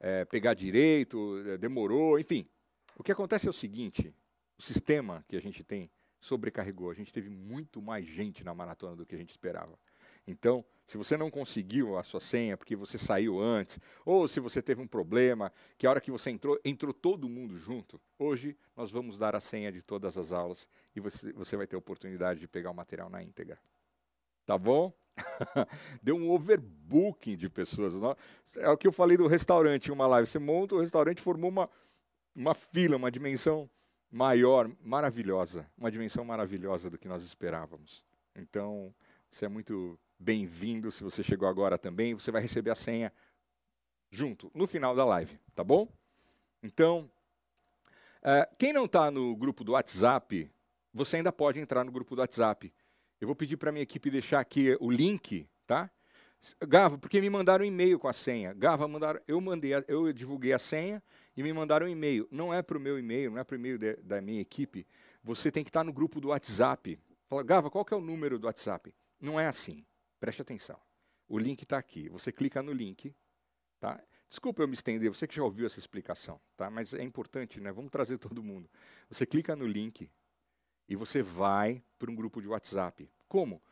é, 0.00 0.24
pegar 0.24 0.54
direito, 0.54 1.42
é, 1.46 1.58
demorou, 1.58 2.18
enfim. 2.18 2.48
O 2.96 3.02
que 3.02 3.12
acontece 3.12 3.46
é 3.46 3.50
o 3.50 3.52
seguinte: 3.52 4.14
o 4.58 4.62
sistema 4.62 5.24
que 5.28 5.36
a 5.36 5.40
gente 5.40 5.62
tem 5.62 5.90
sobrecarregou. 6.20 6.90
A 6.90 6.94
gente 6.94 7.12
teve 7.12 7.28
muito 7.28 7.80
mais 7.80 8.04
gente 8.04 8.42
na 8.42 8.54
maratona 8.54 8.96
do 8.96 9.06
que 9.06 9.14
a 9.14 9.18
gente 9.18 9.30
esperava. 9.30 9.78
Então, 10.26 10.64
se 10.84 10.96
você 10.96 11.16
não 11.16 11.30
conseguiu 11.30 11.96
a 11.96 12.02
sua 12.02 12.20
senha 12.20 12.56
porque 12.56 12.74
você 12.74 12.98
saiu 12.98 13.40
antes, 13.40 13.78
ou 14.04 14.26
se 14.26 14.40
você 14.40 14.60
teve 14.60 14.80
um 14.80 14.86
problema, 14.86 15.52
que 15.78 15.86
a 15.86 15.90
hora 15.90 16.00
que 16.00 16.10
você 16.10 16.30
entrou, 16.30 16.58
entrou 16.64 16.92
todo 16.92 17.28
mundo 17.28 17.56
junto, 17.56 18.00
hoje 18.18 18.56
nós 18.76 18.90
vamos 18.90 19.18
dar 19.18 19.36
a 19.36 19.40
senha 19.40 19.70
de 19.70 19.82
todas 19.82 20.18
as 20.18 20.32
aulas 20.32 20.68
e 20.94 21.00
você, 21.00 21.32
você 21.32 21.56
vai 21.56 21.66
ter 21.66 21.76
a 21.76 21.78
oportunidade 21.78 22.40
de 22.40 22.48
pegar 22.48 22.70
o 22.70 22.74
material 22.74 23.08
na 23.08 23.22
íntegra. 23.22 23.58
Tá 24.44 24.58
bom? 24.58 24.92
Deu 26.02 26.16
um 26.16 26.30
overbooking 26.30 27.36
de 27.36 27.48
pessoas. 27.48 27.94
É 28.56 28.68
o 28.68 28.76
que 28.76 28.86
eu 28.86 28.92
falei 28.92 29.16
do 29.16 29.26
restaurante 29.26 29.88
em 29.88 29.92
uma 29.92 30.06
live. 30.06 30.28
Você 30.28 30.38
monta 30.38 30.74
o 30.74 30.80
restaurante, 30.80 31.22
formou 31.22 31.50
uma, 31.50 31.68
uma 32.34 32.54
fila, 32.54 32.96
uma 32.96 33.10
dimensão 33.10 33.68
maior, 34.10 34.70
maravilhosa, 34.82 35.68
uma 35.76 35.90
dimensão 35.90 36.24
maravilhosa 36.24 36.88
do 36.88 36.98
que 36.98 37.08
nós 37.08 37.22
esperávamos. 37.24 38.04
Então, 38.34 38.94
você 39.30 39.46
é 39.46 39.48
muito 39.48 39.98
bem-vindo. 40.18 40.90
Se 40.90 41.02
você 41.02 41.22
chegou 41.22 41.48
agora 41.48 41.78
também, 41.78 42.14
você 42.14 42.30
vai 42.30 42.42
receber 42.42 42.70
a 42.70 42.74
senha 42.74 43.12
junto, 44.10 44.50
no 44.54 44.66
final 44.66 44.94
da 44.94 45.04
live, 45.04 45.38
tá 45.54 45.64
bom? 45.64 45.88
Então, 46.62 47.10
uh, 48.22 48.56
quem 48.56 48.72
não 48.72 48.86
está 48.86 49.10
no 49.10 49.36
grupo 49.36 49.64
do 49.64 49.72
WhatsApp, 49.72 50.50
você 50.92 51.16
ainda 51.16 51.32
pode 51.32 51.60
entrar 51.60 51.84
no 51.84 51.92
grupo 51.92 52.14
do 52.14 52.20
WhatsApp. 52.20 52.72
Eu 53.20 53.26
vou 53.26 53.34
pedir 53.34 53.56
para 53.56 53.72
minha 53.72 53.82
equipe 53.82 54.10
deixar 54.10 54.40
aqui 54.40 54.76
o 54.80 54.90
link, 54.90 55.48
tá? 55.66 55.90
Gava, 56.66 56.98
porque 56.98 57.20
me 57.20 57.30
mandaram 57.30 57.64
um 57.64 57.68
e-mail 57.68 57.98
com 57.98 58.08
a 58.08 58.12
senha. 58.12 58.52
Gava, 58.52 58.86
mandaram, 58.86 59.20
eu 59.26 59.40
mandei, 59.40 59.72
eu 59.88 60.12
divulguei 60.12 60.52
a 60.52 60.58
senha 60.58 61.02
e 61.36 61.42
me 61.42 61.52
mandaram 61.52 61.86
um 61.86 61.88
e-mail. 61.88 62.28
Não 62.30 62.52
é 62.52 62.62
para 62.62 62.76
o 62.76 62.80
meu 62.80 62.98
e-mail, 62.98 63.30
não 63.30 63.38
é 63.38 63.44
para 63.44 63.54
o 63.54 63.58
e-mail 63.58 63.78
de, 63.78 63.96
da 63.96 64.20
minha 64.20 64.40
equipe. 64.40 64.86
Você 65.24 65.50
tem 65.50 65.64
que 65.64 65.70
estar 65.70 65.82
no 65.82 65.92
grupo 65.92 66.20
do 66.20 66.28
WhatsApp. 66.28 66.98
Fala, 67.26 67.42
Gava, 67.42 67.70
qual 67.70 67.84
que 67.84 67.94
é 67.94 67.96
o 67.96 68.00
número 68.00 68.38
do 68.38 68.46
WhatsApp? 68.46 68.94
Não 69.20 69.40
é 69.40 69.46
assim. 69.46 69.84
Preste 70.20 70.42
atenção. 70.42 70.78
O 71.28 71.38
link 71.38 71.62
está 71.62 71.78
aqui. 71.78 72.08
Você 72.10 72.30
clica 72.30 72.62
no 72.62 72.72
link, 72.72 73.14
tá? 73.80 74.00
Desculpa 74.28 74.62
eu 74.62 74.68
me 74.68 74.74
estender, 74.74 75.08
você 75.08 75.26
que 75.26 75.34
já 75.34 75.42
ouviu 75.42 75.66
essa 75.66 75.78
explicação, 75.78 76.40
tá? 76.56 76.68
Mas 76.68 76.92
é 76.92 77.02
importante, 77.02 77.60
né? 77.60 77.72
Vamos 77.72 77.90
trazer 77.90 78.18
todo 78.18 78.42
mundo. 78.42 78.68
Você 79.08 79.24
clica 79.24 79.54
no 79.56 79.66
link 79.66 80.10
e 80.88 80.94
você 80.96 81.22
vai 81.22 81.82
para 81.98 82.10
um 82.10 82.14
grupo 82.14 82.40
de 82.40 82.48
WhatsApp. 82.48 83.10
Como? 83.28 83.62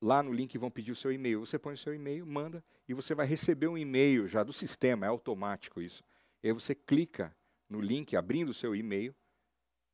Lá 0.00 0.22
no 0.22 0.32
link 0.32 0.56
vão 0.56 0.70
pedir 0.70 0.92
o 0.92 0.96
seu 0.96 1.12
e-mail. 1.12 1.40
Você 1.40 1.58
põe 1.58 1.74
o 1.74 1.78
seu 1.78 1.94
e-mail, 1.94 2.24
manda 2.26 2.64
e 2.88 2.94
você 2.94 3.14
vai 3.14 3.26
receber 3.26 3.68
um 3.68 3.76
e-mail 3.76 4.26
já 4.26 4.42
do 4.42 4.52
sistema, 4.52 5.06
é 5.06 5.08
automático 5.08 5.80
isso. 5.80 6.02
E 6.42 6.48
aí 6.48 6.52
você 6.52 6.74
clica 6.74 7.36
no 7.68 7.80
link 7.80 8.16
abrindo 8.16 8.50
o 8.50 8.54
seu 8.54 8.74
e-mail, 8.74 9.14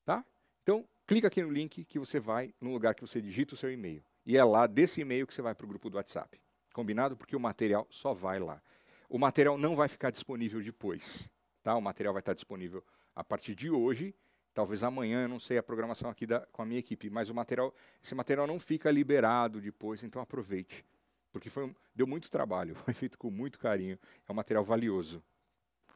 tá? 0.05 0.25
Então, 0.63 0.87
clica 1.07 1.27
aqui 1.27 1.43
no 1.43 1.51
link 1.51 1.85
que 1.85 1.99
você 1.99 2.21
vai 2.21 2.55
no 2.61 2.73
lugar 2.73 2.95
que 2.95 3.01
você 3.01 3.21
digita 3.21 3.55
o 3.55 3.57
seu 3.57 3.73
e-mail. 3.73 4.05
E 4.25 4.37
é 4.37 4.45
lá 4.45 4.67
desse 4.67 5.01
e-mail 5.01 5.27
que 5.27 5.35
você 5.35 5.43
vai 5.43 5.55
para 5.55 5.65
o 5.65 5.69
grupo 5.69 5.91
do 5.91 5.97
WhatsApp. 5.97 6.41
Combinado? 6.73 7.17
Porque 7.17 7.35
o 7.35 7.41
material 7.41 7.87
só 7.91 8.15
vai 8.15 8.39
lá. 8.39 8.63
O 9.09 9.19
material 9.19 9.59
não 9.59 9.75
vai 9.75 9.89
ficar 9.89 10.11
disponível 10.11 10.63
depois, 10.63 11.29
tá? 11.63 11.75
O 11.77 11.81
material 11.81 12.15
vai 12.15 12.21
estar 12.21 12.35
disponível 12.35 12.85
a 13.15 13.25
partir 13.25 13.55
de 13.55 13.71
hoje 13.71 14.15
talvez 14.55 14.85
amanhã, 14.85 15.25
eu 15.25 15.29
não 15.29 15.41
sei 15.41 15.59
a 15.59 15.63
programação 15.63 16.09
aqui 16.09 16.27
da, 16.27 16.41
com 16.47 16.63
a 16.63 16.65
minha 16.65 16.79
equipe, 16.79 17.11
mas 17.11 17.29
o 17.29 17.35
material, 17.35 17.75
esse 18.03 18.15
material 18.15 18.47
não 18.47 18.61
fica 18.61 18.91
liberado 18.91 19.61
depois, 19.61 20.05
então 20.05 20.23
aproveite, 20.23 20.87
porque 21.33 21.51
foi, 21.51 21.75
deu 21.95 22.07
muito 22.07 22.31
trabalho, 22.31 22.75
foi 22.87 22.95
feito 22.95 23.19
com 23.19 23.31
muito 23.31 23.59
carinho, 23.59 23.99
é 24.27 24.33
um 24.33 24.35
material 24.35 24.65
valioso. 24.65 25.23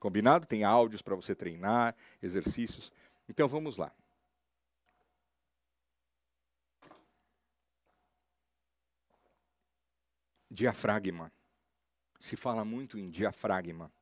Combinado? 0.00 0.46
Tem 0.46 0.64
áudios 0.64 1.02
para 1.02 1.14
você 1.16 1.34
treinar, 1.34 1.94
exercícios. 2.22 2.92
Então 3.28 3.48
vamos 3.48 3.76
lá. 3.76 3.92
Diafragma. 10.48 11.32
Se 12.20 12.36
fala 12.36 12.64
muito 12.64 12.96
em 12.96 13.10
diafragma. 13.10 13.92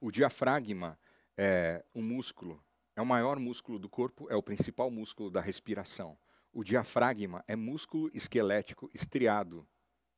O 0.00 0.10
diafragma 0.10 0.98
é 1.36 1.84
um 1.94 2.02
músculo 2.02 2.62
é 2.96 3.02
o 3.02 3.06
maior 3.06 3.38
músculo 3.38 3.78
do 3.78 3.88
corpo, 3.88 4.30
é 4.30 4.36
o 4.36 4.42
principal 4.42 4.90
músculo 4.90 5.30
da 5.30 5.40
respiração. 5.40 6.16
O 6.52 6.62
diafragma 6.62 7.44
é 7.48 7.56
músculo 7.56 8.10
esquelético 8.14 8.90
estriado. 8.94 9.66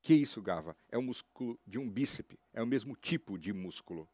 Que 0.02 0.14
isso, 0.14 0.42
Gava? 0.42 0.76
É 0.90 0.98
o 0.98 1.02
músculo 1.02 1.58
de 1.66 1.78
um 1.78 1.90
bíceps, 1.90 2.38
é 2.52 2.62
o 2.62 2.66
mesmo 2.66 2.94
tipo 2.94 3.38
de 3.38 3.52
músculo. 3.52 4.08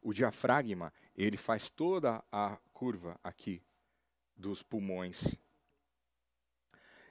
O 0.00 0.12
diafragma, 0.12 0.92
ele 1.14 1.36
faz 1.36 1.68
toda 1.68 2.24
a 2.32 2.56
curva 2.72 3.18
aqui 3.22 3.62
dos 4.36 4.62
pulmões. 4.62 5.36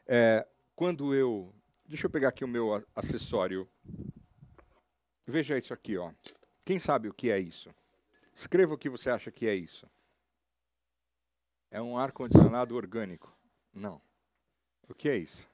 É, 0.08 0.48
quando 0.76 1.14
eu. 1.14 1.54
Deixa 1.86 2.08
eu 2.08 2.10
pegar 2.10 2.30
aqui 2.30 2.44
o 2.44 2.48
meu 2.48 2.84
acessório. 2.96 3.70
Veja 5.26 5.58
isso 5.58 5.74
aqui, 5.74 5.98
ó. 5.98 6.12
Quem 6.66 6.80
sabe 6.80 7.08
o 7.08 7.14
que 7.14 7.30
é 7.30 7.40
isso? 7.40 7.74
Escreva 8.34 8.74
o 8.74 8.78
que 8.78 8.90
você 8.90 9.10
acha 9.10 9.32
que 9.32 9.48
é 9.48 9.56
isso. 9.56 9.90
É 11.69 11.82
um 11.82 11.97
ar-condicionado 11.97 12.75
orgânico. 12.75 13.36
Não. 13.73 14.01
O 14.88 14.93
que 14.93 15.10
é 15.10 15.17
isso? 15.17 15.47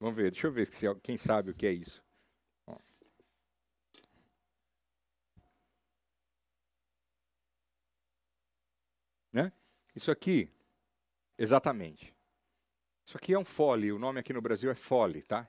Vamos 0.00 0.16
ver, 0.16 0.30
deixa 0.32 0.46
eu 0.46 0.52
ver 0.52 0.66
se, 0.72 0.92
quem 0.96 1.16
sabe 1.16 1.50
o 1.50 1.54
que 1.54 1.66
é 1.66 1.72
isso. 1.72 2.02
Ó. 2.66 2.76
Né? 9.32 9.52
Isso 9.94 10.10
aqui, 10.10 10.50
exatamente. 11.38 12.12
Isso 13.04 13.16
aqui 13.16 13.34
é 13.34 13.38
um 13.38 13.44
fole, 13.44 13.92
o 13.92 13.98
nome 13.98 14.18
aqui 14.18 14.32
no 14.32 14.40
Brasil 14.40 14.70
é 14.70 14.74
fole, 14.74 15.22
tá? 15.22 15.46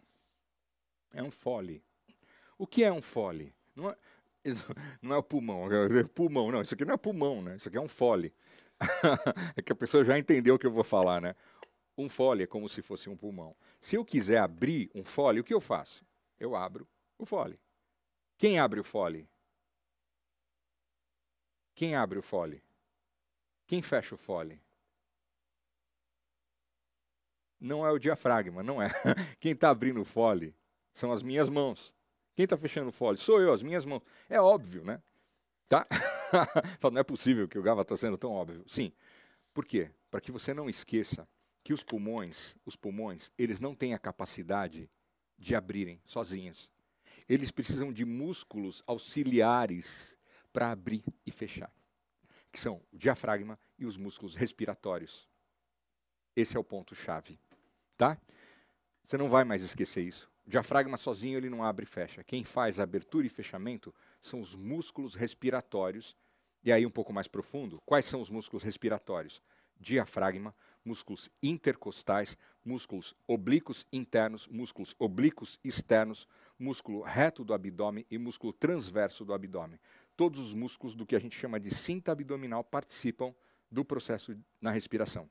É 1.11 1.23
um 1.23 1.31
fole. 1.31 1.83
O 2.57 2.67
que 2.67 2.83
é 2.83 2.91
um 2.91 3.01
fole? 3.01 3.55
Não 3.75 3.89
é, 3.89 3.97
não 5.01 5.15
é 5.15 5.17
o 5.17 5.23
pulmão, 5.23 5.71
é 5.71 6.03
pulmão, 6.03 6.51
não, 6.51 6.61
isso 6.61 6.73
aqui 6.73 6.85
não 6.85 6.93
é 6.93 6.97
pulmão, 6.97 7.41
né? 7.41 7.55
Isso 7.55 7.69
aqui 7.69 7.77
é 7.77 7.81
um 7.81 7.87
fole. 7.87 8.33
é 9.55 9.61
que 9.61 9.71
a 9.71 9.75
pessoa 9.75 10.03
já 10.03 10.17
entendeu 10.17 10.55
o 10.55 10.59
que 10.59 10.67
eu 10.67 10.71
vou 10.71 10.83
falar, 10.83 11.21
né? 11.21 11.35
Um 11.97 12.09
fole 12.09 12.43
é 12.43 12.47
como 12.47 12.67
se 12.67 12.81
fosse 12.81 13.09
um 13.09 13.15
pulmão. 13.15 13.55
Se 13.79 13.95
eu 13.95 14.03
quiser 14.03 14.39
abrir 14.39 14.89
um 14.93 15.03
fole, 15.03 15.39
o 15.39 15.43
que 15.43 15.53
eu 15.53 15.61
faço? 15.61 16.05
Eu 16.39 16.55
abro 16.55 16.87
o 17.17 17.25
fole. 17.25 17.59
Quem 18.37 18.59
abre 18.59 18.79
o 18.79 18.83
fole? 18.83 19.29
Quem 21.75 21.95
abre 21.95 22.19
o 22.19 22.21
fole? 22.21 22.63
Quem 23.65 23.81
fecha 23.81 24.15
o 24.15 24.17
fole? 24.17 24.61
Não 27.59 27.85
é 27.85 27.91
o 27.91 27.99
diafragma, 27.99 28.61
não 28.61 28.81
é. 28.81 28.89
Quem 29.39 29.53
está 29.53 29.69
abrindo 29.69 30.01
o 30.01 30.05
fole 30.05 30.53
são 30.93 31.13
as 31.13 31.23
minhas 31.23 31.49
mãos. 31.49 31.93
Quem 32.35 32.45
está 32.45 32.57
fechando 32.57 32.89
o 32.89 32.91
fole? 32.91 33.17
Sou 33.17 33.39
eu, 33.39 33.53
as 33.53 33.61
minhas 33.61 33.85
mãos. 33.85 34.01
É 34.29 34.39
óbvio, 34.39 34.83
né? 34.83 35.01
Tá? 35.67 35.87
não 36.91 36.99
é 36.99 37.03
possível 37.03 37.47
que 37.47 37.57
o 37.57 37.63
Gava 37.63 37.81
está 37.81 37.95
sendo 37.95 38.17
tão 38.17 38.31
óbvio. 38.31 38.63
Sim. 38.67 38.91
Por 39.53 39.65
quê? 39.65 39.91
Para 40.09 40.19
que 40.19 40.31
você 40.31 40.53
não 40.53 40.69
esqueça 40.69 41.27
que 41.63 41.73
os 41.73 41.83
pulmões, 41.83 42.55
os 42.65 42.75
pulmões, 42.75 43.31
eles 43.37 43.59
não 43.59 43.73
têm 43.73 43.93
a 43.93 43.99
capacidade 43.99 44.89
de 45.37 45.55
abrirem 45.55 46.01
sozinhos. 46.05 46.69
Eles 47.29 47.51
precisam 47.51 47.93
de 47.93 48.03
músculos 48.03 48.83
auxiliares 48.85 50.17
para 50.51 50.71
abrir 50.71 51.03
e 51.25 51.31
fechar, 51.31 51.71
que 52.51 52.59
são 52.59 52.81
o 52.91 52.97
diafragma 52.97 53.57
e 53.77 53.85
os 53.85 53.97
músculos 53.97 54.35
respiratórios. 54.35 55.27
Esse 56.35 56.57
é 56.57 56.59
o 56.59 56.63
ponto 56.63 56.95
chave, 56.95 57.39
tá? 57.95 58.17
Você 59.03 59.17
não 59.17 59.29
vai 59.29 59.43
mais 59.43 59.61
esquecer 59.61 60.03
isso. 60.03 60.29
O 60.45 60.49
diafragma 60.49 60.97
sozinho 60.97 61.37
ele 61.37 61.49
não 61.49 61.63
abre 61.63 61.83
e 61.83 61.87
fecha. 61.87 62.23
Quem 62.23 62.43
faz 62.43 62.79
abertura 62.79 63.25
e 63.25 63.29
fechamento 63.29 63.93
são 64.21 64.41
os 64.41 64.55
músculos 64.55 65.15
respiratórios. 65.15 66.15
E 66.63 66.71
aí 66.71 66.85
um 66.85 66.91
pouco 66.91 67.13
mais 67.13 67.27
profundo, 67.27 67.81
quais 67.85 68.05
são 68.05 68.21
os 68.21 68.29
músculos 68.29 68.63
respiratórios? 68.63 69.41
diafragma, 69.83 70.55
músculos 70.83 71.29
intercostais, 71.41 72.37
músculos 72.63 73.13
oblíquos 73.27 73.85
internos, 73.91 74.47
músculos 74.47 74.95
oblíquos 74.97 75.59
externos, 75.63 76.27
músculo 76.57 77.01
reto 77.01 77.43
do 77.43 77.53
abdômen 77.53 78.05
e 78.09 78.17
músculo 78.17 78.53
transverso 78.53 79.25
do 79.25 79.33
abdômen. 79.33 79.79
Todos 80.15 80.39
os 80.39 80.53
músculos 80.53 80.95
do 80.95 81.05
que 81.05 81.15
a 81.15 81.19
gente 81.19 81.37
chama 81.37 81.59
de 81.59 81.73
cinta 81.73 82.11
abdominal 82.11 82.63
participam 82.63 83.35
do 83.69 83.83
processo 83.83 84.35
na 84.61 84.71
respiração. 84.71 85.29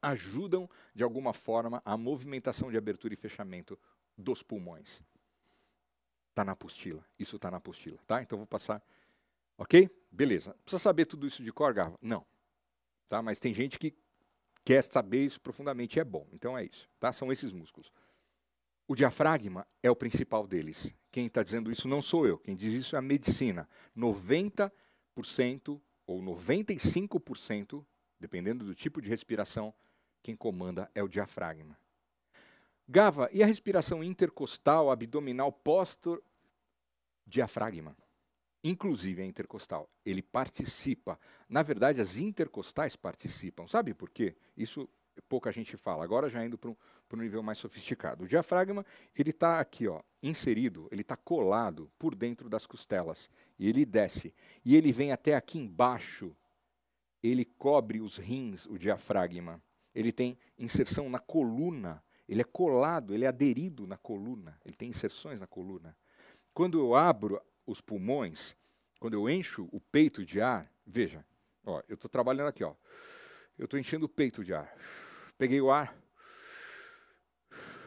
Ajudam, 0.00 0.68
de 0.94 1.04
alguma 1.04 1.32
forma, 1.32 1.80
a 1.84 1.96
movimentação 1.96 2.70
de 2.70 2.76
abertura 2.76 3.14
e 3.14 3.16
fechamento 3.16 3.78
dos 4.16 4.42
pulmões. 4.42 5.02
Está 6.30 6.44
na 6.44 6.52
apostila. 6.52 7.04
Isso 7.18 7.36
está 7.36 7.50
na 7.50 7.58
apostila, 7.58 7.98
tá? 8.06 8.22
Então 8.22 8.38
vou 8.38 8.46
passar. 8.46 8.82
Ok? 9.58 9.90
Beleza. 10.10 10.56
Precisa 10.64 10.82
saber 10.82 11.06
tudo 11.06 11.26
isso 11.26 11.42
de 11.42 11.52
cor, 11.52 11.74
Gava? 11.74 11.98
Não. 12.00 12.24
Tá? 13.08 13.22
Mas 13.22 13.38
tem 13.38 13.52
gente 13.52 13.78
que 13.78 13.94
quer 14.64 14.82
saber 14.82 15.24
isso 15.24 15.40
profundamente 15.40 15.98
e 15.98 16.00
é 16.00 16.04
bom. 16.04 16.26
Então 16.32 16.56
é 16.56 16.64
isso. 16.64 16.88
Tá? 16.98 17.12
São 17.12 17.30
esses 17.30 17.52
músculos. 17.52 17.92
O 18.88 18.94
diafragma 18.94 19.66
é 19.82 19.90
o 19.90 19.96
principal 19.96 20.46
deles. 20.46 20.94
Quem 21.10 21.26
está 21.26 21.42
dizendo 21.42 21.70
isso 21.70 21.86
não 21.86 22.02
sou 22.02 22.26
eu. 22.26 22.38
Quem 22.38 22.56
diz 22.56 22.72
isso 22.72 22.96
é 22.96 22.98
a 22.98 23.02
medicina. 23.02 23.68
90% 23.96 25.80
ou 26.06 26.20
95%, 26.20 27.84
dependendo 28.18 28.64
do 28.64 28.74
tipo 28.74 29.00
de 29.00 29.08
respiração, 29.08 29.72
quem 30.22 30.36
comanda 30.36 30.90
é 30.94 31.02
o 31.02 31.08
diafragma. 31.08 31.78
Gava, 32.88 33.28
e 33.32 33.42
a 33.42 33.46
respiração 33.46 34.02
intercostal, 34.02 34.90
abdominal, 34.90 35.52
póster, 35.52 36.20
diafragma? 37.26 37.96
Inclusive 38.64 39.22
a 39.22 39.26
intercostal. 39.26 39.90
Ele 40.04 40.22
participa. 40.22 41.18
Na 41.48 41.62
verdade, 41.62 42.00
as 42.00 42.18
intercostais 42.18 42.94
participam. 42.94 43.66
Sabe 43.66 43.92
por 43.94 44.10
quê? 44.10 44.36
Isso 44.56 44.88
pouca 45.28 45.52
gente 45.52 45.76
fala. 45.76 46.04
Agora 46.04 46.28
já 46.28 46.44
indo 46.44 46.56
para 46.56 46.70
um, 46.70 46.76
um, 47.12 47.16
nível 47.16 47.42
mais 47.42 47.58
sofisticado. 47.58 48.24
O 48.24 48.28
diafragma, 48.28 48.84
ele 49.16 49.30
está 49.30 49.60
aqui, 49.60 49.88
ó, 49.88 50.00
inserido, 50.22 50.88
ele 50.90 51.02
está 51.02 51.16
colado 51.16 51.90
por 51.98 52.14
dentro 52.14 52.48
das 52.48 52.66
costelas. 52.66 53.28
E 53.58 53.68
ele 53.68 53.84
desce. 53.84 54.34
E 54.64 54.76
ele 54.76 54.92
vem 54.92 55.12
até 55.12 55.34
aqui 55.34 55.58
embaixo. 55.58 56.34
Ele 57.22 57.44
cobre 57.44 58.00
os 58.00 58.16
rins, 58.16 58.66
o 58.66 58.78
diafragma. 58.78 59.62
Ele 59.94 60.12
tem 60.12 60.38
inserção 60.58 61.10
na 61.10 61.18
coluna 61.18 62.02
ele 62.28 62.40
é 62.40 62.44
colado, 62.44 63.14
ele 63.14 63.24
é 63.24 63.28
aderido 63.28 63.86
na 63.86 63.96
coluna, 63.96 64.58
ele 64.64 64.76
tem 64.76 64.88
inserções 64.88 65.40
na 65.40 65.46
coluna. 65.46 65.96
Quando 66.54 66.78
eu 66.78 66.94
abro 66.94 67.40
os 67.66 67.80
pulmões, 67.80 68.56
quando 69.00 69.14
eu 69.14 69.28
encho 69.28 69.68
o 69.72 69.80
peito 69.80 70.24
de 70.24 70.40
ar, 70.40 70.70
veja, 70.86 71.24
ó, 71.64 71.82
eu 71.88 71.94
estou 71.94 72.08
trabalhando 72.08 72.48
aqui, 72.48 72.62
ó, 72.62 72.74
eu 73.58 73.64
estou 73.64 73.78
enchendo 73.78 74.06
o 74.06 74.08
peito 74.08 74.44
de 74.44 74.54
ar. 74.54 74.72
Peguei 75.36 75.60
o 75.60 75.70
ar, 75.70 75.96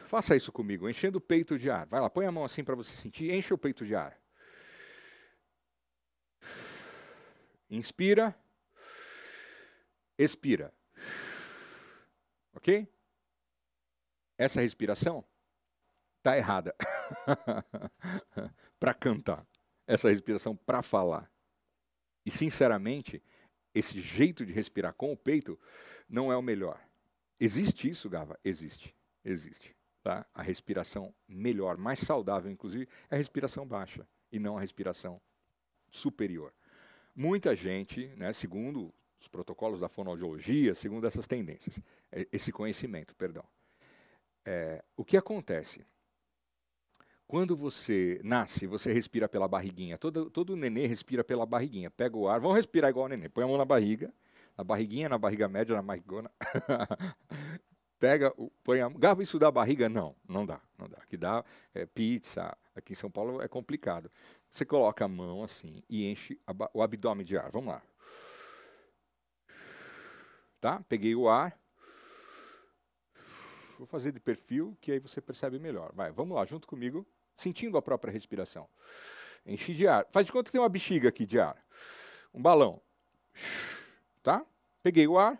faça 0.06 0.36
isso 0.36 0.52
comigo, 0.52 0.90
enchendo 0.90 1.18
o 1.18 1.22
peito 1.22 1.58
de 1.58 1.70
ar. 1.70 1.86
Vai 1.88 2.00
lá, 2.00 2.10
põe 2.10 2.26
a 2.26 2.32
mão 2.32 2.44
assim 2.44 2.64
para 2.64 2.76
você 2.76 2.96
sentir, 2.96 3.32
enche 3.32 3.54
o 3.54 3.58
peito 3.58 3.86
de 3.86 3.96
ar. 3.96 4.18
Inspira, 7.70 8.38
expira. 10.18 10.74
Ok? 12.54 12.88
Essa 14.38 14.62
respiração 14.62 15.24
está 16.18 16.38
errada 16.38 16.76
para 18.80 18.94
cantar, 18.94 19.46
essa 19.86 20.10
respiração 20.10 20.56
para 20.56 20.82
falar. 20.82 21.32
E, 22.26 22.32
sinceramente, 22.32 23.22
esse 23.74 24.00
jeito 24.02 24.46
de 24.46 24.52
respirar 24.52 24.94
com 24.94 25.12
o 25.14 25.18
peito 25.18 25.60
não 26.10 26.32
é 26.32 26.38
o 26.38 26.42
melhor. 26.42 26.82
Existe 27.40 27.90
isso, 27.90 28.10
Gava? 28.10 28.40
Existe. 28.44 28.96
Existe. 29.24 29.76
Tá? 30.02 30.26
A 30.34 30.42
respiração 30.42 31.14
melhor, 31.28 31.78
mais 31.78 32.00
saudável, 32.00 32.52
inclusive, 32.52 32.88
é 33.10 33.16
a 33.16 33.18
respiração 33.18 33.68
baixa 33.68 34.08
e 34.32 34.40
não 34.40 34.58
a 34.58 34.62
respiração 34.62 35.22
superior. 35.90 36.54
Muita 37.16 37.56
gente, 37.56 38.08
né, 38.16 38.34
segundo 38.34 38.94
os 39.20 39.28
protocolos 39.28 39.80
da 39.80 39.90
fonoaudiologia, 39.90 40.76
segundo 40.76 41.08
essas 41.08 41.28
tendências, 41.28 41.80
é, 42.12 42.28
esse 42.32 42.52
conhecimento, 42.52 43.16
perdão, 43.16 43.46
é, 44.46 44.84
o 44.96 45.04
que 45.04 45.18
acontece? 45.18 45.86
Quando 47.28 47.56
você 47.56 48.22
nasce, 48.24 48.68
você 48.68 48.94
respira 48.94 49.28
pela 49.28 49.48
barriguinha. 49.48 49.98
Todo, 49.98 50.30
todo 50.30 50.56
nenê 50.56 50.86
respira 50.86 51.24
pela 51.24 51.46
barriguinha. 51.46 51.90
Pega 51.90 52.16
o 52.16 52.28
ar, 52.28 52.40
vamos 52.40 52.56
respirar 52.56 52.92
igual 52.92 53.08
o 53.08 53.10
nenê. 53.10 53.28
Põe 53.28 53.44
a 53.44 53.48
mão 53.48 53.58
na 53.58 53.66
barriga, 53.66 54.14
na 54.56 54.64
barriguinha, 54.64 55.10
na 55.10 55.18
barriga 55.18 55.48
média, 55.48 55.76
na 55.76 55.82
barrigona. 55.82 56.32
Pega, 57.98 58.32
põe 58.64 58.82
a 58.82 58.90
Gava 58.90 59.24
isso 59.24 59.40
da 59.40 59.50
barriga? 59.50 59.90
Não, 59.90 60.16
não 60.28 60.46
dá. 60.46 60.62
Não 60.78 60.88
dá. 60.88 60.98
Aqui 60.98 61.18
dá 61.18 61.44
é, 61.74 61.88
pizza. 61.88 62.56
Aqui 62.76 62.94
em 62.94 62.96
São 62.96 63.10
Paulo 63.10 63.42
é 63.42 63.48
complicado. 63.48 64.12
Você 64.48 64.64
coloca 64.64 65.06
a 65.06 65.08
mão 65.08 65.44
assim 65.44 65.82
e 65.90 66.06
enche 66.06 66.40
o 66.74 66.84
abdômen 66.84 67.26
de 67.26 67.38
ar. 67.38 67.50
Vamos 67.50 67.74
lá. 67.74 67.82
Tá? 70.62 70.84
Peguei 70.88 71.16
o 71.16 71.28
ar, 71.28 71.58
Vou 73.78 73.88
fazer 73.88 74.12
de 74.12 74.20
perfil, 74.20 74.78
que 74.82 74.92
aí 74.92 75.00
você 75.00 75.22
percebe 75.22 75.60
melhor. 75.60 75.92
Vai, 75.94 76.12
vamos 76.12 76.36
lá, 76.36 76.46
junto 76.46 76.68
comigo, 76.68 77.06
sentindo 77.36 77.78
a 77.78 77.82
própria 77.82 78.12
respiração. 78.12 78.68
Enche 79.46 79.74
de 79.74 79.88
ar. 79.88 80.08
Faz 80.12 80.26
de 80.26 80.32
conta 80.32 80.46
que 80.46 80.52
tem 80.54 80.62
uma 80.62 80.70
bexiga 80.70 81.10
aqui 81.10 81.26
de 81.26 81.40
ar. 81.40 81.56
Um 82.34 82.42
balão. 82.42 82.82
Tá? 84.24 84.46
Peguei 84.82 85.08
o 85.08 85.20
ar. 85.20 85.40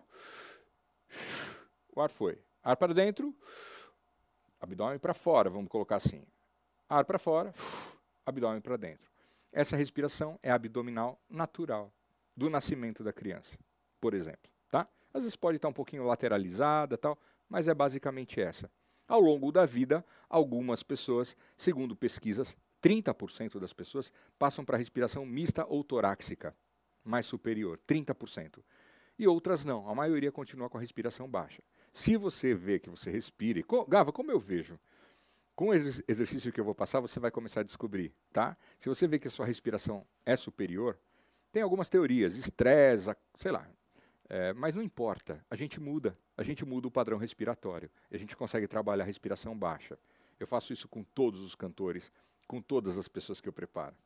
O 1.94 2.00
ar 2.00 2.10
foi. 2.10 2.38
Ar 2.62 2.76
para 2.76 2.92
dentro. 2.92 3.34
Abdômen 4.60 4.98
para 4.98 5.14
fora, 5.14 5.50
vamos 5.50 5.68
colocar 5.68 5.96
assim. 5.96 6.24
Ar 6.88 7.04
para 7.04 7.18
fora. 7.18 7.54
Abdômen 8.24 8.60
para 8.60 8.76
dentro. 8.76 9.10
Essa 9.52 9.76
respiração 9.76 10.38
é 10.42 10.50
abdominal 10.50 11.18
natural 11.28 11.92
do 12.36 12.50
nascimento 12.50 13.02
da 13.02 13.12
criança, 13.12 13.58
por 13.98 14.12
exemplo, 14.12 14.50
tá? 14.70 14.86
Às 15.14 15.22
vezes 15.22 15.36
pode 15.36 15.56
estar 15.56 15.68
um 15.68 15.72
pouquinho 15.72 16.04
lateralizada, 16.04 16.98
tal, 16.98 17.18
mas 17.48 17.68
é 17.68 17.74
basicamente 17.74 18.40
essa. 18.40 18.70
Ao 19.08 19.20
longo 19.20 19.52
da 19.52 19.64
vida, 19.64 20.04
algumas 20.28 20.82
pessoas, 20.82 21.36
segundo 21.56 21.94
pesquisas, 21.94 22.56
30% 22.82 23.58
das 23.58 23.72
pessoas 23.72 24.12
passam 24.38 24.64
para 24.64 24.76
a 24.76 24.78
respiração 24.78 25.24
mista 25.24 25.64
ou 25.66 25.82
torácica, 25.84 26.56
mais 27.04 27.26
superior, 27.26 27.80
30%. 27.86 28.62
E 29.18 29.26
outras 29.26 29.64
não, 29.64 29.88
a 29.88 29.94
maioria 29.94 30.30
continua 30.30 30.68
com 30.68 30.76
a 30.76 30.80
respiração 30.80 31.28
baixa. 31.28 31.62
Se 31.92 32.16
você 32.16 32.52
vê 32.52 32.78
que 32.78 32.90
você 32.90 33.10
respire, 33.10 33.64
Gava, 33.88 34.12
como 34.12 34.30
eu 34.30 34.38
vejo? 34.38 34.78
Com 35.54 35.68
o 35.68 35.74
exercício 35.74 36.52
que 36.52 36.60
eu 36.60 36.64
vou 36.64 36.74
passar, 36.74 37.00
você 37.00 37.18
vai 37.18 37.30
começar 37.30 37.60
a 37.60 37.64
descobrir, 37.64 38.12
tá? 38.30 38.56
Se 38.78 38.90
você 38.90 39.06
vê 39.06 39.18
que 39.18 39.28
a 39.28 39.30
sua 39.30 39.46
respiração 39.46 40.06
é 40.26 40.36
superior, 40.36 40.98
tem 41.50 41.62
algumas 41.62 41.88
teorias, 41.88 42.36
estresse, 42.36 43.10
sei 43.38 43.52
lá, 43.52 43.66
é, 44.28 44.52
mas 44.52 44.74
não 44.74 44.82
importa, 44.82 45.42
a 45.48 45.56
gente 45.56 45.80
muda, 45.80 46.18
a 46.36 46.42
gente 46.42 46.64
muda 46.64 46.86
o 46.86 46.90
padrão 46.90 47.18
respiratório, 47.18 47.90
a 48.10 48.16
gente 48.16 48.36
consegue 48.36 48.68
trabalhar 48.68 49.04
a 49.04 49.06
respiração 49.06 49.56
baixa. 49.56 49.98
Eu 50.38 50.46
faço 50.46 50.72
isso 50.72 50.88
com 50.88 51.02
todos 51.02 51.40
os 51.40 51.54
cantores, 51.54 52.12
com 52.46 52.60
todas 52.60 52.98
as 52.98 53.08
pessoas 53.08 53.40
que 53.40 53.48
eu 53.48 53.52
preparo. 53.52 53.96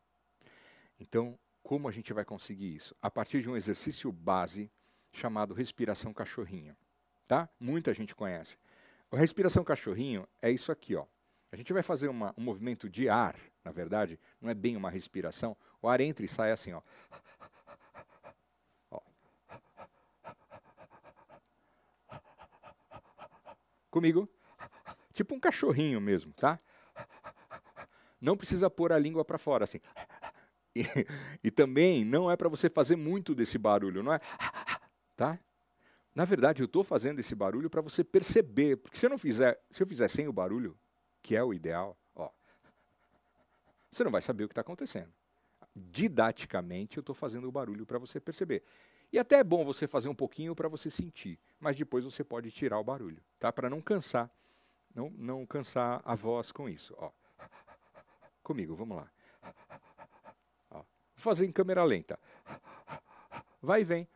Então, 0.99 1.39
como 1.63 1.89
a 1.89 1.93
gente 1.93 2.13
vai 2.13 2.25
conseguir 2.25 2.75
isso? 2.75 2.95
A 3.03 3.11
partir 3.11 3.43
de 3.43 3.51
um 3.51 3.57
exercício 3.57 4.13
base 4.13 4.71
chamado 5.13 5.55
respiração 5.55 6.13
cachorrinho. 6.13 6.77
Tá? 7.27 7.49
Muita 7.59 7.93
gente 7.93 8.15
conhece. 8.15 8.57
A 9.11 9.17
respiração 9.17 9.65
cachorrinho 9.65 10.27
é 10.41 10.51
isso 10.51 10.71
aqui, 10.71 10.95
ó. 10.95 11.05
A 11.53 11.57
gente 11.57 11.73
vai 11.73 11.83
fazer 11.83 12.09
uma, 12.09 12.33
um 12.39 12.43
movimento 12.43 12.89
de 12.89 13.09
ar, 13.09 13.37
na 13.65 13.73
verdade, 13.73 14.19
não 14.41 14.49
é 14.49 14.55
bem 14.55 14.77
uma 14.77 14.89
respiração. 14.89 15.57
O 15.83 15.89
ar 15.89 16.01
entra 16.01 16.25
e 16.25 16.29
sai 16.29 16.53
assim, 16.53 16.73
ó. 16.73 16.81
Comigo. 23.91 24.29
Tipo 25.13 25.35
um 25.35 25.41
cachorrinho 25.41 26.01
mesmo, 26.01 26.33
tá? 26.35 26.59
Não 28.21 28.37
precisa 28.37 28.71
pôr 28.71 28.93
a 28.93 28.99
língua 28.99 29.25
para 29.25 29.39
fora 29.39 29.65
assim. 29.65 29.81
E, 30.75 30.85
e, 31.43 31.51
também 31.51 32.05
não 32.05 32.31
é 32.31 32.37
para 32.37 32.49
você 32.49 32.71
fazer 32.71 32.95
muito 32.95 33.35
desse 33.35 33.59
barulho, 33.59 34.03
não 34.05 34.13
é? 34.13 34.21
Tá? 35.17 35.39
Na 36.15 36.25
verdade, 36.25 36.63
eu 36.63 36.67
estou 36.67 36.85
fazendo 36.85 37.19
esse 37.19 37.35
barulho 37.35 37.69
para 37.69 37.81
você 37.81 38.05
perceber, 38.05 38.77
porque 38.77 38.97
se 38.97 39.05
eu 39.07 39.11
não 39.11 39.19
fizer, 39.19 39.61
se 39.71 39.83
eu 39.83 39.87
fizer 39.87 40.09
sem 40.09 40.29
o 40.29 40.33
barulho, 40.33 40.79
que 41.23 41.35
é 41.35 41.43
o 41.43 41.53
ideal, 41.53 41.97
ó, 42.15 42.31
você 43.91 44.05
não 44.05 44.11
vai 44.11 44.23
saber 44.23 44.45
o 44.45 44.49
que 44.49 44.53
está 44.53 44.61
acontecendo. 44.61 45.13
Didaticamente, 45.75 46.97
eu 46.97 47.01
estou 47.01 47.15
fazendo 47.15 47.49
o 47.49 47.53
barulho 47.53 47.85
para 47.85 47.99
você 47.99 48.21
perceber. 48.21 48.63
E 49.13 49.19
até 49.19 49.37
é 49.37 49.45
bom 49.45 49.65
você 49.65 49.87
fazer 49.87 50.09
um 50.09 50.15
pouquinho 50.15 50.55
para 50.55 50.69
você 50.69 50.91
sentir, 50.91 51.39
mas 51.59 51.77
depois 51.77 52.05
você 52.05 52.23
pode 52.23 52.51
tirar 52.51 52.79
o 52.79 52.85
barulho, 52.85 53.21
tá? 53.39 53.53
Para 53.53 53.69
não 53.69 53.81
cansar, 53.81 54.31
não, 54.95 55.11
não 55.11 55.45
cansar 55.45 56.01
a 56.05 56.15
voz 56.15 56.53
com 56.53 56.69
isso. 56.69 56.95
Ó. 56.97 57.11
Comigo, 58.43 58.75
vamos 58.77 58.97
lá. 58.97 59.11
Ó. 60.71 60.77
Vou 60.77 60.85
fazer 61.17 61.47
em 61.47 61.53
câmera 61.53 61.83
lenta. 61.83 62.19
Vai 63.61 63.83
e 63.83 63.85
vem. 63.85 64.09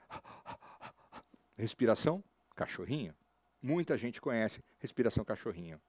Respiração 1.58 2.22
cachorrinho. 2.54 3.14
Muita 3.60 3.96
gente 3.96 4.20
conhece 4.20 4.62
respiração 4.78 5.24
cachorrinho. 5.24 5.80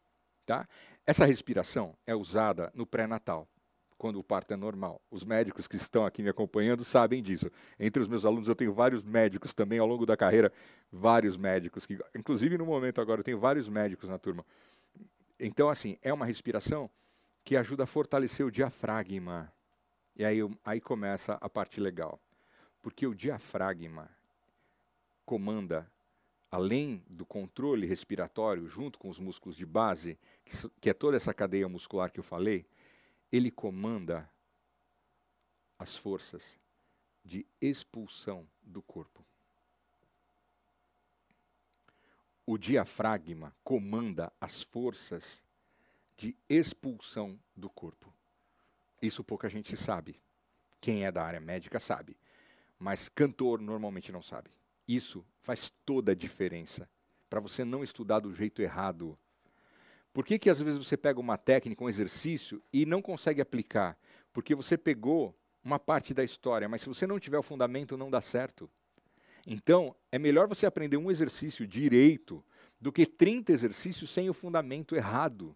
Tá? 0.45 0.67
Essa 1.05 1.25
respiração 1.25 1.97
é 2.05 2.15
usada 2.15 2.71
no 2.75 2.85
pré-natal, 2.85 3.47
quando 3.97 4.19
o 4.19 4.23
parto 4.23 4.53
é 4.53 4.57
normal. 4.57 5.01
Os 5.09 5.23
médicos 5.23 5.67
que 5.67 5.75
estão 5.75 6.05
aqui 6.05 6.21
me 6.21 6.29
acompanhando 6.29 6.83
sabem 6.83 7.21
disso. 7.21 7.49
Entre 7.79 8.01
os 8.01 8.07
meus 8.07 8.25
alunos 8.25 8.47
eu 8.47 8.55
tenho 8.55 8.73
vários 8.73 9.03
médicos 9.03 9.53
também 9.53 9.79
ao 9.79 9.87
longo 9.87 10.05
da 10.05 10.17
carreira, 10.17 10.51
vários 10.91 11.37
médicos 11.37 11.85
que, 11.85 11.97
inclusive 12.15 12.57
no 12.57 12.65
momento 12.65 13.01
agora 13.01 13.21
eu 13.21 13.23
tenho 13.23 13.39
vários 13.39 13.69
médicos 13.69 14.09
na 14.09 14.17
turma. 14.17 14.45
Então 15.39 15.69
assim, 15.69 15.97
é 16.01 16.13
uma 16.13 16.25
respiração 16.25 16.89
que 17.43 17.55
ajuda 17.55 17.83
a 17.83 17.87
fortalecer 17.87 18.45
o 18.45 18.51
diafragma. 18.51 19.51
E 20.15 20.25
aí, 20.25 20.39
aí 20.63 20.81
começa 20.81 21.37
a 21.39 21.49
parte 21.49 21.79
legal. 21.79 22.19
Porque 22.81 23.05
o 23.05 23.13
diafragma 23.13 24.09
comanda 25.25 25.89
além 26.51 27.03
do 27.09 27.25
controle 27.25 27.85
respiratório, 27.85 28.67
junto 28.67 28.97
com 28.97 29.09
os 29.09 29.19
músculos 29.19 29.57
de 29.57 29.65
base, 29.65 30.17
que, 30.45 30.69
que 30.79 30.89
é 30.89 30.93
toda 30.93 31.17
essa 31.17 31.33
cadeia 31.33 31.67
muscular 31.67 32.11
que 32.11 32.19
eu 32.19 32.23
falei, 32.23 32.65
ele 33.31 33.51
comanda 33.51 34.29
as 35.77 35.95
forças 35.95 36.57
de 37.23 37.45
expulsão 37.59 38.47
do 38.61 38.81
corpo. 38.81 39.25
O 42.45 42.57
diafragma 42.57 43.55
comanda 43.63 44.31
as 44.39 44.61
forças 44.61 45.43
de 46.15 46.35
expulsão 46.47 47.39
do 47.55 47.69
corpo. 47.69 48.13
Isso 49.01 49.23
pouca 49.23 49.49
gente 49.49 49.75
sabe. 49.75 50.21
Quem 50.79 51.05
é 51.05 51.11
da 51.11 51.23
área 51.23 51.39
médica 51.39 51.79
sabe. 51.79 52.15
Mas 52.77 53.09
cantor 53.09 53.59
normalmente 53.59 54.11
não 54.11 54.21
sabe. 54.21 54.51
Isso 54.87 55.25
faz 55.41 55.71
toda 55.85 56.11
a 56.11 56.15
diferença 56.15 56.87
para 57.29 57.39
você 57.39 57.65
não 57.65 57.83
estudar 57.83 58.19
do 58.19 58.33
jeito 58.33 58.61
errado. 58.61 59.17
Por 60.15 60.25
que, 60.25 60.39
que 60.39 60.49
às 60.49 60.61
vezes 60.61 60.79
você 60.79 60.95
pega 60.95 61.19
uma 61.19 61.37
técnica, 61.37 61.83
um 61.83 61.89
exercício 61.89 62.63
e 62.71 62.85
não 62.85 63.01
consegue 63.01 63.41
aplicar? 63.41 63.97
Porque 64.31 64.55
você 64.55 64.77
pegou 64.77 65.35
uma 65.61 65.77
parte 65.77 66.13
da 66.13 66.23
história, 66.23 66.69
mas 66.69 66.83
se 66.83 66.87
você 66.87 67.05
não 67.05 67.19
tiver 67.19 67.37
o 67.37 67.43
fundamento, 67.43 67.97
não 67.97 68.09
dá 68.09 68.21
certo. 68.21 68.69
Então, 69.45 69.93
é 70.09 70.17
melhor 70.17 70.47
você 70.47 70.65
aprender 70.65 70.95
um 70.95 71.11
exercício 71.11 71.67
direito 71.67 72.41
do 72.79 72.93
que 72.93 73.05
30 73.05 73.51
exercícios 73.51 74.09
sem 74.09 74.29
o 74.29 74.33
fundamento 74.33 74.95
errado. 74.95 75.53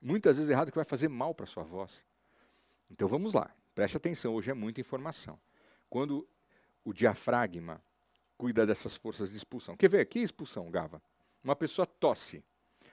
Muitas 0.00 0.38
vezes 0.38 0.50
errado 0.50 0.70
que 0.70 0.78
vai 0.78 0.86
fazer 0.86 1.08
mal 1.08 1.34
para 1.34 1.44
a 1.44 1.48
sua 1.48 1.62
voz. 1.62 2.02
Então 2.90 3.06
vamos 3.06 3.34
lá, 3.34 3.54
preste 3.74 3.98
atenção, 3.98 4.32
hoje 4.34 4.50
é 4.50 4.54
muita 4.54 4.80
informação. 4.80 5.38
Quando 5.90 6.26
o 6.82 6.94
diafragma 6.94 7.78
cuida 8.38 8.66
dessas 8.66 8.96
forças 8.96 9.32
de 9.32 9.36
expulsão. 9.36 9.76
Quer 9.76 9.90
ver 9.90 10.00
aqui 10.00 10.20
expulsão, 10.20 10.70
Gava? 10.70 11.02
Uma 11.44 11.54
pessoa 11.54 11.84
tosse. 11.84 12.42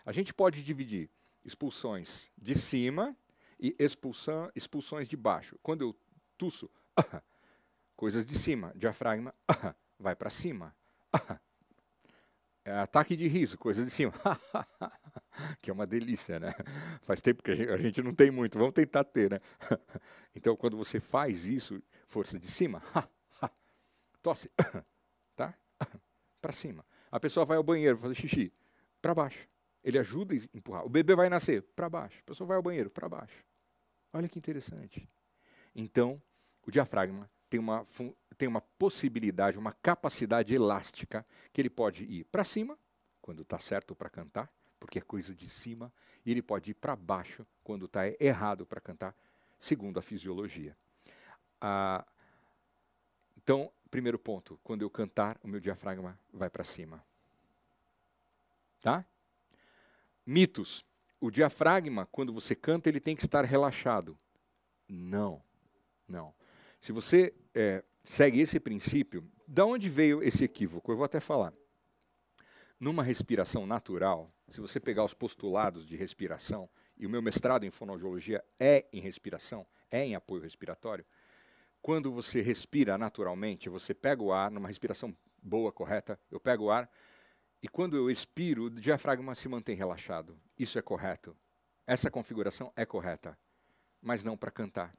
A 0.06 0.12
gente 0.12 0.34
pode 0.34 0.64
dividir 0.64 1.10
expulsões 1.44 2.30
de 2.38 2.56
cima 2.56 3.16
e 3.60 3.76
expulsão, 3.80 4.52
expulsões 4.56 5.08
de 5.08 5.18
baixo. 5.18 5.58
Quando 5.62 5.82
eu 5.82 5.96
tuço, 6.38 6.70
ah, 6.96 7.22
coisas 7.96 8.26
de 8.26 8.38
cima, 8.38 8.72
diafragma 8.76 9.34
ah, 9.48 9.76
vai 10.00 10.16
para 10.16 10.30
cima. 10.30 10.76
Ah, 11.12 11.40
é 12.64 12.72
ataque 12.72 13.16
de 13.16 13.28
riso, 13.28 13.58
coisas 13.58 13.86
de 13.86 13.92
cima. 13.92 14.14
que 15.62 15.70
é 15.70 15.74
uma 15.74 15.86
delícia, 15.86 16.40
né? 16.40 16.54
Faz 17.02 17.22
tempo 17.22 17.44
que 17.44 17.52
a 17.52 17.56
gente, 17.56 17.70
a 17.70 17.78
gente 17.78 18.02
não 18.02 18.14
tem 18.14 18.32
muito, 18.32 18.58
vamos 18.58 18.74
tentar 18.74 19.04
ter, 19.04 19.32
né? 19.32 19.40
então, 20.36 20.56
quando 20.56 20.78
você 20.78 21.00
faz 21.00 21.46
isso, 21.46 21.82
força 22.08 22.38
de 22.40 22.48
cima, 22.48 22.82
tosse, 24.22 24.52
para 26.42 26.52
cima. 26.52 26.86
A 27.12 27.20
pessoa 27.20 27.46
vai 27.46 27.58
ao 27.58 27.64
banheiro 27.64 27.98
fazer 27.98 28.16
xixi, 28.16 28.54
para 29.02 29.16
baixo. 29.16 29.49
Ele 29.84 29.98
ajuda 29.98 30.34
a 30.34 30.58
empurrar. 30.58 30.86
O 30.86 30.90
bebê 30.90 31.16
vai 31.16 31.30
nascer, 31.30 31.62
para 31.62 31.90
baixo. 31.90 32.20
A 32.22 32.26
pessoa 32.26 32.48
vai 32.48 32.58
ao 32.58 32.64
banheiro, 32.64 32.90
para 32.90 33.08
baixo. 33.08 33.44
Olha 34.12 34.28
que 34.28 34.40
interessante. 34.40 35.08
Então, 35.76 36.22
o 36.66 36.72
diafragma 36.72 37.30
tem 37.50 37.60
uma, 37.60 37.86
tem 38.38 38.48
uma 38.48 38.62
possibilidade, 38.62 39.58
uma 39.58 39.74
capacidade 39.74 40.54
elástica 40.54 41.26
que 41.52 41.62
ele 41.62 41.70
pode 41.70 42.04
ir 42.04 42.26
para 42.26 42.44
cima, 42.44 42.78
quando 43.22 43.42
está 43.42 43.60
certo 43.60 43.96
para 43.96 44.10
cantar, 44.10 44.52
porque 44.80 45.00
é 45.00 45.02
coisa 45.02 45.34
de 45.34 45.50
cima, 45.50 45.92
e 46.26 46.32
ele 46.32 46.42
pode 46.42 46.72
ir 46.72 46.74
para 46.76 46.96
baixo, 46.96 47.46
quando 47.64 47.86
está 47.86 48.02
errado 48.20 48.66
para 48.66 48.80
cantar, 48.80 49.16
segundo 49.60 50.00
a 50.00 50.02
fisiologia. 50.02 50.76
Ah, 51.60 52.06
então, 53.38 53.72
primeiro 53.90 54.20
ponto, 54.20 54.60
quando 54.64 54.84
eu 54.84 54.90
cantar, 54.90 55.38
o 55.44 55.48
meu 55.48 55.60
diafragma 55.60 56.18
vai 56.32 56.50
para 56.50 56.64
cima. 56.64 57.04
Tá? 58.82 59.04
Mitos. 60.30 60.86
O 61.20 61.32
diafragma, 61.32 62.06
quando 62.06 62.32
você 62.32 62.54
canta, 62.54 62.88
ele 62.88 63.00
tem 63.00 63.16
que 63.16 63.24
estar 63.24 63.44
relaxado. 63.44 64.16
Não, 64.88 65.42
não. 66.08 66.36
Se 66.80 66.92
você 66.92 67.34
é, 67.52 67.84
segue 68.04 68.40
esse 68.40 68.60
princípio, 68.60 69.28
da 69.48 69.66
onde 69.66 69.90
veio 69.90 70.22
esse 70.22 70.44
equívoco? 70.44 70.92
Eu 70.92 70.98
vou 70.98 71.06
até 71.06 71.20
falar. 71.20 71.52
Numa 72.80 73.02
respiração 73.02 73.66
natural, 73.66 74.32
se 74.52 74.62
você 74.62 74.80
pegar 74.80 75.04
os 75.04 75.16
postulados 75.16 75.84
de 75.84 75.96
respiração, 75.96 76.70
e 76.96 77.08
o 77.08 77.10
meu 77.10 77.24
mestrado 77.24 77.66
em 77.66 77.72
fonoaudiologia 77.72 78.46
é 78.60 78.86
em 78.94 79.02
respiração, 79.02 79.66
é 79.90 80.06
em 80.06 80.14
apoio 80.14 80.44
respiratório, 80.44 81.04
quando 81.82 82.12
você 82.12 82.40
respira 82.40 83.00
naturalmente, 83.00 83.68
você 83.68 83.96
pega 83.96 84.22
o 84.22 84.32
ar 84.32 84.52
numa 84.52 84.68
respiração 84.68 85.12
boa, 85.42 85.72
correta, 85.72 86.20
eu 86.30 86.40
pego 86.40 86.66
o 86.66 86.72
ar, 86.72 86.88
e 87.62 87.68
quando 87.68 87.98
eu 87.98 88.10
expiro, 88.10 88.66
o 88.66 88.70
diafragma 88.70 89.36
se 89.36 89.50
mantém 89.50 89.76
relaxado. 89.76 90.38
Isso 90.58 90.80
é 90.80 90.82
correto. 90.82 91.36
Essa 91.86 92.10
configuração 92.10 92.72
é 92.76 92.86
correta, 92.86 93.38
mas 94.02 94.24
não 94.24 94.38
para 94.38 94.52
cantar. 94.52 94.94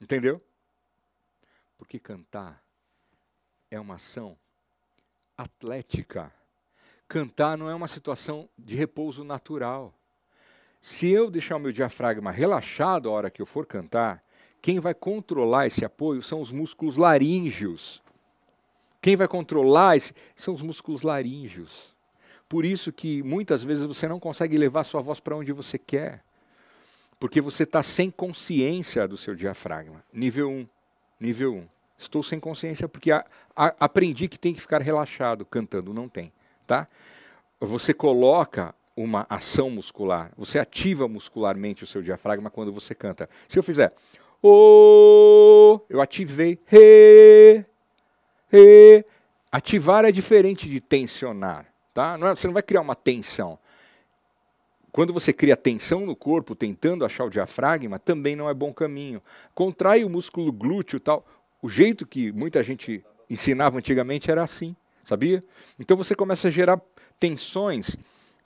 Entendeu? 0.00 0.42
Porque 1.76 1.98
cantar 1.98 2.62
é 3.70 3.78
uma 3.78 3.96
ação 3.96 4.36
atlética. 5.36 6.32
Cantar 7.06 7.58
não 7.58 7.68
é 7.68 7.74
uma 7.74 7.88
situação 7.88 8.48
de 8.56 8.76
repouso 8.76 9.24
natural. 9.24 9.92
Se 10.80 11.08
eu 11.08 11.30
deixar 11.30 11.56
o 11.56 11.60
meu 11.60 11.72
diafragma 11.72 12.30
relaxado 12.30 13.08
a 13.08 13.12
hora 13.12 13.30
que 13.30 13.42
eu 13.42 13.46
for 13.46 13.66
cantar, 13.66 14.24
quem 14.62 14.80
vai 14.80 14.94
controlar 14.94 15.66
esse 15.66 15.84
apoio 15.84 16.22
são 16.22 16.40
os 16.40 16.52
músculos 16.52 16.96
laríngeos. 16.96 18.02
Quem 19.00 19.16
vai 19.16 19.26
controlar 19.26 19.96
esse, 19.96 20.12
são 20.36 20.52
os 20.54 20.62
músculos 20.62 21.02
laríngeos. 21.02 21.94
Por 22.48 22.64
isso 22.64 22.92
que 22.92 23.22
muitas 23.22 23.62
vezes 23.62 23.84
você 23.84 24.08
não 24.08 24.18
consegue 24.18 24.58
levar 24.58 24.84
sua 24.84 25.00
voz 25.00 25.20
para 25.20 25.36
onde 25.36 25.52
você 25.52 25.78
quer. 25.78 26.22
Porque 27.18 27.40
você 27.40 27.62
está 27.62 27.82
sem 27.82 28.10
consciência 28.10 29.06
do 29.06 29.16
seu 29.16 29.34
diafragma. 29.34 30.02
Nível 30.12 30.50
1. 30.50 30.68
Nível 31.20 31.54
1. 31.54 31.68
Estou 31.98 32.22
sem 32.22 32.40
consciência 32.40 32.88
porque 32.88 33.12
a, 33.12 33.24
a, 33.54 33.74
aprendi 33.78 34.26
que 34.26 34.38
tem 34.38 34.54
que 34.54 34.60
ficar 34.60 34.80
relaxado 34.80 35.44
cantando. 35.44 35.92
Não 35.92 36.08
tem. 36.08 36.32
Tá? 36.66 36.88
Você 37.60 37.92
coloca 37.92 38.74
uma 38.96 39.26
ação 39.28 39.70
muscular. 39.70 40.32
Você 40.36 40.58
ativa 40.58 41.06
muscularmente 41.06 41.84
o 41.84 41.86
seu 41.86 42.02
diafragma 42.02 42.50
quando 42.50 42.72
você 42.72 42.94
canta. 42.94 43.28
Se 43.48 43.58
eu 43.58 43.62
fizer 43.62 43.94
o, 44.42 45.80
eu 45.88 46.00
ativei 46.00 46.58
re, 46.66 47.64
re. 48.50 49.04
Ativar 49.52 50.04
é 50.04 50.12
diferente 50.12 50.68
de 50.68 50.80
tensionar, 50.80 51.66
tá? 51.92 52.16
Não 52.16 52.28
é, 52.28 52.36
você 52.36 52.46
não 52.46 52.54
vai 52.54 52.62
criar 52.62 52.82
uma 52.82 52.94
tensão. 52.94 53.58
Quando 54.92 55.12
você 55.12 55.32
cria 55.32 55.56
tensão 55.56 56.06
no 56.06 56.14
corpo, 56.14 56.54
tentando 56.54 57.04
achar 57.04 57.24
o 57.24 57.30
diafragma, 57.30 57.98
também 57.98 58.36
não 58.36 58.48
é 58.48 58.54
bom 58.54 58.72
caminho. 58.72 59.22
Contrai 59.54 60.04
o 60.04 60.10
músculo 60.10 60.52
glúteo, 60.52 61.00
tal. 61.00 61.26
O 61.62 61.68
jeito 61.68 62.06
que 62.06 62.32
muita 62.32 62.62
gente 62.62 63.04
ensinava 63.28 63.78
antigamente 63.78 64.30
era 64.30 64.42
assim, 64.42 64.74
sabia? 65.04 65.44
Então 65.78 65.96
você 65.96 66.14
começa 66.14 66.48
a 66.48 66.50
gerar 66.50 66.80
tensões 67.18 67.96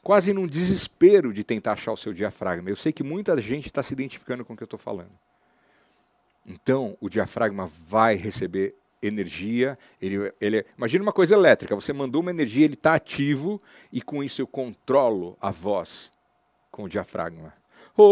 quase 0.03 0.35
num 0.35 0.47
desespero 0.47 1.33
de 1.33 1.43
tentar 1.43 1.73
achar 1.73 1.93
o 1.93 1.97
seu 1.97 2.13
diafragma. 2.13 2.69
Eu 2.69 2.77
sei 2.77 2.93
que 2.93 3.03
muita 3.03 3.41
gente 3.41 3.67
está 3.67 3.83
se 3.83 3.95
identificando 3.95 4.45
com 4.45 4.53
o 4.53 4.57
que 4.57 4.63
eu 4.63 4.67
estou 4.67 4.79
falando. 4.79 5.13
Então, 6.47 6.95
o 7.01 7.09
diafragma 7.09 7.71
vai 7.89 8.17
receber 8.17 8.75
energia. 9.07 9.79
Ele, 10.01 10.33
ele, 10.41 10.65
imagina 10.77 11.03
uma 11.03 11.13
coisa 11.13 11.35
elétrica: 11.35 11.75
você 11.75 11.93
mandou 11.93 12.23
uma 12.23 12.31
energia, 12.31 12.65
ele 12.65 12.75
está 12.75 12.95
ativo, 12.95 13.61
e 13.93 14.01
com 14.01 14.23
isso 14.23 14.41
eu 14.41 14.47
controlo 14.47 15.37
a 15.41 15.51
voz 15.51 16.11
com 16.71 16.85
o 16.85 16.89
diafragma. 16.89 17.53
Oh! 17.97 18.05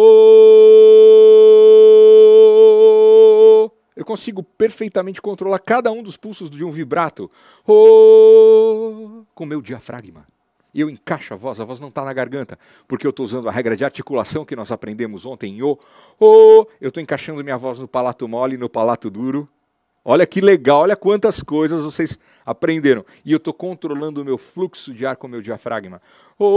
Eu 3.95 4.05
consigo 4.05 4.43
perfeitamente 4.43 5.21
controlar 5.21 5.59
cada 5.59 5.93
um 5.93 6.03
dos 6.03 6.17
pulsos 6.17 6.49
de 6.49 6.65
um 6.65 6.71
vibrato 6.71 7.31
oh! 7.67 9.25
com 9.35 9.45
o 9.45 9.47
meu 9.47 9.61
diafragma 9.61 10.25
e 10.75 10.81
eu 10.81 10.89
encaixo 10.89 11.35
a 11.35 11.37
voz, 11.37 11.61
a 11.61 11.65
voz 11.65 11.79
não 11.81 11.89
está 11.89 12.05
na 12.05 12.13
garganta, 12.13 12.59
porque 12.89 13.07
eu 13.07 13.11
estou 13.11 13.25
usando 13.25 13.49
a 13.49 13.53
regra 13.53 13.77
de 13.77 13.85
articulação 13.85 14.45
que 14.45 14.57
nós 14.57 14.73
aprendemos 14.73 15.27
ontem 15.27 15.59
em 15.59 15.63
O. 15.63 15.79
Eu 16.81 16.89
estou 16.89 17.03
encaixando 17.03 17.43
minha 17.45 17.59
voz 17.59 17.79
no 17.79 17.87
palato 17.87 18.27
mole 18.27 18.55
e 18.55 18.59
no 18.59 18.69
palato 18.69 19.11
duro. 19.11 19.47
Olha 20.05 20.27
que 20.27 20.41
legal, 20.41 20.81
olha 20.81 20.97
quantas 20.97 21.41
coisas 21.43 21.85
vocês 21.85 22.19
aprenderam. 22.45 23.07
E 23.25 23.31
eu 23.31 23.37
estou 23.37 23.55
controlando 23.55 24.21
o 24.21 24.25
meu 24.25 24.37
fluxo 24.37 24.93
de 24.93 25.07
ar 25.07 25.15
com 25.17 25.29
o 25.29 25.31
meu 25.31 25.41
diafragma. 25.41 26.03
Oh! 26.39 26.51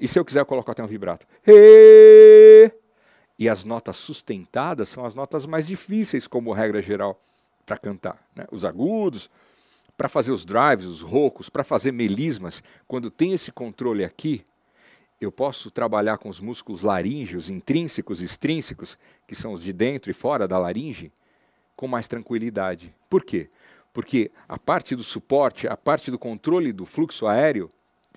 E 0.00 0.08
se 0.08 0.18
eu 0.18 0.24
quiser, 0.24 0.40
eu 0.40 0.46
coloco 0.46 0.70
até 0.70 0.82
um 0.82 0.86
vibrato. 0.86 1.26
E 3.38 3.48
as 3.48 3.62
notas 3.62 3.98
sustentadas 3.98 4.88
são 4.88 5.04
as 5.04 5.14
notas 5.14 5.44
mais 5.44 5.66
difíceis, 5.66 6.26
como 6.26 6.50
regra 6.52 6.80
geral, 6.80 7.20
para 7.66 7.76
cantar. 7.76 8.18
Né? 8.34 8.46
Os 8.50 8.64
agudos, 8.64 9.28
para 9.98 10.08
fazer 10.08 10.32
os 10.32 10.46
drives, 10.46 10.86
os 10.86 11.02
roucos, 11.02 11.50
para 11.50 11.62
fazer 11.62 11.92
melismas. 11.92 12.62
Quando 12.88 13.10
tem 13.10 13.34
esse 13.34 13.52
controle 13.52 14.02
aqui, 14.02 14.42
eu 15.24 15.32
posso 15.32 15.70
trabalhar 15.70 16.18
com 16.18 16.28
os 16.28 16.40
músculos 16.40 16.82
laríngeos, 16.82 17.50
intrínsecos 17.50 18.20
e 18.20 18.24
extrínsecos, 18.24 18.98
que 19.26 19.34
são 19.34 19.52
os 19.52 19.62
de 19.62 19.72
dentro 19.72 20.10
e 20.10 20.14
fora 20.14 20.48
da 20.48 20.58
laringe, 20.58 21.12
com 21.76 21.86
mais 21.86 22.08
tranquilidade. 22.08 22.94
Por 23.08 23.24
quê? 23.24 23.50
Porque 23.92 24.30
a 24.48 24.58
parte 24.58 24.96
do 24.96 25.04
suporte, 25.04 25.68
a 25.68 25.76
parte 25.76 26.10
do 26.10 26.18
controle 26.18 26.72
do 26.72 26.86
fluxo 26.86 27.26
aéreo 27.26 27.70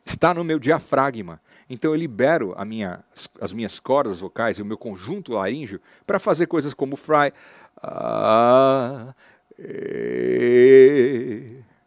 está 0.06 0.34
no 0.34 0.44
meu 0.44 0.60
diafragma. 0.60 1.42
Então 1.70 1.92
eu 1.92 1.96
libero 1.96 2.56
minha, 2.66 3.04
as 3.42 3.52
minhas 3.52 3.80
cordas 3.80 4.20
vocais 4.20 4.60
e 4.60 4.62
o 4.62 4.66
meu 4.66 4.78
conjunto 4.78 5.34
laríngeo 5.34 5.82
para 6.06 6.20
fazer 6.20 6.46
coisas 6.46 6.74
como 6.74 6.96
fry, 6.96 7.34
ah, 7.82 9.14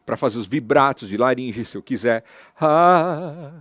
para 0.04 0.16
fazer 0.16 0.38
os 0.38 0.46
vibratos 0.46 1.08
de 1.08 1.16
laringe, 1.16 1.64
se 1.64 1.76
eu 1.76 1.82
quiser. 1.82 2.24
Ah, 2.60 3.52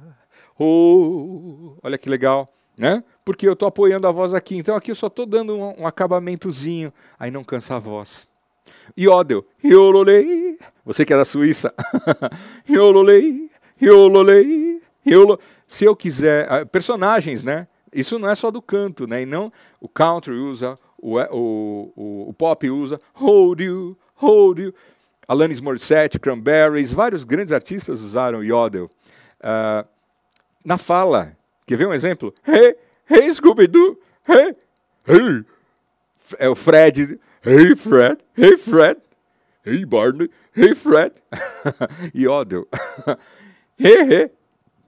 Oh, 0.60 1.76
olha 1.84 1.98
que 1.98 2.10
legal, 2.10 2.48
né? 2.78 3.04
Porque 3.24 3.48
eu 3.48 3.54
estou 3.54 3.68
apoiando 3.68 4.08
a 4.08 4.12
voz 4.12 4.34
aqui. 4.34 4.58
Então 4.58 4.76
aqui 4.76 4.92
eu 4.92 4.96
só 4.96 5.08
estou 5.08 5.26
dando 5.26 5.56
um, 5.56 5.82
um, 5.82 5.88
acabamentozinho, 5.88 6.92
aí 7.20 7.30
não 7.30 7.44
cansa 7.44 7.76
a 7.76 7.80
voz. 7.80 8.28
Iodel, 8.98 9.46
iololei. 9.64 10.58
Você 10.86 11.06
que 11.06 11.14
é 11.14 11.18
da 11.18 11.26
Suíça. 11.26 11.74
iololei, 12.68 13.50
iololei, 13.82 14.82
iolo. 15.06 15.40
Se 15.66 15.86
eu 15.86 15.96
quiser, 15.96 16.52
ah, 16.52 16.66
personagens, 16.66 17.44
né? 17.44 17.68
Isso 17.94 18.18
não 18.20 18.30
é 18.30 18.36
só 18.36 18.52
do 18.52 18.62
canto, 18.62 19.08
né? 19.08 19.22
E 19.22 19.26
não 19.26 19.52
o 19.80 19.88
country 19.88 20.34
usa, 20.34 20.78
o, 20.98 21.18
o, 21.18 21.94
o, 21.96 22.30
o 22.30 22.34
pop 22.34 22.70
usa, 22.70 23.00
hold 23.14 23.60
you, 23.62 23.98
hold 24.16 24.60
you. 24.60 24.74
Alanis 25.28 25.60
Morissette, 25.60 26.18
Cranberries, 26.18 26.94
vários 26.94 27.24
grandes 27.24 27.52
artistas 27.52 28.02
usaram 28.02 28.44
yodel. 28.44 28.90
Uh, 29.40 29.86
na 30.68 30.78
fala. 30.78 31.34
Quer 31.66 31.78
ver 31.78 31.88
um 31.88 31.94
exemplo? 31.94 32.36
Hey, 32.46 32.76
hey 33.10 33.34
Scooby-Doo, 33.34 33.98
hey, 34.28 34.54
hey. 35.08 35.46
É 36.38 36.50
o 36.50 36.56
Fred, 36.56 37.18
hey 37.42 37.74
Fred, 37.74 38.18
hey 38.38 38.58
Fred, 38.58 39.00
hey 39.66 39.86
Barney, 39.86 40.30
hey 40.54 40.76
Fred. 40.76 41.14
Yodel. 42.14 42.68
hey, 43.80 44.04
hey. 44.04 44.32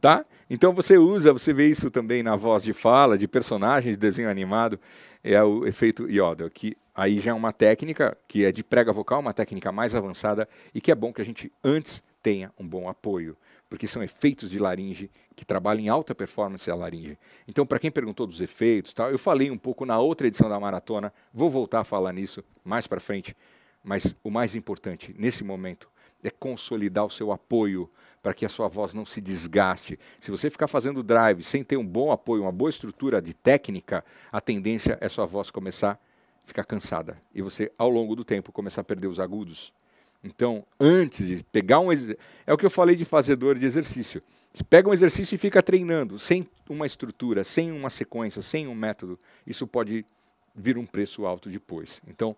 Tá? 0.02 0.26
Então 0.50 0.74
você 0.74 0.98
usa, 0.98 1.32
você 1.32 1.54
vê 1.54 1.68
isso 1.68 1.90
também 1.90 2.24
na 2.24 2.36
voz 2.36 2.62
de 2.62 2.74
fala, 2.74 3.18
de 3.18 3.26
personagens 3.26 3.96
de 3.96 4.00
desenho 4.02 4.30
animado, 4.30 4.78
é 5.24 5.42
o 5.42 5.66
efeito 5.66 6.10
Yodel, 6.10 6.50
que 6.50 6.76
aí 6.94 7.20
já 7.20 7.32
é 7.32 7.34
uma 7.34 7.54
técnica 7.54 8.18
que 8.28 8.44
é 8.44 8.52
de 8.52 8.66
prega 8.66 8.92
vocal, 8.92 9.22
uma 9.22 9.34
técnica 9.34 9.72
mais 9.72 9.96
avançada 9.96 10.46
e 10.76 10.82
que 10.82 10.92
é 10.92 10.96
bom 10.96 11.14
que 11.14 11.22
a 11.22 11.26
gente 11.26 11.50
antes 11.64 12.04
tenha 12.22 12.52
um 12.60 12.68
bom 12.68 12.90
apoio 12.90 13.38
porque 13.70 13.88
são 13.88 14.02
efeitos 14.02 14.50
de 14.50 14.58
laringe 14.58 15.12
que 15.36 15.46
trabalham 15.46 15.82
em 15.82 15.90
alta 15.90 16.16
performance 16.16 16.70
a 16.70 16.76
laringe. 16.76 17.18
Então, 17.48 17.66
para 17.66 17.80
quem 17.80 17.92
perguntou 17.92 18.26
dos 18.26 18.42
efeitos, 18.42 18.94
tal, 18.94 19.12
eu 19.12 19.20
falei 19.20 19.52
um 19.52 19.58
pouco 19.58 19.86
na 19.86 20.00
outra 20.00 20.28
edição 20.28 20.50
da 20.50 20.60
maratona, 20.60 21.14
vou 21.32 21.50
voltar 21.50 21.82
a 21.82 21.84
falar 21.84 22.12
nisso 22.12 22.44
mais 22.64 22.88
para 22.88 23.00
frente, 23.00 23.36
mas 23.84 24.16
o 24.24 24.32
mais 24.32 24.56
importante 24.56 25.16
nesse 25.18 25.44
momento 25.44 25.90
é 26.24 26.30
consolidar 26.30 27.06
o 27.06 27.10
seu 27.10 27.32
apoio 27.32 27.90
para 28.22 28.34
que 28.34 28.46
a 28.46 28.50
sua 28.50 28.68
voz 28.68 28.94
não 28.94 29.06
se 29.06 29.22
desgaste. 29.22 29.98
Se 30.20 30.32
você 30.32 30.50
ficar 30.50 30.68
fazendo 30.68 31.02
drive 31.02 31.44
sem 31.44 31.64
ter 31.64 31.78
um 31.78 31.86
bom 31.86 32.12
apoio, 32.12 32.42
uma 32.42 32.52
boa 32.52 32.70
estrutura 32.70 33.22
de 33.22 33.34
técnica, 33.34 34.04
a 34.32 34.42
tendência 34.42 34.98
é 35.00 35.08
sua 35.08 35.26
voz 35.26 35.50
começar 35.50 35.92
a 35.92 36.48
ficar 36.48 36.66
cansada 36.66 37.18
e 37.34 37.42
você, 37.42 37.72
ao 37.78 37.90
longo 37.90 38.16
do 38.16 38.26
tempo, 38.26 38.52
começar 38.52 38.82
a 38.82 38.84
perder 38.84 39.08
os 39.08 39.20
agudos. 39.20 39.72
Então, 40.24 40.66
antes 40.80 41.26
de 41.26 41.44
pegar 41.46 41.80
um 41.80 41.92
é 41.92 42.54
o 42.54 42.58
que 42.58 42.66
eu 42.66 42.70
falei 42.70 42.96
de 42.96 43.06
fazedor 43.06 43.58
de 43.58 43.66
exercício. 43.66 44.22
Você 44.54 44.64
pega 44.64 44.90
um 44.90 44.94
exercício 44.94 45.36
e 45.36 45.38
fica 45.38 45.62
treinando, 45.62 46.20
sem 46.20 46.48
uma 46.70 46.86
estrutura, 46.86 47.44
sem 47.44 47.72
uma 47.72 47.90
sequência, 47.90 48.42
sem 48.42 48.68
um 48.68 48.76
método, 48.76 49.18
isso 49.46 49.66
pode 49.66 50.06
vir 50.56 50.78
um 50.78 50.86
preço 50.86 51.26
alto 51.26 51.50
depois. 51.50 52.02
Então, 52.08 52.36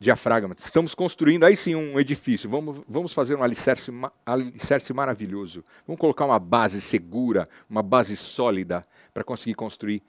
diafragma. 0.00 0.54
Estamos 0.58 0.94
construindo 0.94 1.44
aí 1.44 1.56
sim 1.56 1.74
um 1.74 1.98
edifício. 2.00 2.50
Vamos, 2.50 2.82
vamos 2.88 3.12
fazer 3.12 3.34
um 3.36 3.42
alicerce, 3.42 3.92
alicerce 4.24 4.92
maravilhoso. 4.92 5.64
Vamos 5.86 6.00
colocar 6.00 6.24
uma 6.24 6.38
base 6.38 6.80
segura, 6.80 7.48
uma 7.68 7.82
base 7.82 8.16
sólida 8.16 8.84
para 9.14 9.22
conseguir 9.22 9.54
construir 9.54 10.02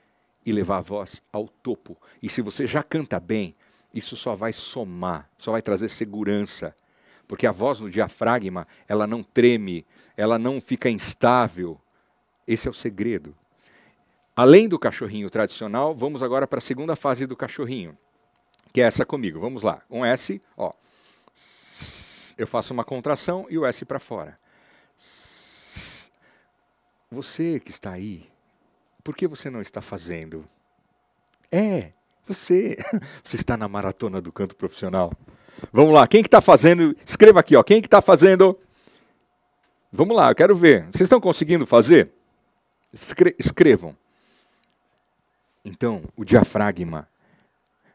e 0.44 0.52
levar 0.52 0.78
a 0.78 0.82
voz 0.82 1.22
ao 1.32 1.46
topo. 1.46 1.96
E 2.22 2.28
se 2.28 2.42
você 2.42 2.66
já 2.66 2.82
canta 2.82 3.20
bem, 3.20 3.54
isso 3.94 4.16
só 4.16 4.34
vai 4.34 4.52
somar, 4.52 5.28
só 5.38 5.52
vai 5.52 5.62
trazer 5.62 5.88
segurança 5.88 6.74
porque 7.28 7.46
a 7.46 7.52
voz 7.52 7.78
no 7.78 7.90
diafragma, 7.90 8.66
ela 8.88 9.06
não 9.06 9.22
treme, 9.22 9.86
ela 10.16 10.38
não 10.38 10.60
fica 10.60 10.88
instável. 10.88 11.78
Esse 12.46 12.66
é 12.66 12.70
o 12.70 12.74
segredo. 12.74 13.36
Além 14.34 14.66
do 14.66 14.78
cachorrinho 14.78 15.28
tradicional, 15.28 15.94
vamos 15.94 16.22
agora 16.22 16.46
para 16.46 16.58
a 16.58 16.62
segunda 16.62 16.96
fase 16.96 17.26
do 17.26 17.36
cachorrinho, 17.36 17.96
que 18.72 18.80
é 18.80 18.84
essa 18.84 19.04
comigo. 19.04 19.38
Vamos 19.38 19.62
lá. 19.62 19.82
Um 19.90 20.04
S, 20.04 20.40
ó. 20.56 20.72
Eu 22.38 22.46
faço 22.46 22.72
uma 22.72 22.84
contração 22.84 23.46
e 23.50 23.58
o 23.58 23.66
S 23.66 23.84
para 23.84 23.98
fora. 23.98 24.34
Você 27.10 27.60
que 27.60 27.70
está 27.70 27.92
aí, 27.92 28.30
por 29.04 29.14
que 29.14 29.26
você 29.26 29.50
não 29.50 29.60
está 29.60 29.80
fazendo? 29.80 30.44
É, 31.50 31.92
você. 32.24 32.76
Você 33.24 33.36
está 33.36 33.56
na 33.56 33.66
maratona 33.66 34.20
do 34.20 34.30
canto 34.30 34.54
profissional. 34.54 35.10
Vamos 35.72 35.92
lá, 35.92 36.06
quem 36.06 36.22
que 36.22 36.28
está 36.28 36.40
fazendo? 36.40 36.96
Escreva 37.04 37.40
aqui, 37.40 37.56
ó. 37.56 37.62
Quem 37.62 37.80
que 37.80 37.86
está 37.86 38.00
fazendo? 38.00 38.58
Vamos 39.92 40.16
lá, 40.16 40.30
eu 40.30 40.34
quero 40.34 40.54
ver. 40.54 40.84
Vocês 40.84 41.02
estão 41.02 41.20
conseguindo 41.20 41.66
fazer? 41.66 42.10
Escre 42.92 43.34
escrevam. 43.38 43.96
Então, 45.64 46.02
o 46.16 46.24
diafragma. 46.24 47.08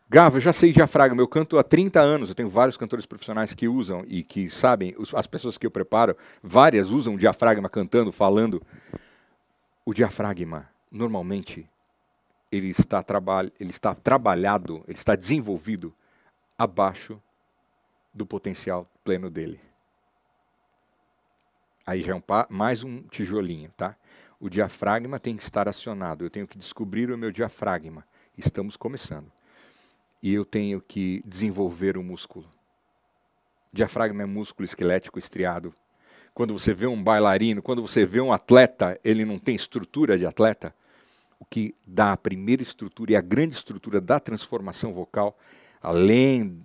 Gava, 0.09 0.37
eu 0.37 0.41
já 0.41 0.53
sei 0.53 0.71
diafragma, 0.71 1.21
eu 1.21 1.27
canto 1.27 1.57
há 1.57 1.63
30 1.63 1.99
anos, 1.99 2.29
eu 2.29 2.35
tenho 2.35 2.49
vários 2.49 2.77
cantores 2.77 3.05
profissionais 3.05 3.53
que 3.55 3.67
usam 3.67 4.05
e 4.07 4.21
que 4.21 4.47
sabem, 4.47 4.95
as 5.15 5.25
pessoas 5.25 5.57
que 5.57 5.65
eu 5.65 5.71
preparo, 5.71 6.15
várias 6.41 6.91
usam 6.91 7.17
diafragma 7.17 7.67
cantando, 7.67 8.11
falando. 8.11 8.61
O 9.83 9.91
diafragma, 9.91 10.69
normalmente, 10.91 11.67
ele 12.51 12.69
está, 12.69 13.01
traba 13.01 13.51
ele 13.59 13.71
está 13.71 13.95
trabalhado, 13.95 14.83
ele 14.87 14.97
está 14.97 15.15
desenvolvido 15.15 15.91
abaixo 16.55 17.19
do 18.13 18.25
potencial 18.25 18.87
pleno 19.03 19.29
dele. 19.29 19.59
Aí 21.85 22.01
já 22.01 22.13
é 22.13 22.15
um 22.15 22.23
mais 22.49 22.83
um 22.83 23.01
tijolinho, 23.03 23.69
tá? 23.75 23.95
O 24.39 24.49
diafragma 24.49 25.19
tem 25.19 25.35
que 25.35 25.43
estar 25.43 25.67
acionado. 25.67 26.23
Eu 26.23 26.29
tenho 26.29 26.47
que 26.47 26.57
descobrir 26.57 27.11
o 27.11 27.17
meu 27.17 27.31
diafragma. 27.31 28.05
Estamos 28.37 28.77
começando. 28.77 29.31
E 30.21 30.33
eu 30.33 30.45
tenho 30.45 30.79
que 30.81 31.21
desenvolver 31.25 31.97
o 31.97 32.03
músculo. 32.03 32.45
Diafragma 33.71 34.23
é 34.23 34.25
músculo 34.25 34.65
esquelético 34.65 35.19
estriado. 35.19 35.73
Quando 36.33 36.57
você 36.57 36.73
vê 36.73 36.87
um 36.87 37.01
bailarino, 37.01 37.61
quando 37.61 37.81
você 37.81 38.05
vê 38.05 38.21
um 38.21 38.31
atleta, 38.31 38.99
ele 39.03 39.25
não 39.25 39.37
tem 39.37 39.55
estrutura 39.55 40.17
de 40.17 40.25
atleta. 40.25 40.73
O 41.39 41.45
que 41.45 41.75
dá 41.85 42.13
a 42.13 42.17
primeira 42.17 42.63
estrutura 42.63 43.11
e 43.11 43.15
a 43.15 43.21
grande 43.21 43.55
estrutura 43.55 43.99
da 43.99 44.19
transformação 44.19 44.93
vocal, 44.93 45.37
além 45.81 46.63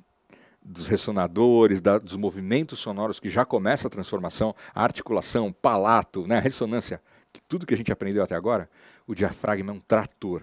dos 0.69 0.87
ressonadores, 0.87 1.81
da, 1.81 1.99
dos 1.99 2.17
movimentos 2.17 2.79
sonoros 2.79 3.19
que 3.19 3.31
já 3.31 3.45
começa 3.45 3.89
a 3.89 3.91
transformação, 3.91 4.55
a 4.75 4.85
articulação, 4.85 5.51
palato, 5.51 6.27
né, 6.27 6.37
a 6.37 6.41
ressonância, 6.41 7.01
que 7.33 7.41
tudo 7.41 7.67
que 7.67 7.73
a 7.73 7.77
gente 7.77 7.91
aprendeu 7.91 8.23
até 8.23 8.35
agora, 8.35 8.69
o 9.07 9.15
diafragma 9.15 9.73
é 9.73 9.75
um 9.75 9.81
trator. 9.81 10.43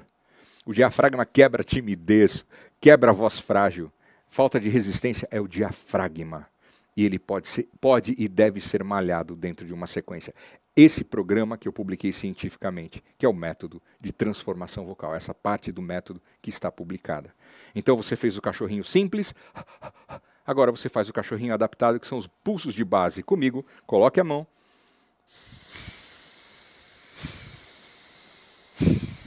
O 0.66 0.74
diafragma 0.74 1.26
quebra 1.26 1.64
timidez, 1.64 2.44
quebra 2.82 3.12
a 3.12 3.14
voz 3.14 3.40
frágil. 3.40 3.92
Falta 4.28 4.60
de 4.60 4.68
resistência 4.68 5.28
é 5.30 5.40
o 5.40 5.48
diafragma. 5.48 6.48
E 6.98 7.06
ele 7.06 7.20
pode, 7.20 7.48
ser, 7.48 7.70
pode 7.80 8.16
e 8.18 8.28
deve 8.28 8.60
ser 8.60 8.84
malhado 8.84 9.36
dentro 9.36 9.66
de 9.66 9.74
uma 9.74 9.86
sequência. 9.86 10.34
Esse 10.76 11.06
programa 11.06 11.58
que 11.58 11.70
eu 11.70 11.72
publiquei 11.72 12.12
cientificamente, 12.12 13.02
que 13.18 13.26
é 13.26 13.30
o 13.30 13.34
método 13.34 13.82
de 14.02 14.12
transformação 14.12 14.86
vocal, 14.86 15.16
essa 15.16 15.34
parte 15.34 15.72
do 15.72 15.82
método 15.82 16.22
que 16.42 16.50
está 16.50 16.70
publicada. 16.70 17.34
Então 17.74 17.96
você 17.96 18.18
fez 18.18 18.36
o 18.38 18.42
cachorrinho 18.42 18.84
simples, 18.84 19.34
agora 20.46 20.72
você 20.72 20.90
faz 20.90 21.08
o 21.08 21.14
cachorrinho 21.14 21.54
adaptado, 21.54 21.98
que 21.98 22.06
são 22.06 22.18
os 22.18 22.28
pulsos 22.28 22.74
de 22.74 22.84
base. 22.84 23.24
Comigo, 23.24 23.66
coloque 23.88 24.20
a 24.20 24.24
mão. 24.24 24.46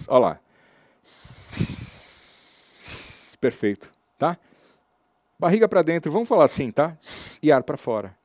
Olha 0.07 0.19
lá. 0.19 0.41
Perfeito, 3.41 3.91
tá? 4.19 4.37
Barriga 5.39 5.67
para 5.67 5.81
dentro, 5.81 6.13
vamos 6.13 6.29
falar 6.29 6.45
assim, 6.45 6.71
tá? 6.71 6.99
E 7.41 7.51
ar 7.51 7.63
para 7.63 7.79
fora. 7.79 8.18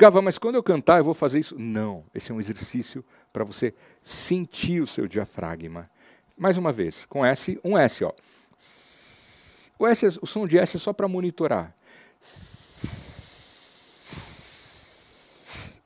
Gava, 0.00 0.22
mas 0.22 0.38
quando 0.38 0.54
eu 0.54 0.62
cantar 0.62 0.96
eu 0.96 1.04
vou 1.04 1.12
fazer 1.12 1.40
isso? 1.40 1.54
Não, 1.58 2.02
esse 2.14 2.32
é 2.32 2.34
um 2.34 2.40
exercício 2.40 3.04
para 3.30 3.44
você 3.44 3.74
sentir 4.02 4.80
o 4.80 4.86
seu 4.86 5.06
diafragma. 5.06 5.90
Mais 6.38 6.56
uma 6.56 6.72
vez, 6.72 7.04
com 7.04 7.22
S, 7.22 7.60
um 7.62 7.76
S, 7.76 8.02
ó. 8.02 8.10
O, 9.78 9.86
S, 9.86 10.18
o 10.22 10.26
som 10.26 10.46
de 10.46 10.56
S 10.56 10.78
é 10.78 10.80
só 10.80 10.94
para 10.94 11.06
monitorar. 11.06 11.74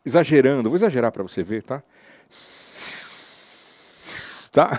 Exagerando, 0.06 0.70
vou 0.70 0.76
exagerar 0.76 1.10
para 1.10 1.24
você 1.24 1.42
ver, 1.42 1.64
tá? 1.64 1.82
Tá? 4.54 4.70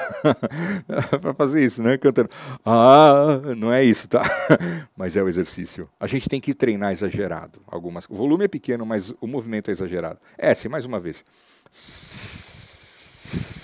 para 1.19 1.34
fazer 1.34 1.61
isso, 1.61 1.84
né? 1.84 1.97
Cantando. 1.97 2.30
Ah, 2.65 3.41
não 3.57 3.73
é 3.73 3.84
isso, 3.84 4.07
tá? 4.07 4.23
mas 4.95 5.17
é 5.17 5.21
o 5.21 5.28
exercício. 5.28 5.89
A 5.99 6.07
gente 6.07 6.30
tem 6.30 6.39
que 6.39 6.53
treinar 6.53 6.93
exagerado. 6.93 7.61
Algumas, 7.67 8.05
o 8.09 8.15
volume 8.15 8.45
é 8.45 8.47
pequeno, 8.47 8.86
mas 8.86 9.13
o 9.19 9.28
movimento 9.28 9.67
é 9.67 9.73
exagerado. 9.73 10.17
S, 10.38 10.69
mais 10.69 10.86
uma 10.86 10.97
vez. 10.97 11.26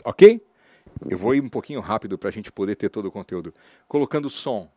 Ok? 0.03 0.45
Eu 1.09 1.17
vou 1.17 1.33
ir 1.33 1.41
um 1.41 1.47
pouquinho 1.47 1.79
rápido 1.79 2.17
para 2.17 2.27
a 2.27 2.31
gente 2.31 2.51
poder 2.51 2.75
ter 2.75 2.89
todo 2.89 3.05
o 3.05 3.11
conteúdo. 3.11 3.53
Colocando 3.87 4.29
som. 4.29 4.69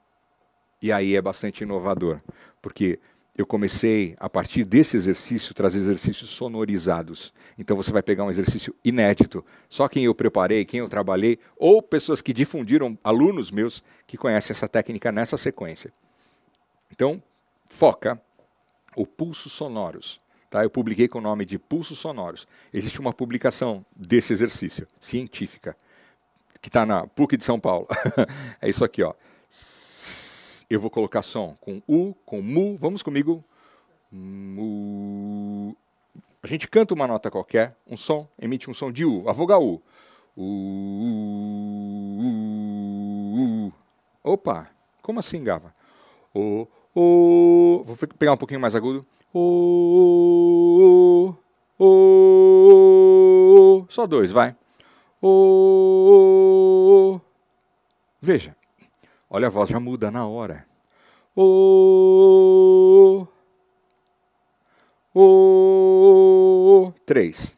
E 0.80 0.92
aí 0.92 1.16
é 1.16 1.20
bastante 1.20 1.64
inovador, 1.64 2.20
porque 2.62 3.00
eu 3.36 3.44
comecei, 3.44 4.14
a 4.18 4.28
partir 4.28 4.64
desse 4.64 4.96
exercício, 4.96 5.54
trazer 5.54 5.78
exercícios 5.78 6.30
sonorizados. 6.30 7.32
Então 7.58 7.76
você 7.76 7.92
vai 7.92 8.02
pegar 8.02 8.24
um 8.24 8.30
exercício 8.30 8.74
inédito, 8.84 9.44
só 9.68 9.88
quem 9.88 10.04
eu 10.04 10.14
preparei, 10.14 10.64
quem 10.64 10.80
eu 10.80 10.88
trabalhei, 10.88 11.38
ou 11.56 11.82
pessoas 11.82 12.22
que 12.22 12.32
difundiram, 12.32 12.96
alunos 13.02 13.50
meus, 13.50 13.82
que 14.06 14.16
conhecem 14.16 14.52
essa 14.52 14.68
técnica 14.68 15.10
nessa 15.10 15.36
sequência. 15.36 15.92
Então, 16.92 17.20
foca 17.68 18.20
o 18.94 19.04
pulso 19.04 19.50
sonoros. 19.50 20.20
Tá? 20.54 20.62
Eu 20.62 20.70
publiquei 20.70 21.08
com 21.08 21.18
o 21.18 21.20
nome 21.20 21.44
de 21.44 21.58
Pulsos 21.58 21.98
Sonoros. 21.98 22.46
Existe 22.72 23.00
uma 23.00 23.12
publicação 23.12 23.84
desse 23.96 24.32
exercício, 24.32 24.86
científica, 25.00 25.76
que 26.62 26.68
está 26.68 26.86
na 26.86 27.08
PUC 27.08 27.36
de 27.36 27.42
São 27.42 27.58
Paulo. 27.58 27.88
é 28.62 28.68
isso 28.68 28.84
aqui, 28.84 29.02
ó. 29.02 29.12
Eu 30.68 30.80
vou 30.80 30.90
colocar 30.90 31.22
som 31.22 31.56
com 31.60 31.82
U, 31.86 32.14
com 32.24 32.40
MU. 32.40 32.76
Vamos 32.78 33.02
comigo. 33.02 33.44
Mu. 34.10 35.76
A 36.42 36.46
gente 36.46 36.68
canta 36.68 36.94
uma 36.94 37.06
nota 37.06 37.30
qualquer, 37.30 37.76
um 37.86 37.96
som, 37.96 38.28
emite 38.38 38.70
um 38.70 38.74
som 38.74 38.92
de 38.92 39.04
U, 39.04 39.28
a 39.28 39.32
vogal 39.32 39.64
U. 39.64 39.82
U, 40.36 40.42
U, 42.20 43.68
U. 43.68 43.72
Opa, 44.22 44.68
como 45.00 45.20
assim, 45.20 45.42
Gava? 45.42 45.74
O, 46.34 46.66
o. 46.94 47.82
Vou 47.86 47.96
pegar 48.18 48.32
um 48.32 48.36
pouquinho 48.36 48.60
mais 48.60 48.74
agudo. 48.74 49.00
O, 49.32 51.34
o, 51.78 53.86
só 53.88 54.06
dois, 54.06 54.30
vai. 54.30 54.54
O, 55.22 57.18
veja, 58.20 58.54
olha 59.34 59.48
a 59.48 59.50
voz 59.50 59.68
já 59.68 59.80
muda 59.80 60.12
na 60.12 60.24
hora. 60.26 60.64
O, 61.34 63.26
o, 65.12 66.92
três. 67.04 67.52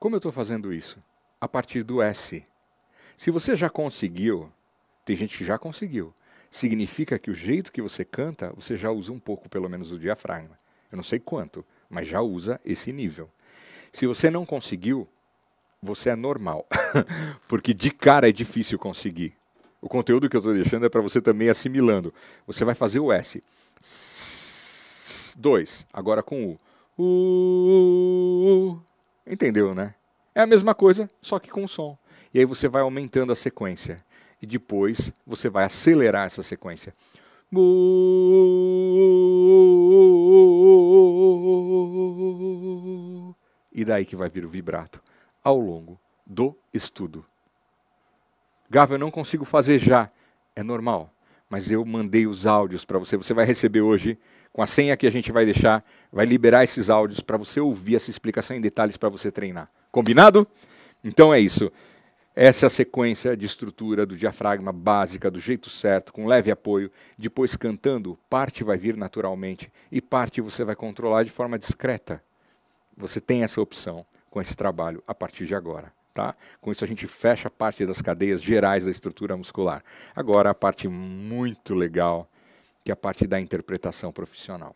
Como 0.00 0.14
eu 0.14 0.18
estou 0.18 0.32
fazendo 0.32 0.72
isso? 0.72 0.98
A 1.38 1.46
partir 1.46 1.82
do 1.82 2.00
S. 2.00 2.42
Se 3.18 3.30
você 3.30 3.54
já 3.54 3.68
conseguiu, 3.68 4.50
tem 5.04 5.14
gente 5.14 5.36
que 5.36 5.44
já 5.44 5.58
conseguiu 5.58 6.14
significa 6.50 7.18
que 7.18 7.30
o 7.30 7.34
jeito 7.34 7.70
que 7.70 7.82
você 7.82 8.02
canta, 8.02 8.50
você 8.54 8.76
já 8.76 8.90
usa 8.90 9.12
um 9.12 9.18
pouco, 9.18 9.48
pelo 9.48 9.68
menos, 9.68 9.92
o 9.92 9.98
diafragma. 9.98 10.56
Eu 10.90 10.96
não 10.96 11.04
sei 11.04 11.18
quanto, 11.18 11.64
mas 11.90 12.08
já 12.08 12.22
usa 12.22 12.58
esse 12.64 12.92
nível. 12.92 13.28
Se 13.92 14.06
você 14.06 14.30
não 14.30 14.46
conseguiu, 14.46 15.06
você 15.82 16.10
é 16.10 16.16
normal, 16.16 16.66
porque 17.46 17.74
de 17.74 17.90
cara 17.90 18.30
é 18.30 18.32
difícil 18.32 18.78
conseguir. 18.78 19.36
O 19.86 19.88
conteúdo 19.88 20.28
que 20.28 20.34
eu 20.34 20.40
estou 20.40 20.52
deixando 20.52 20.84
é 20.84 20.88
para 20.88 21.00
você 21.00 21.22
também 21.22 21.48
assimilando. 21.48 22.12
Você 22.44 22.64
vai 22.64 22.74
fazer 22.74 22.98
o 22.98 23.12
S. 23.12 23.40
Dois. 25.38 25.86
Agora 25.92 26.24
com 26.24 26.56
o. 26.98 28.78
Entendeu, 29.24 29.76
né? 29.76 29.94
É 30.34 30.40
a 30.40 30.46
mesma 30.46 30.74
coisa, 30.74 31.08
só 31.22 31.38
que 31.38 31.48
com 31.48 31.68
som. 31.68 31.96
E 32.34 32.40
aí 32.40 32.44
você 32.44 32.66
vai 32.66 32.82
aumentando 32.82 33.32
a 33.32 33.36
sequência 33.36 34.04
e 34.42 34.46
depois 34.46 35.12
você 35.24 35.48
vai 35.48 35.62
acelerar 35.62 36.26
essa 36.26 36.42
sequência. 36.42 36.92
E 43.72 43.84
daí 43.84 44.04
que 44.04 44.16
vai 44.16 44.28
vir 44.28 44.44
o 44.44 44.48
vibrato 44.48 45.00
ao 45.44 45.60
longo 45.60 45.96
do 46.26 46.58
estudo. 46.74 47.24
Gava, 48.68 48.94
eu 48.94 48.98
não 48.98 49.10
consigo 49.10 49.44
fazer 49.44 49.78
já. 49.78 50.08
É 50.54 50.62
normal, 50.62 51.12
mas 51.48 51.70
eu 51.70 51.84
mandei 51.84 52.26
os 52.26 52.46
áudios 52.46 52.84
para 52.84 52.98
você. 52.98 53.16
Você 53.16 53.34
vai 53.34 53.44
receber 53.44 53.80
hoje, 53.80 54.18
com 54.52 54.62
a 54.62 54.66
senha 54.66 54.96
que 54.96 55.06
a 55.06 55.10
gente 55.10 55.30
vai 55.30 55.44
deixar, 55.44 55.84
vai 56.10 56.24
liberar 56.24 56.64
esses 56.64 56.88
áudios 56.90 57.20
para 57.20 57.36
você 57.36 57.60
ouvir 57.60 57.96
essa 57.96 58.10
explicação 58.10 58.56
em 58.56 58.60
detalhes 58.60 58.96
para 58.96 59.08
você 59.08 59.30
treinar. 59.30 59.68
Combinado? 59.92 60.46
Então 61.04 61.32
é 61.32 61.38
isso. 61.38 61.70
Essa 62.34 62.66
é 62.66 62.68
a 62.68 62.70
sequência 62.70 63.34
de 63.34 63.46
estrutura 63.46 64.04
do 64.04 64.14
diafragma 64.14 64.70
básica, 64.70 65.30
do 65.30 65.40
jeito 65.40 65.70
certo, 65.70 66.12
com 66.12 66.26
leve 66.26 66.50
apoio. 66.50 66.90
Depois, 67.16 67.56
cantando, 67.56 68.18
parte 68.28 68.62
vai 68.62 68.76
vir 68.76 68.94
naturalmente 68.94 69.72
e 69.90 70.02
parte 70.02 70.42
você 70.42 70.62
vai 70.62 70.76
controlar 70.76 71.22
de 71.22 71.30
forma 71.30 71.58
discreta. 71.58 72.22
Você 72.94 73.22
tem 73.22 73.42
essa 73.42 73.58
opção 73.58 74.04
com 74.28 74.38
esse 74.38 74.54
trabalho 74.54 75.02
a 75.06 75.14
partir 75.14 75.46
de 75.46 75.54
agora. 75.54 75.95
Tá? 76.16 76.34
Com 76.62 76.72
isso, 76.72 76.82
a 76.82 76.88
gente 76.88 77.06
fecha 77.06 77.48
a 77.48 77.50
parte 77.50 77.84
das 77.84 78.00
cadeias 78.00 78.42
gerais 78.42 78.86
da 78.86 78.90
estrutura 78.90 79.36
muscular. 79.36 79.84
Agora, 80.14 80.48
a 80.48 80.54
parte 80.54 80.88
muito 80.88 81.74
legal, 81.74 82.26
que 82.82 82.90
é 82.90 82.94
a 82.94 82.96
parte 82.96 83.26
da 83.26 83.38
interpretação 83.38 84.10
profissional. 84.10 84.74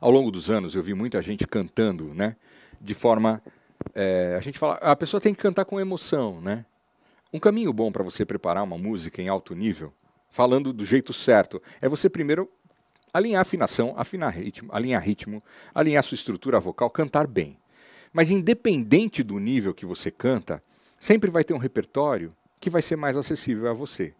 Ao 0.00 0.08
longo 0.08 0.30
dos 0.30 0.48
anos, 0.48 0.76
eu 0.76 0.82
vi 0.84 0.94
muita 0.94 1.20
gente 1.20 1.44
cantando 1.44 2.14
né, 2.14 2.36
de 2.80 2.94
forma 2.94 3.42
é, 3.92 4.36
a 4.38 4.40
gente 4.40 4.60
fala, 4.60 4.74
a 4.74 4.94
pessoa 4.94 5.20
tem 5.20 5.34
que 5.34 5.42
cantar 5.42 5.64
com 5.64 5.80
emoção, 5.80 6.40
né? 6.40 6.64
Um 7.32 7.40
caminho 7.40 7.72
bom 7.72 7.90
para 7.90 8.04
você 8.04 8.24
preparar 8.24 8.62
uma 8.62 8.78
música 8.78 9.20
em 9.20 9.28
alto 9.28 9.56
nível, 9.56 9.92
falando 10.30 10.72
do 10.72 10.84
jeito 10.84 11.12
certo, 11.12 11.60
é 11.80 11.88
você 11.88 12.08
primeiro 12.08 12.48
alinhar 13.12 13.40
afinação, 13.40 13.94
afinar 13.96 14.30
ritmo, 14.30 14.70
alinhar 14.72 15.02
ritmo, 15.02 15.42
alinhar 15.74 16.04
sua 16.04 16.14
estrutura 16.14 16.60
vocal, 16.60 16.88
cantar 16.90 17.26
bem. 17.26 17.59
Mas 18.12 18.30
independente 18.30 19.22
do 19.22 19.38
nível 19.38 19.72
que 19.72 19.86
você 19.86 20.10
canta, 20.10 20.62
sempre 20.98 21.30
vai 21.30 21.44
ter 21.44 21.54
um 21.54 21.58
repertório 21.58 22.32
que 22.60 22.68
vai 22.68 22.82
ser 22.82 22.96
mais 22.96 23.16
acessível 23.16 23.68
a 23.68 23.72
você. 23.72 24.12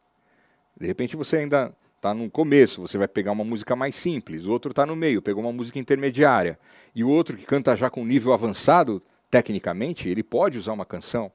De 0.78 0.86
repente 0.86 1.16
você 1.16 1.38
ainda 1.38 1.74
está 1.97 2.14
no 2.14 2.30
começo, 2.30 2.80
você 2.80 2.97
vai 2.97 3.09
pegar 3.09 3.32
uma 3.32 3.45
música 3.45 3.76
mais 3.76 3.95
simples, 3.95 4.47
o 4.47 4.51
outro 4.51 4.70
está 4.70 4.86
no 4.86 4.97
meio, 4.97 5.20
pegou 5.20 5.43
uma 5.43 5.53
música 5.53 5.78
intermediária, 5.78 6.59
e 6.95 7.05
o 7.05 7.09
outro 7.09 7.36
que 7.36 7.45
canta 7.45 7.76
já 7.76 7.91
com 7.91 8.05
nível 8.07 8.32
avançado 8.32 9.03
tecnicamente, 9.30 10.09
ele 10.09 10.22
pode 10.22 10.57
usar 10.57 10.72
uma 10.72 10.86
canção 10.86 11.30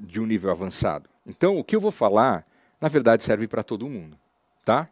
de 0.00 0.20
um 0.20 0.26
nível 0.26 0.50
avançado. 0.50 1.08
Então, 1.24 1.56
o 1.56 1.62
que 1.62 1.76
eu 1.76 1.80
vou 1.80 1.92
falar, 1.92 2.44
na 2.80 2.88
verdade, 2.88 3.22
serve 3.22 3.46
para 3.46 3.62
todo 3.62 3.88
mundo, 3.88 4.18
tá? 4.64 4.88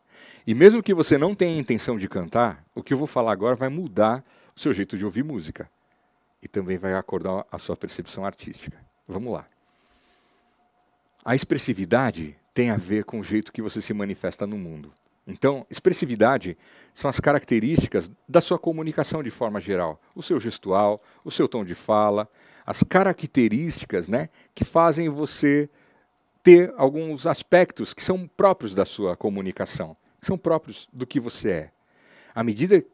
E 0.47 0.55
mesmo 0.55 0.83
que 0.83 0.95
você 0.95 1.19
não 1.19 1.35
tenha 1.35 1.59
intenção 1.59 1.97
de 1.97 2.09
cantar, 2.09 2.65
o 2.73 2.83
que 2.83 2.95
eu 2.95 2.99
vou 2.99 3.09
falar 3.09 3.33
agora 3.33 3.57
vai 3.57 3.69
mudar 3.69 4.23
o 4.57 4.61
seu 4.61 4.73
jeito 4.73 4.97
de 4.97 5.05
ouvir 5.05 5.25
música 5.25 5.69
e 6.43 6.49
também 6.49 6.79
vai 6.79 6.95
acordar 6.95 7.47
a 7.51 7.59
sua 7.59 7.77
percepção 7.77 8.25
artística. 8.25 8.79
Vamos 9.07 9.33
lá. 9.33 9.47
A 11.25 11.35
expressividade 11.35 12.37
tem 12.55 12.71
a 12.71 12.77
ver 12.77 13.05
com 13.05 13.21
o 13.21 13.25
jeito 13.25 13.53
que 13.53 13.63
você 13.63 13.81
se 13.81 13.93
manifesta 13.93 14.47
no 14.47 14.57
mundo. 14.57 14.93
Então, 15.27 15.67
expressividade 15.71 16.57
são 16.95 17.09
as 17.09 17.21
características 17.21 18.11
da 18.29 18.41
sua 18.41 18.59
comunicação 18.59 19.23
de 19.23 19.31
forma 19.31 19.61
geral, 19.61 20.01
o 20.15 20.23
seu 20.23 20.41
gestual, 20.41 21.01
o 21.25 21.31
seu 21.31 21.47
tom 21.47 21.65
de 21.65 21.75
fala, 21.75 22.29
as 22.67 22.83
características 22.83 24.09
né, 24.09 24.29
que 24.55 24.65
fazem 24.65 25.09
você 25.09 25.69
ter 26.43 26.73
alguns 26.77 27.27
aspectos 27.27 27.93
que 27.93 28.03
são 28.03 28.27
próprios 28.27 28.75
da 28.75 28.85
sua 28.85 29.17
comunicação, 29.17 29.95
que 30.21 30.27
são 30.27 30.39
próprios 30.39 30.89
do 30.93 31.07
que 31.07 31.21
você 31.21 31.51
é. 31.51 31.71
À 32.35 32.43
medida 32.43 32.85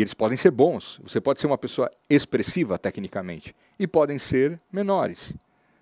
e 0.00 0.02
eles 0.02 0.14
podem 0.14 0.34
ser 0.34 0.50
bons, 0.50 0.98
você 1.02 1.20
pode 1.20 1.42
ser 1.42 1.46
uma 1.46 1.58
pessoa 1.58 1.90
expressiva 2.08 2.78
tecnicamente 2.78 3.54
e 3.78 3.86
podem 3.86 4.18
ser 4.18 4.58
menores, 4.72 5.36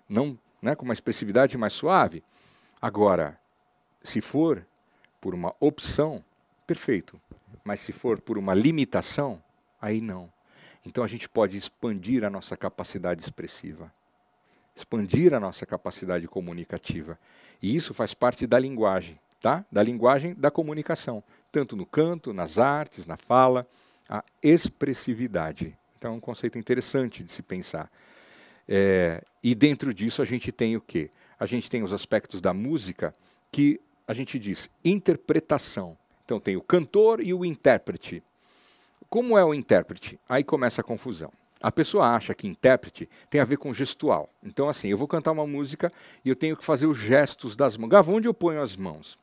não, 0.09 0.37
né, 0.61 0.75
com 0.75 0.83
uma 0.83 0.93
expressividade 0.93 1.57
mais 1.57 1.71
suave. 1.71 2.21
Agora, 2.81 3.39
se 4.03 4.19
for 4.19 4.67
por 5.21 5.33
uma 5.33 5.55
opção, 5.57 6.21
perfeito. 6.67 7.17
Mas 7.63 7.79
se 7.79 7.93
for 7.93 8.19
por 8.19 8.37
uma 8.37 8.53
limitação, 8.53 9.41
aí 9.81 10.01
não. 10.01 10.29
Então 10.85 11.01
a 11.01 11.07
gente 11.07 11.29
pode 11.29 11.55
expandir 11.55 12.25
a 12.25 12.29
nossa 12.29 12.57
capacidade 12.57 13.21
expressiva, 13.21 13.89
expandir 14.75 15.33
a 15.33 15.39
nossa 15.39 15.65
capacidade 15.65 16.27
comunicativa. 16.27 17.17
E 17.61 17.73
isso 17.73 17.93
faz 17.93 18.13
parte 18.13 18.45
da 18.45 18.59
linguagem. 18.59 19.17
tá? 19.39 19.63
Da 19.71 19.81
linguagem 19.81 20.33
da 20.33 20.51
comunicação, 20.51 21.23
tanto 21.53 21.77
no 21.77 21.85
canto, 21.85 22.33
nas 22.33 22.57
artes, 22.57 23.05
na 23.05 23.15
fala, 23.15 23.65
a 24.09 24.23
expressividade. 24.41 25.77
Então 25.97 26.13
é 26.13 26.15
um 26.15 26.19
conceito 26.19 26.57
interessante 26.57 27.23
de 27.23 27.31
se 27.31 27.43
pensar. 27.43 27.91
É, 28.67 29.23
e 29.43 29.53
dentro 29.53 29.93
disso 29.93 30.21
a 30.21 30.25
gente 30.25 30.51
tem 30.51 30.75
o 30.75 30.81
quê? 30.81 31.11
A 31.39 31.45
gente 31.45 31.69
tem 31.69 31.83
os 31.83 31.93
aspectos 31.93 32.41
da 32.41 32.53
música 32.53 33.13
que 33.51 33.79
a 34.07 34.13
gente 34.13 34.39
diz 34.39 34.69
interpretação. 34.83 35.97
Então 36.25 36.39
tem 36.39 36.57
o 36.57 36.61
cantor 36.61 37.21
e 37.21 37.33
o 37.33 37.45
intérprete. 37.45 38.23
Como 39.09 39.37
é 39.37 39.43
o 39.43 39.53
intérprete? 39.53 40.19
Aí 40.27 40.43
começa 40.43 40.81
a 40.81 40.83
confusão. 40.83 41.31
A 41.61 41.71
pessoa 41.71 42.15
acha 42.15 42.33
que 42.33 42.47
intérprete 42.47 43.09
tem 43.29 43.41
a 43.41 43.45
ver 43.45 43.57
com 43.57 43.73
gestual. 43.73 44.29
Então, 44.41 44.69
assim, 44.69 44.87
eu 44.87 44.97
vou 44.97 45.07
cantar 45.07 45.31
uma 45.31 45.45
música 45.45 45.91
e 46.23 46.29
eu 46.29 46.35
tenho 46.35 46.55
que 46.55 46.63
fazer 46.63 46.87
os 46.87 46.97
gestos 46.97 47.55
das 47.55 47.75
mãos. 47.75 47.89
Gava, 47.89 48.11
onde 48.11 48.27
eu 48.27 48.33
ponho 48.33 48.61
as 48.61 48.77
mãos? 48.77 49.19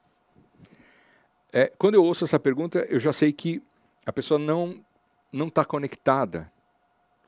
É, 1.52 1.72
quando 1.78 1.94
eu 1.94 2.04
ouço 2.04 2.24
essa 2.24 2.38
pergunta, 2.38 2.86
eu 2.90 2.98
já 3.00 3.12
sei 3.12 3.32
que 3.32 3.62
a 4.06 4.12
pessoa 4.12 4.38
não 4.38 4.82
não 5.32 5.48
está 5.48 5.64
conectada 5.64 6.50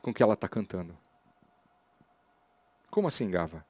com 0.00 0.12
o 0.12 0.14
que 0.14 0.22
ela 0.22 0.34
está 0.34 0.48
cantando. 0.48 0.96
Como 2.90 3.08
assim, 3.08 3.30
Gava? 3.30 3.66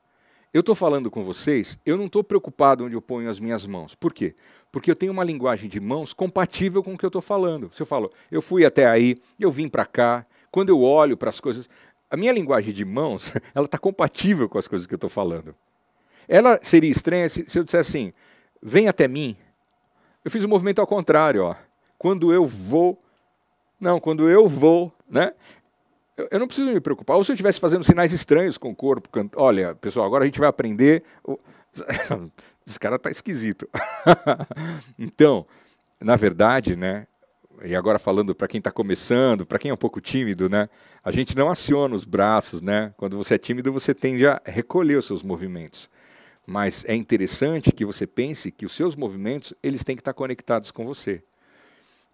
Eu 0.52 0.60
estou 0.60 0.74
falando 0.74 1.10
com 1.10 1.24
vocês, 1.24 1.78
eu 1.84 1.96
não 1.96 2.06
estou 2.06 2.22
preocupado 2.24 2.84
onde 2.84 2.94
eu 2.94 3.02
ponho 3.02 3.28
as 3.28 3.40
minhas 3.40 3.66
mãos. 3.66 3.94
Por 3.94 4.12
quê? 4.12 4.34
Porque 4.70 4.90
eu 4.90 4.96
tenho 4.96 5.12
uma 5.12 5.24
linguagem 5.24 5.68
de 5.68 5.80
mãos 5.80 6.12
compatível 6.12 6.82
com 6.82 6.94
o 6.94 6.98
que 6.98 7.04
eu 7.04 7.08
estou 7.08 7.20
falando. 7.20 7.70
Se 7.74 7.82
eu 7.82 7.86
falo, 7.86 8.12
eu 8.30 8.40
fui 8.40 8.64
até 8.64 8.86
aí, 8.86 9.16
eu 9.38 9.50
vim 9.50 9.68
para 9.68 9.84
cá, 9.84 10.24
quando 10.50 10.70
eu 10.70 10.80
olho 10.80 11.16
para 11.16 11.28
as 11.28 11.40
coisas, 11.40 11.68
a 12.10 12.16
minha 12.16 12.32
linguagem 12.32 12.72
de 12.72 12.84
mãos, 12.84 13.34
ela 13.54 13.66
está 13.66 13.78
compatível 13.78 14.48
com 14.48 14.58
as 14.58 14.68
coisas 14.68 14.86
que 14.86 14.94
eu 14.94 14.98
estou 14.98 15.10
falando. 15.10 15.54
Ela 16.26 16.58
seria 16.62 16.90
estranha 16.90 17.28
se, 17.28 17.48
se 17.48 17.58
eu 17.58 17.64
dissesse 17.64 17.98
assim, 17.98 18.12
vem 18.62 18.88
até 18.88 19.06
mim. 19.06 19.36
Eu 20.24 20.30
fiz 20.30 20.42
o 20.42 20.46
um 20.46 20.50
movimento 20.50 20.80
ao 20.80 20.86
contrário, 20.86 21.44
ó. 21.44 21.56
Quando 21.98 22.32
eu 22.32 22.46
vou, 22.46 23.02
não, 23.80 23.98
quando 23.98 24.28
eu 24.28 24.48
vou, 24.48 24.92
né? 25.08 25.32
Eu, 26.16 26.28
eu 26.30 26.38
não 26.38 26.46
preciso 26.46 26.70
me 26.70 26.80
preocupar. 26.80 27.16
Ou 27.16 27.24
se 27.24 27.30
eu 27.30 27.34
estivesse 27.34 27.60
fazendo 27.60 27.84
sinais 27.84 28.12
estranhos 28.12 28.56
com 28.56 28.70
o 28.70 28.76
corpo, 28.76 29.08
olha, 29.36 29.74
pessoal, 29.74 30.06
agora 30.06 30.24
a 30.24 30.26
gente 30.26 30.38
vai 30.38 30.48
aprender. 30.48 31.02
Esse 32.66 32.78
cara 32.78 32.98
tá 32.98 33.10
esquisito. 33.10 33.68
então, 34.98 35.46
na 36.00 36.16
verdade, 36.16 36.76
né? 36.76 37.06
E 37.64 37.74
agora 37.74 37.98
falando 37.98 38.34
para 38.34 38.46
quem 38.46 38.58
está 38.58 38.70
começando, 38.70 39.44
para 39.44 39.58
quem 39.58 39.70
é 39.70 39.74
um 39.74 39.78
pouco 39.78 40.00
tímido, 40.00 40.48
né? 40.48 40.68
A 41.02 41.10
gente 41.10 41.36
não 41.36 41.50
aciona 41.50 41.96
os 41.96 42.04
braços, 42.04 42.62
né? 42.62 42.92
Quando 42.96 43.16
você 43.16 43.34
é 43.34 43.38
tímido, 43.38 43.72
você 43.72 43.94
tende 43.94 44.26
a 44.26 44.40
recolher 44.44 44.96
os 44.96 45.06
seus 45.06 45.22
movimentos. 45.22 45.88
Mas 46.46 46.84
é 46.86 46.94
interessante 46.94 47.72
que 47.72 47.84
você 47.84 48.06
pense 48.06 48.52
que 48.52 48.64
os 48.64 48.72
seus 48.72 48.94
movimentos 48.94 49.52
eles 49.62 49.82
têm 49.82 49.96
que 49.96 50.00
estar 50.00 50.14
conectados 50.14 50.70
com 50.70 50.86
você. 50.86 51.22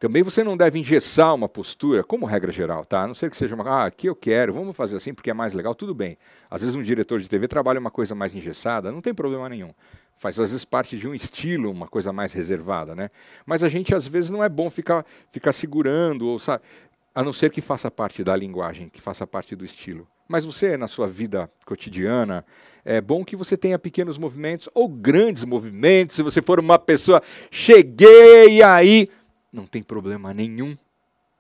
Também 0.04 0.22
você 0.22 0.44
não 0.44 0.54
deve 0.54 0.78
engessar 0.78 1.34
uma 1.34 1.48
postura, 1.48 2.04
como 2.04 2.26
regra 2.26 2.52
geral, 2.52 2.84
tá? 2.84 3.04
A 3.04 3.06
não 3.06 3.14
ser 3.14 3.30
que 3.30 3.36
seja 3.38 3.54
uma, 3.54 3.64
ah, 3.64 3.86
aqui 3.86 4.06
eu 4.06 4.14
quero, 4.14 4.52
vamos 4.52 4.76
fazer 4.76 4.96
assim 4.96 5.14
porque 5.14 5.30
é 5.30 5.32
mais 5.32 5.54
legal, 5.54 5.74
tudo 5.74 5.94
bem. 5.94 6.18
Às 6.50 6.60
vezes 6.60 6.76
um 6.76 6.82
diretor 6.82 7.18
de 7.18 7.26
TV 7.26 7.48
trabalha 7.48 7.80
uma 7.80 7.90
coisa 7.90 8.14
mais 8.14 8.34
engessada, 8.34 8.92
não 8.92 9.00
tem 9.00 9.14
problema 9.14 9.48
nenhum. 9.48 9.72
Faz 10.18 10.38
às 10.38 10.50
vezes 10.50 10.62
parte 10.62 10.98
de 10.98 11.08
um 11.08 11.14
estilo, 11.14 11.70
uma 11.70 11.88
coisa 11.88 12.12
mais 12.12 12.34
reservada, 12.34 12.94
né? 12.94 13.08
Mas 13.46 13.64
a 13.64 13.68
gente 13.70 13.94
às 13.94 14.06
vezes 14.06 14.28
não 14.28 14.44
é 14.44 14.48
bom 14.50 14.68
ficar, 14.68 15.06
ficar 15.32 15.54
segurando, 15.54 16.28
ou 16.28 16.38
sabe? 16.38 16.62
A 17.14 17.22
não 17.22 17.32
ser 17.32 17.50
que 17.50 17.62
faça 17.62 17.90
parte 17.90 18.22
da 18.22 18.36
linguagem, 18.36 18.90
que 18.90 19.00
faça 19.00 19.26
parte 19.26 19.56
do 19.56 19.64
estilo. 19.64 20.06
Mas 20.28 20.44
você, 20.44 20.76
na 20.76 20.86
sua 20.86 21.06
vida 21.06 21.50
cotidiana, 21.64 22.44
é 22.84 23.00
bom 23.00 23.24
que 23.24 23.36
você 23.36 23.56
tenha 23.56 23.78
pequenos 23.78 24.18
movimentos 24.18 24.68
ou 24.74 24.86
grandes 24.86 25.44
movimentos. 25.44 26.16
Se 26.16 26.22
você 26.22 26.42
for 26.42 26.60
uma 26.60 26.78
pessoa, 26.78 27.22
cheguei 27.50 28.62
aí, 28.62 29.08
não 29.54 29.66
tem 29.66 29.82
problema 29.82 30.34
nenhum. 30.34 30.76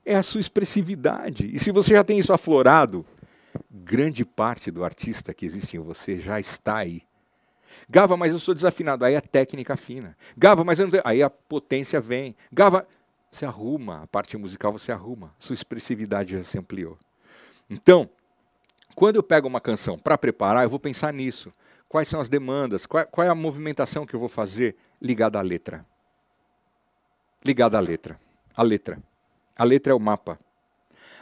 É 0.04 0.14
a 0.14 0.22
sua 0.22 0.40
expressividade. 0.40 1.50
E 1.52 1.58
se 1.58 1.72
você 1.72 1.94
já 1.94 2.04
tem 2.04 2.18
isso 2.18 2.32
aflorado, 2.32 3.04
grande 3.70 4.24
parte 4.24 4.70
do 4.70 4.84
artista 4.84 5.34
que 5.34 5.44
existe 5.44 5.76
em 5.76 5.80
você 5.80 6.20
já 6.20 6.38
está 6.38 6.76
aí. 6.76 7.02
Gava, 7.88 8.16
mas 8.16 8.32
eu 8.32 8.38
sou 8.38 8.54
desafinado. 8.54 9.04
Aí 9.04 9.16
a 9.16 9.20
técnica 9.20 9.76
fina. 9.76 10.16
Gava, 10.36 10.62
mas 10.62 10.78
eu 10.78 10.86
não 10.86 10.90
tenho. 10.92 11.02
Aí 11.04 11.22
a 11.22 11.28
potência 11.28 12.00
vem. 12.00 12.36
Gava, 12.52 12.86
você 13.30 13.44
arruma. 13.44 14.02
A 14.02 14.06
parte 14.06 14.36
musical 14.36 14.72
você 14.72 14.92
arruma. 14.92 15.34
Sua 15.38 15.54
expressividade 15.54 16.32
já 16.32 16.44
se 16.44 16.56
ampliou. 16.56 16.96
Então, 17.68 18.08
quando 18.94 19.16
eu 19.16 19.22
pego 19.22 19.48
uma 19.48 19.60
canção 19.60 19.98
para 19.98 20.16
preparar, 20.16 20.62
eu 20.62 20.70
vou 20.70 20.78
pensar 20.78 21.12
nisso. 21.12 21.50
Quais 21.88 22.08
são 22.08 22.20
as 22.20 22.28
demandas? 22.28 22.86
Qual, 22.86 23.04
qual 23.06 23.26
é 23.26 23.30
a 23.30 23.34
movimentação 23.34 24.06
que 24.06 24.14
eu 24.14 24.20
vou 24.20 24.28
fazer 24.28 24.76
ligada 25.00 25.38
à 25.38 25.42
letra? 25.42 25.84
Ligada 27.44 27.76
à 27.76 27.80
letra. 27.80 28.18
A 28.56 28.62
letra. 28.62 28.98
A 29.56 29.64
letra 29.64 29.92
é 29.92 29.96
o 29.96 30.00
mapa. 30.00 30.38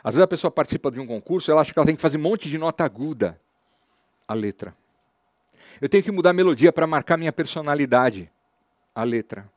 Às 0.02 0.14
vezes 0.14 0.24
a 0.24 0.28
pessoa 0.28 0.50
participa 0.50 0.90
de 0.90 1.00
um 1.00 1.06
concurso, 1.06 1.50
ela 1.50 1.60
acha 1.60 1.72
que 1.72 1.78
ela 1.78 1.86
tem 1.86 1.96
que 1.96 2.02
fazer 2.02 2.18
um 2.18 2.22
monte 2.22 2.48
de 2.48 2.58
nota 2.58 2.84
aguda. 2.84 3.38
A 4.26 4.34
letra. 4.34 4.74
Eu 5.80 5.88
tenho 5.88 6.02
que 6.02 6.12
mudar 6.12 6.30
a 6.30 6.34
melodia 6.34 6.72
para 6.72 6.86
marcar 6.86 7.16
minha 7.16 7.32
personalidade. 7.32 8.30
A 8.94 9.04
letra. 9.04 9.50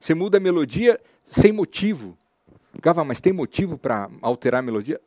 Você 0.00 0.14
muda 0.14 0.38
a 0.38 0.40
melodia 0.40 1.00
sem 1.24 1.52
motivo. 1.52 2.16
Gava, 2.80 3.04
mas 3.04 3.20
tem 3.20 3.32
motivo 3.32 3.76
para 3.76 4.08
alterar 4.22 4.60
a 4.60 4.62
melodia? 4.62 5.00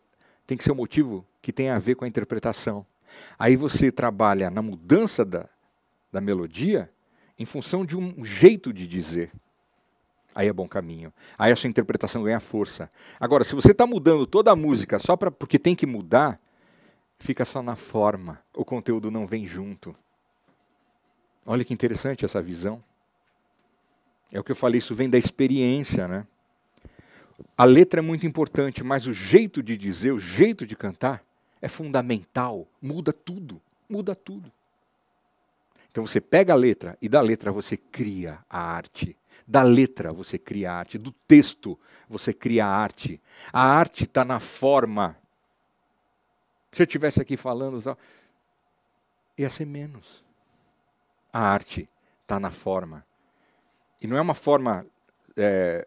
Tem 0.45 0.58
que 0.58 0.64
ser 0.64 0.72
um 0.72 0.76
motivo 0.76 1.26
que 1.41 1.54
tenha 1.54 1.76
a 1.76 1.80
ver 1.80 1.95
com 1.95 2.04
a 2.04 2.08
interpretação. 2.08 2.86
Aí 3.38 3.56
você 3.56 3.91
trabalha 3.91 4.49
na 4.49 4.62
mudança 4.62 5.24
da, 5.24 5.47
da 6.12 6.20
melodia 6.20 6.89
em 7.38 7.45
função 7.45 7.86
de 7.86 7.97
um 7.97 8.24
jeito 8.24 8.74
de 8.74 8.86
dizer. 8.88 9.32
Aí 10.34 10.48
é 10.48 10.54
bom 10.54 10.68
caminho. 10.68 11.14
Aí 11.38 11.52
a 11.52 11.56
sua 11.56 11.70
interpretação 11.70 12.24
ganha 12.24 12.40
força. 12.40 12.90
Agora, 13.20 13.44
se 13.44 13.54
você 13.54 13.72
está 13.72 13.86
mudando 13.86 14.26
toda 14.26 14.52
a 14.52 14.56
música 14.56 14.98
só 14.98 15.16
pra, 15.18 15.30
porque 15.30 15.60
tem 15.60 15.76
que 15.76 15.86
mudar, 15.86 16.40
fica 17.20 17.44
só 17.44 17.62
na 17.62 17.76
forma. 17.76 18.40
O 18.54 18.64
conteúdo 18.64 19.12
não 19.12 19.28
vem 19.28 19.46
junto. 19.46 19.96
Olha 21.46 21.66
que 21.66 21.74
interessante 21.74 22.24
essa 22.24 22.42
visão. 22.42 22.82
É 24.32 24.40
o 24.40 24.44
que 24.44 24.52
eu 24.52 24.56
falei, 24.56 24.78
isso 24.78 24.96
vem 24.96 25.10
da 25.10 25.18
experiência, 25.18 26.08
né? 26.08 26.26
A 27.58 27.66
letra 27.66 28.00
é 28.00 28.02
muito 28.02 28.26
importante, 28.26 28.84
mas 28.84 29.08
o 29.08 29.14
jeito 29.14 29.62
de 29.62 29.76
dizer, 29.76 30.12
o 30.12 30.20
jeito 30.20 30.66
de 30.66 30.76
cantar 30.76 31.24
é 31.62 31.68
fundamental. 31.68 32.66
Muda 32.82 33.12
tudo, 33.12 33.62
muda 33.90 34.16
tudo. 34.16 34.52
Então 35.92 36.06
você 36.08 36.22
pega 36.22 36.54
a 36.54 36.56
letra 36.56 36.98
e 37.02 37.10
da 37.10 37.20
letra 37.20 37.52
você 37.52 37.76
cria 37.76 38.40
a 38.50 38.60
arte. 38.60 39.18
Da 39.48 39.64
letra 39.64 40.12
você 40.14 40.38
cria 40.38 40.72
arte, 40.72 40.98
do 40.98 41.12
texto 41.12 41.80
você 42.10 42.34
cria 42.34 42.66
arte. 42.66 43.22
A 43.52 43.62
arte 43.62 44.04
está 44.04 44.24
na 44.26 44.40
forma. 44.40 45.18
Se 46.72 46.82
eu 46.82 46.86
estivesse 46.86 47.22
aqui 47.22 47.36
falando, 47.38 47.98
ia 49.38 49.50
ser 49.50 49.66
menos. 49.66 50.24
A 51.32 51.40
arte 51.40 51.88
está 52.22 52.40
na 52.40 52.52
forma. 52.52 53.06
E 54.02 54.08
não 54.08 54.18
é 54.18 54.22
uma 54.22 54.34
forma 54.34 54.86
é, 55.38 55.86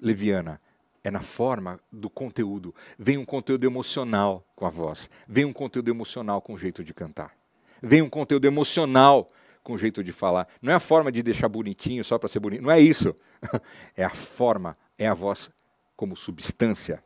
leviana, 0.00 0.60
é 1.02 1.10
na 1.10 1.22
forma 1.22 1.80
do 1.90 2.08
conteúdo. 2.08 2.74
Vem 2.98 3.18
um 3.18 3.24
conteúdo 3.24 3.64
emocional 3.64 4.44
com 4.54 4.66
a 4.66 4.70
voz, 4.70 5.10
vem 5.26 5.44
um 5.44 5.52
conteúdo 5.52 5.90
emocional 5.90 6.40
com 6.40 6.54
o 6.54 6.58
jeito 6.58 6.84
de 6.84 6.94
cantar, 6.94 7.34
vem 7.82 8.02
um 8.02 8.10
conteúdo 8.10 8.46
emocional 8.46 9.26
com 9.62 9.74
o 9.74 9.78
jeito 9.78 10.02
de 10.02 10.12
falar. 10.12 10.48
Não 10.60 10.72
é 10.72 10.76
a 10.76 10.80
forma 10.80 11.12
de 11.12 11.22
deixar 11.22 11.48
bonitinho 11.48 12.04
só 12.04 12.18
para 12.18 12.28
ser 12.28 12.40
bonito. 12.40 12.62
Não 12.62 12.70
é 12.70 12.80
isso. 12.80 13.14
É 13.96 14.04
a 14.04 14.10
forma, 14.10 14.76
é 14.98 15.06
a 15.06 15.14
voz 15.14 15.50
como 15.96 16.14
substância. 16.16 17.02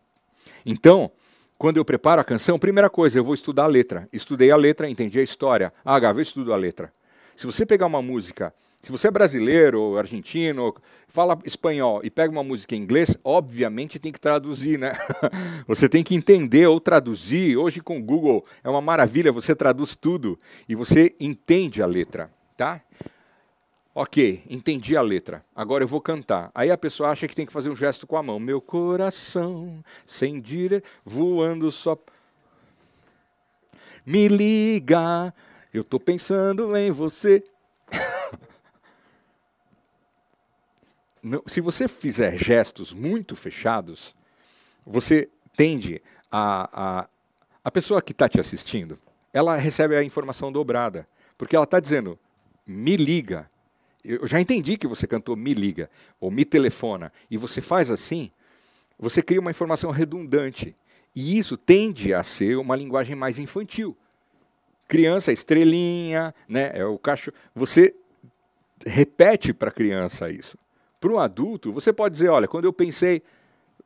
Então, 0.64 1.10
quando 1.56 1.76
eu 1.76 1.84
preparo 1.84 2.20
a 2.20 2.24
canção, 2.24 2.58
primeira 2.58 2.90
coisa, 2.90 3.18
eu 3.18 3.24
vou 3.24 3.34
estudar 3.34 3.64
a 3.64 3.68
letra. 3.68 4.08
Estudei 4.12 4.50
a 4.50 4.56
letra, 4.56 4.88
entendi 4.88 5.18
a 5.18 5.22
história. 5.22 5.72
Ah, 5.84 5.98
Gava, 5.98 6.18
eu 6.18 6.22
estudo 6.22 6.52
a 6.52 6.56
letra. 6.56 6.92
Se 7.36 7.46
você 7.46 7.64
pegar 7.64 7.86
uma 7.86 8.02
música, 8.02 8.52
se 8.82 8.92
você 8.92 9.08
é 9.08 9.10
brasileiro 9.10 9.80
ou 9.80 9.98
argentino, 9.98 10.74
fala 11.08 11.38
espanhol 11.44 12.00
e 12.04 12.10
pega 12.10 12.30
uma 12.30 12.44
música 12.44 12.76
em 12.76 12.80
inglês, 12.80 13.16
obviamente 13.24 13.98
tem 13.98 14.12
que 14.12 14.20
traduzir, 14.20 14.78
né? 14.78 14.92
você 15.66 15.88
tem 15.88 16.04
que 16.04 16.14
entender 16.14 16.66
ou 16.66 16.78
traduzir. 16.78 17.56
Hoje 17.56 17.80
com 17.80 17.98
o 17.98 18.02
Google 18.02 18.44
é 18.62 18.68
uma 18.68 18.80
maravilha, 18.80 19.32
você 19.32 19.54
traduz 19.54 19.94
tudo 19.94 20.38
e 20.68 20.74
você 20.74 21.14
entende 21.18 21.82
a 21.82 21.86
letra 21.86 22.30
tá? 22.56 22.80
Ok, 23.94 24.42
entendi 24.50 24.96
a 24.96 25.02
letra. 25.02 25.44
Agora 25.54 25.84
eu 25.84 25.88
vou 25.88 26.00
cantar. 26.00 26.50
Aí 26.52 26.68
a 26.68 26.76
pessoa 26.76 27.10
acha 27.10 27.28
que 27.28 27.36
tem 27.36 27.46
que 27.46 27.52
fazer 27.52 27.70
um 27.70 27.76
gesto 27.76 28.08
com 28.08 28.16
a 28.16 28.22
mão. 28.22 28.40
Meu 28.40 28.60
coração 28.60 29.84
sem 30.04 30.40
dire, 30.40 30.82
voando 31.04 31.70
só. 31.70 31.96
Me 34.04 34.26
liga, 34.26 35.32
eu 35.72 35.82
estou 35.82 36.00
pensando 36.00 36.76
em 36.76 36.90
você. 36.90 37.44
Não, 41.22 41.42
se 41.46 41.60
você 41.60 41.86
fizer 41.86 42.36
gestos 42.36 42.92
muito 42.92 43.36
fechados, 43.36 44.12
você 44.84 45.30
tende 45.56 46.02
a. 46.30 46.98
A, 47.00 47.08
a 47.62 47.70
pessoa 47.70 48.02
que 48.02 48.12
está 48.12 48.28
te 48.28 48.38
assistindo, 48.38 48.98
ela 49.32 49.56
recebe 49.56 49.96
a 49.96 50.02
informação 50.02 50.52
dobrada. 50.52 51.08
Porque 51.38 51.56
ela 51.56 51.64
está 51.64 51.80
dizendo, 51.80 52.18
me 52.66 52.96
liga. 52.96 53.48
eu 54.04 54.26
já 54.26 54.40
entendi 54.40 54.76
que 54.76 54.86
você 54.86 55.06
cantou 55.06 55.36
me 55.36 55.54
liga 55.54 55.90
ou 56.20 56.30
me 56.30 56.44
telefona 56.44 57.12
e 57.30 57.36
você 57.36 57.60
faz 57.60 57.90
assim, 57.90 58.30
você 58.98 59.22
cria 59.22 59.40
uma 59.40 59.50
informação 59.50 59.90
redundante. 59.90 60.74
E 61.14 61.38
isso 61.38 61.56
tende 61.56 62.12
a 62.12 62.22
ser 62.22 62.56
uma 62.56 62.74
linguagem 62.74 63.14
mais 63.14 63.38
infantil. 63.38 63.96
Criança, 64.88 65.32
estrelinha, 65.32 66.34
né? 66.48 66.72
É 66.74 66.84
o 66.84 66.98
cachorro. 66.98 67.36
Você 67.54 67.94
repete 68.84 69.52
para 69.52 69.68
a 69.68 69.72
criança 69.72 70.30
isso. 70.30 70.58
Para 71.00 71.12
um 71.12 71.18
adulto, 71.18 71.72
você 71.72 71.92
pode 71.92 72.14
dizer, 72.14 72.28
olha, 72.28 72.48
quando 72.48 72.64
eu 72.64 72.72
pensei, 72.72 73.22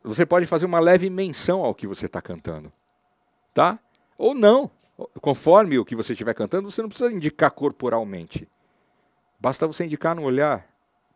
você 0.03 0.25
pode 0.25 0.47
fazer 0.47 0.67
uma 0.67 0.81
leve 0.81 1.11
menção 1.11 1.65
ao 1.65 1.75
que 1.75 1.87
você 1.87 2.07
está 2.07 2.23
cantando, 2.23 2.73
tá? 3.53 3.79
Ou 4.17 4.35
não, 4.35 4.71
conforme 5.21 5.79
o 5.79 5.85
que 5.85 5.97
você 5.97 6.13
estiver 6.13 6.35
cantando, 6.35 6.71
você 6.71 6.81
não 6.81 6.89
precisa 6.89 7.13
indicar 7.13 7.51
corporalmente. 7.51 8.49
Basta 9.39 9.67
você 9.67 9.85
indicar 9.85 10.17
no 10.17 10.23
olhar, 10.23 10.67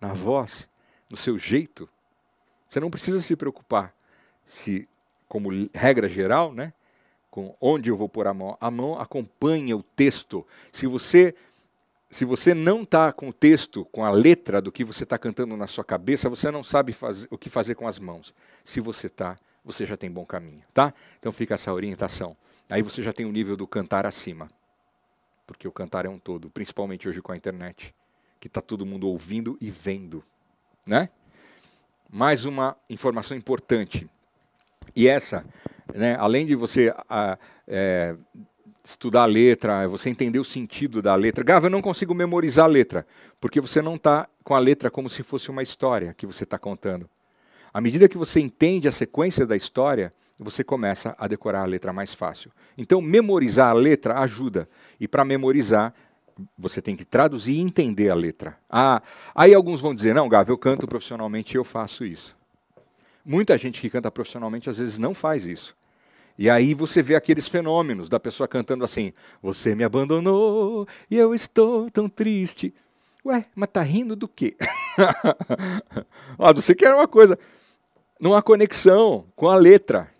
na 0.01 0.12
voz, 0.12 0.68
no 1.11 1.16
seu 1.16 1.39
jeito. 1.39 1.89
Você 2.68 2.81
não 2.81 2.91
precisa 2.91 3.20
se 3.20 3.35
preocupar 3.37 3.95
se, 4.45 4.89
como 5.29 5.51
regra 5.75 6.09
geral, 6.09 6.53
né, 6.53 6.73
com 7.31 7.55
onde 7.61 7.91
eu 7.91 7.97
vou 7.97 8.09
pôr 8.09 8.27
a 8.27 8.35
mão. 8.35 8.57
A 8.61 8.70
mão 8.70 8.99
acompanha 8.99 9.77
o 9.77 9.83
texto. 9.83 10.47
Se 10.70 10.87
você 10.87 11.35
se 12.12 12.27
você 12.27 12.53
não 12.53 12.83
está 12.83 13.11
com 13.11 13.31
o 13.31 13.33
texto, 13.33 13.87
com 13.87 14.05
a 14.05 14.11
letra 14.11 14.61
do 14.61 14.70
que 14.70 14.85
você 14.85 15.03
está 15.03 15.16
cantando 15.16 15.57
na 15.57 15.66
sua 15.66 15.83
cabeça, 15.83 16.29
você 16.29 16.51
não 16.51 16.62
sabe 16.62 16.95
o 17.31 17.39
que 17.39 17.49
fazer 17.49 17.75
com 17.75 17.89
as 17.89 17.99
mãos. 17.99 18.35
Se 18.62 18.81
você 18.81 19.07
está, 19.07 19.35
você 19.64 19.87
já 19.87 19.97
tem 19.97 20.11
bom 20.11 20.27
caminho, 20.27 20.62
tá? 20.75 20.93
Então 21.18 21.33
fica 21.33 21.55
essa 21.55 21.73
orientação. 21.73 22.37
Aí 22.68 22.83
você 22.83 23.03
já 23.03 23.14
tem 23.14 23.25
o 23.25 23.33
nível 23.33 23.57
do 23.57 23.66
cantar 23.66 24.05
acima, 24.05 24.47
porque 25.47 25.66
o 25.66 25.73
cantar 25.73 26.05
é 26.05 26.09
um 26.11 26.18
todo, 26.18 26.51
principalmente 26.51 27.09
hoje 27.09 27.23
com 27.23 27.33
a 27.33 27.37
internet, 27.37 27.95
que 28.43 28.49
está 28.49 28.61
todo 28.61 28.84
mundo 28.84 29.07
ouvindo 29.07 29.57
e 29.61 29.70
vendo, 29.70 30.20
né? 30.84 31.09
Mais 32.11 32.45
uma 32.45 32.76
informação 32.90 33.36
importante. 33.36 34.11
E 34.97 35.07
essa, 35.07 35.47
né, 35.95 36.16
além 36.18 36.45
de 36.45 36.57
você 36.57 36.93
a, 37.09 37.38
é, 37.68 38.16
estudar 38.84 39.22
a 39.22 39.26
letra, 39.26 39.86
você 39.86 40.11
entender 40.11 40.40
o 40.40 40.45
sentido 40.45 41.01
da 41.01 41.14
letra. 41.14 41.45
Gava, 41.45 41.66
eu 41.66 41.70
não 41.70 41.80
consigo 41.80 42.12
memorizar 42.16 42.64
a 42.64 42.68
letra, 42.68 43.07
porque 43.40 43.61
você 43.61 43.80
não 43.80 43.95
está 43.95 44.28
com 44.43 44.57
a 44.57 44.59
letra 44.59 44.90
como 44.90 45.09
se 45.09 45.22
fosse 45.22 45.49
uma 45.49 45.62
história 45.62 46.12
que 46.12 46.26
você 46.26 46.43
está 46.43 46.59
contando. 46.59 47.09
À 47.72 47.80
medida 47.80 48.09
que 48.09 48.18
você 48.18 48.40
entende 48.40 48.88
a 48.88 48.93
sequência 48.93 49.47
da 49.47 49.55
história, 49.55 50.12
você 50.36 50.64
começa 50.64 51.14
a 51.16 51.28
decorar 51.28 51.62
a 51.62 51.66
letra 51.66 51.93
mais 51.93 52.12
fácil. 52.12 52.51
Então, 52.76 53.01
memorizar 53.01 53.70
a 53.70 53.72
letra 53.72 54.18
ajuda. 54.18 54.68
E 54.99 55.07
para 55.07 55.24
memorizar, 55.24 55.95
você 56.57 56.80
tem 56.83 56.97
que 56.97 57.05
traduzir 57.05 57.53
e 57.53 57.61
entender 57.61 58.11
a 58.11 58.14
letra. 58.14 58.59
Ah, 58.68 59.03
aí 59.35 59.55
alguns 59.55 59.80
vão 59.80 59.95
dizer: 59.95 60.14
não, 60.14 60.28
Gava, 60.28 60.51
eu 60.51 60.59
canto 60.59 60.87
profissionalmente 60.87 61.55
e 61.55 61.59
eu 61.59 61.64
faço 61.64 62.05
isso. 62.05 62.37
Muita 63.24 63.57
gente 63.57 63.80
que 63.80 63.91
canta 63.91 64.11
profissionalmente 64.11 64.68
às 64.68 64.78
vezes 64.78 64.99
não 64.99 65.14
faz 65.14 65.47
isso. 65.47 65.76
E 66.39 66.49
aí 66.51 66.74
você 66.74 67.03
vê 67.03 67.14
aqueles 67.14 67.47
fenômenos 67.47 68.09
da 68.09 68.18
pessoa 68.18 68.49
cantando 68.49 68.85
assim: 68.85 69.12
Você 69.43 69.74
me 69.74 69.85
abandonou 69.85 70.89
e 71.11 71.16
eu 71.16 71.35
estou 71.35 71.91
tão 71.91 72.09
triste. 72.09 72.74
Ué, 73.24 73.47
mas 73.55 73.68
tá 73.70 73.83
rindo 73.83 74.16
do 74.16 74.26
quê? 74.26 74.57
Ó, 76.39 76.53
você 76.53 76.74
quer 76.74 76.93
uma 76.93 77.07
coisa. 77.07 77.39
Não 78.18 78.35
há 78.35 78.43
conexão 78.43 79.26
com 79.37 79.49
a 79.49 79.57
letra. 79.57 80.11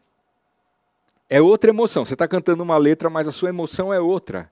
É 1.29 1.41
outra 1.41 1.71
emoção. 1.71 2.05
Você 2.05 2.13
está 2.13 2.29
cantando 2.29 2.63
uma 2.63 2.77
letra, 2.77 3.09
mas 3.09 3.27
a 3.27 3.33
sua 3.33 3.49
emoção 3.49 3.93
é 3.93 3.99
outra. 3.99 4.51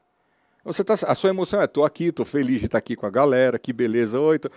Você 0.65 0.85
tá, 0.85 0.95
a 0.95 1.15
sua 1.15 1.31
emoção 1.31 1.61
é: 1.61 1.65
estou 1.65 1.85
aqui, 1.85 2.05
estou 2.05 2.27
feliz 2.27 2.61
de 2.61 2.67
estar 2.67 2.79
aqui 2.79 2.97
com 2.97 3.07
a 3.07 3.11
galera, 3.11 3.59
que 3.59 3.73
beleza, 3.73 4.21
oi. 4.21 4.39
Tô... 4.39 4.51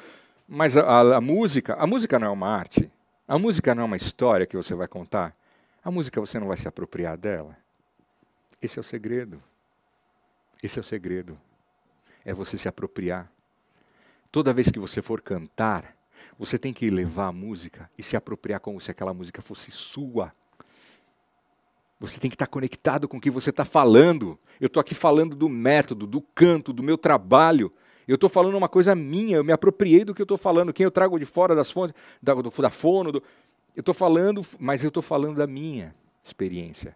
Mas 0.47 0.78
a, 0.78 0.84
a, 0.84 1.18
a 1.18 1.22
música, 1.22 1.74
a 1.76 1.88
música 1.88 2.20
não 2.20 2.28
é 2.28 2.30
uma 2.32 2.47
arte. 2.47 2.91
A 3.28 3.39
música 3.39 3.74
não 3.74 3.84
é 3.84 3.86
uma 3.86 3.95
história 3.95 4.45
que 4.45 4.58
você 4.58 4.76
vai 4.76 4.88
contar. 4.88 5.36
A 5.84 5.89
música 5.89 6.20
você 6.20 6.39
não 6.39 6.47
vai 6.47 6.58
se 6.58 6.68
apropriar 6.68 7.18
dela. 7.18 7.58
Esse 8.62 8.80
é 8.80 8.82
o 8.82 8.84
segredo. 8.84 9.41
Esse 10.62 10.80
é 10.80 10.82
o 10.82 10.84
segredo. 10.84 11.38
É 12.26 12.34
você 12.34 12.58
se 12.58 12.68
apropriar. 12.68 13.30
Toda 14.32 14.54
vez 14.54 14.70
que 14.70 14.80
você 14.80 15.01
for 15.01 15.22
cantar, 15.22 15.95
você 16.38 16.58
tem 16.58 16.74
que 16.74 16.89
levar 16.89 17.28
a 17.28 17.32
música 17.32 17.89
e 17.97 18.04
se 18.04 18.16
apropriar 18.16 18.60
como 18.60 18.80
se 18.80 18.89
aquela 18.89 19.14
música 19.14 19.41
fosse 19.41 19.72
sua. 19.72 20.34
Você 22.04 22.20
tem 22.20 22.30
que 22.30 22.36
estar 22.36 22.47
conectado 22.47 23.08
com 23.08 23.16
o 23.16 23.22
que 23.22 23.32
você 23.32 23.49
está 23.49 23.64
falando. 23.64 24.38
Eu 24.60 24.68
estou 24.68 24.82
aqui 24.82 24.93
falando 24.93 25.38
do 25.38 25.47
método, 25.47 26.06
do 26.06 26.20
canto, 26.20 26.74
do 26.74 26.84
meu 26.84 26.97
trabalho. 26.97 27.72
Eu 28.06 28.16
estou 28.16 28.30
falando 28.30 28.58
uma 28.58 28.68
coisa 28.68 28.93
minha, 28.93 29.38
eu 29.38 29.43
me 29.43 29.54
apropriei 29.54 30.04
do 30.04 30.14
que 30.14 30.22
eu 30.22 30.26
estou 30.26 30.38
falando. 30.38 30.74
Quem 30.74 30.84
eu 30.84 30.91
trago 30.91 31.18
de 31.18 31.26
fora 31.26 31.56
das 31.56 31.72
fontes, 31.72 31.95
da, 32.22 32.34
do, 32.34 32.49
da 32.49 32.70
fono, 32.70 33.10
do, 33.10 33.24
eu 33.74 33.80
estou 33.80 33.95
falando, 33.95 34.45
mas 34.60 34.84
eu 34.84 34.89
estou 34.89 35.01
falando 35.01 35.38
da 35.38 35.47
minha 35.47 35.95
experiência. 36.26 36.93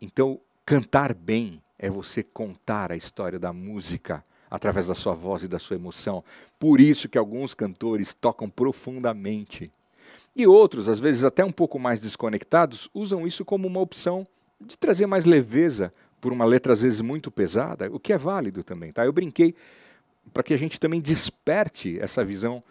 Então, 0.00 0.40
cantar 0.64 1.12
bem 1.12 1.62
é 1.78 1.90
você 1.90 2.22
contar 2.22 2.90
a 2.90 2.96
história 2.96 3.38
da 3.38 3.52
música 3.52 4.24
através 4.50 4.86
da 4.86 4.94
sua 4.94 5.12
voz 5.12 5.42
e 5.42 5.48
da 5.48 5.58
sua 5.58 5.76
emoção. 5.76 6.24
Por 6.58 6.80
isso 6.80 7.10
que 7.10 7.18
alguns 7.18 7.52
cantores 7.52 8.14
tocam 8.14 8.48
profundamente. 8.48 9.70
E 10.36 10.46
outros, 10.46 10.86
às 10.86 11.00
vezes 11.00 11.24
até 11.24 11.42
um 11.42 11.50
pouco 11.50 11.78
mais 11.78 11.98
desconectados, 11.98 12.90
usam 12.92 13.26
isso 13.26 13.42
como 13.42 13.66
uma 13.66 13.80
opção 13.80 14.26
de 14.60 14.76
trazer 14.76 15.06
mais 15.06 15.24
leveza 15.24 15.90
por 16.20 16.30
uma 16.30 16.44
letra 16.44 16.74
às 16.74 16.82
vezes 16.82 17.00
muito 17.00 17.30
pesada, 17.30 17.90
o 17.90 17.98
que 17.98 18.12
é 18.12 18.18
válido 18.18 18.62
também. 18.62 18.92
Tá? 18.92 19.06
Eu 19.06 19.12
brinquei 19.14 19.54
para 20.34 20.42
que 20.42 20.52
a 20.52 20.56
gente 20.58 20.78
também 20.78 21.00
desperte 21.00 21.98
essa 22.00 22.22
visão 22.22 22.62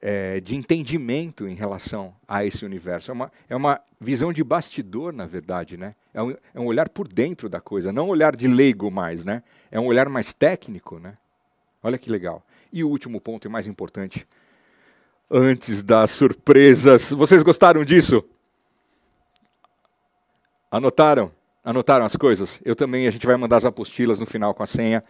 é, 0.00 0.38
de 0.38 0.54
entendimento 0.54 1.48
em 1.48 1.54
relação 1.54 2.14
a 2.28 2.44
esse 2.44 2.64
universo. 2.64 3.10
É 3.10 3.14
uma, 3.14 3.32
é 3.48 3.56
uma 3.56 3.80
visão 4.00 4.32
de 4.32 4.44
bastidor, 4.44 5.12
na 5.12 5.26
verdade, 5.26 5.76
né? 5.76 5.94
É 6.14 6.22
um, 6.22 6.30
é 6.30 6.60
um 6.60 6.66
olhar 6.66 6.88
por 6.88 7.08
dentro 7.08 7.48
da 7.48 7.60
coisa, 7.60 7.92
não 7.92 8.06
um 8.06 8.10
olhar 8.10 8.34
de 8.36 8.46
leigo 8.46 8.90
mais, 8.90 9.24
né? 9.24 9.42
É 9.70 9.80
um 9.80 9.86
olhar 9.86 10.08
mais 10.08 10.32
técnico, 10.32 10.98
né? 10.98 11.14
Olha 11.82 11.98
que 11.98 12.10
legal. 12.10 12.42
E 12.72 12.84
o 12.84 12.88
último 12.88 13.20
ponto 13.20 13.46
e 13.46 13.50
mais 13.50 13.66
importante, 13.66 14.26
antes 15.30 15.82
das 15.82 16.10
surpresas. 16.10 17.10
Vocês 17.10 17.42
gostaram 17.42 17.84
disso? 17.84 18.24
Anotaram? 20.70 21.30
Anotaram 21.64 22.04
as 22.04 22.16
coisas? 22.16 22.60
Eu 22.64 22.74
também, 22.74 23.06
a 23.06 23.10
gente 23.10 23.26
vai 23.26 23.36
mandar 23.36 23.58
as 23.58 23.64
apostilas 23.64 24.18
no 24.18 24.26
final 24.26 24.54
com 24.54 24.62
a 24.62 24.66
senha. 24.66 25.02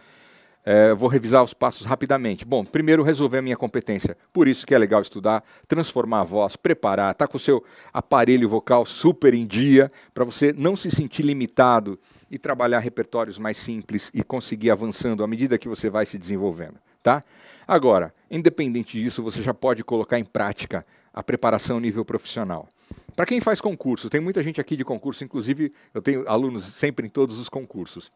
É, 0.63 0.93
vou 0.93 1.09
revisar 1.09 1.43
os 1.43 1.53
passos 1.53 1.87
rapidamente. 1.87 2.45
Bom, 2.45 2.63
primeiro 2.63 3.01
resolver 3.03 3.39
a 3.39 3.41
minha 3.41 3.57
competência. 3.57 4.15
Por 4.31 4.47
isso 4.47 4.65
que 4.65 4.75
é 4.75 4.77
legal 4.77 5.01
estudar, 5.01 5.43
transformar 5.67 6.21
a 6.21 6.23
voz, 6.23 6.55
preparar, 6.55 7.15
tá 7.15 7.27
com 7.27 7.37
o 7.37 7.39
seu 7.39 7.63
aparelho 7.91 8.47
vocal 8.47 8.85
super 8.85 9.33
em 9.33 9.45
dia, 9.45 9.89
para 10.13 10.23
você 10.23 10.53
não 10.53 10.75
se 10.75 10.91
sentir 10.91 11.23
limitado 11.23 11.97
e 12.29 12.37
trabalhar 12.37 12.79
repertórios 12.79 13.39
mais 13.39 13.57
simples 13.57 14.11
e 14.13 14.23
conseguir 14.23 14.69
avançando 14.69 15.23
à 15.23 15.27
medida 15.27 15.57
que 15.57 15.67
você 15.67 15.89
vai 15.89 16.05
se 16.05 16.17
desenvolvendo, 16.17 16.75
tá? 17.01 17.23
Agora, 17.67 18.13
independente 18.29 19.01
disso, 19.01 19.23
você 19.23 19.41
já 19.41 19.53
pode 19.53 19.83
colocar 19.83 20.19
em 20.19 20.23
prática 20.23 20.85
a 21.13 21.21
preparação 21.21 21.79
nível 21.79 22.05
profissional. 22.05 22.67
Para 23.15 23.25
quem 23.25 23.41
faz 23.41 23.59
concurso, 23.59 24.09
tem 24.09 24.21
muita 24.21 24.41
gente 24.41 24.61
aqui 24.61 24.75
de 24.75 24.85
concurso, 24.85 25.23
inclusive 25.23 25.71
eu 25.93 26.01
tenho 26.01 26.27
alunos 26.27 26.63
sempre 26.65 27.05
em 27.05 27.09
todos 27.09 27.37
os 27.37 27.49
concursos. 27.49 28.11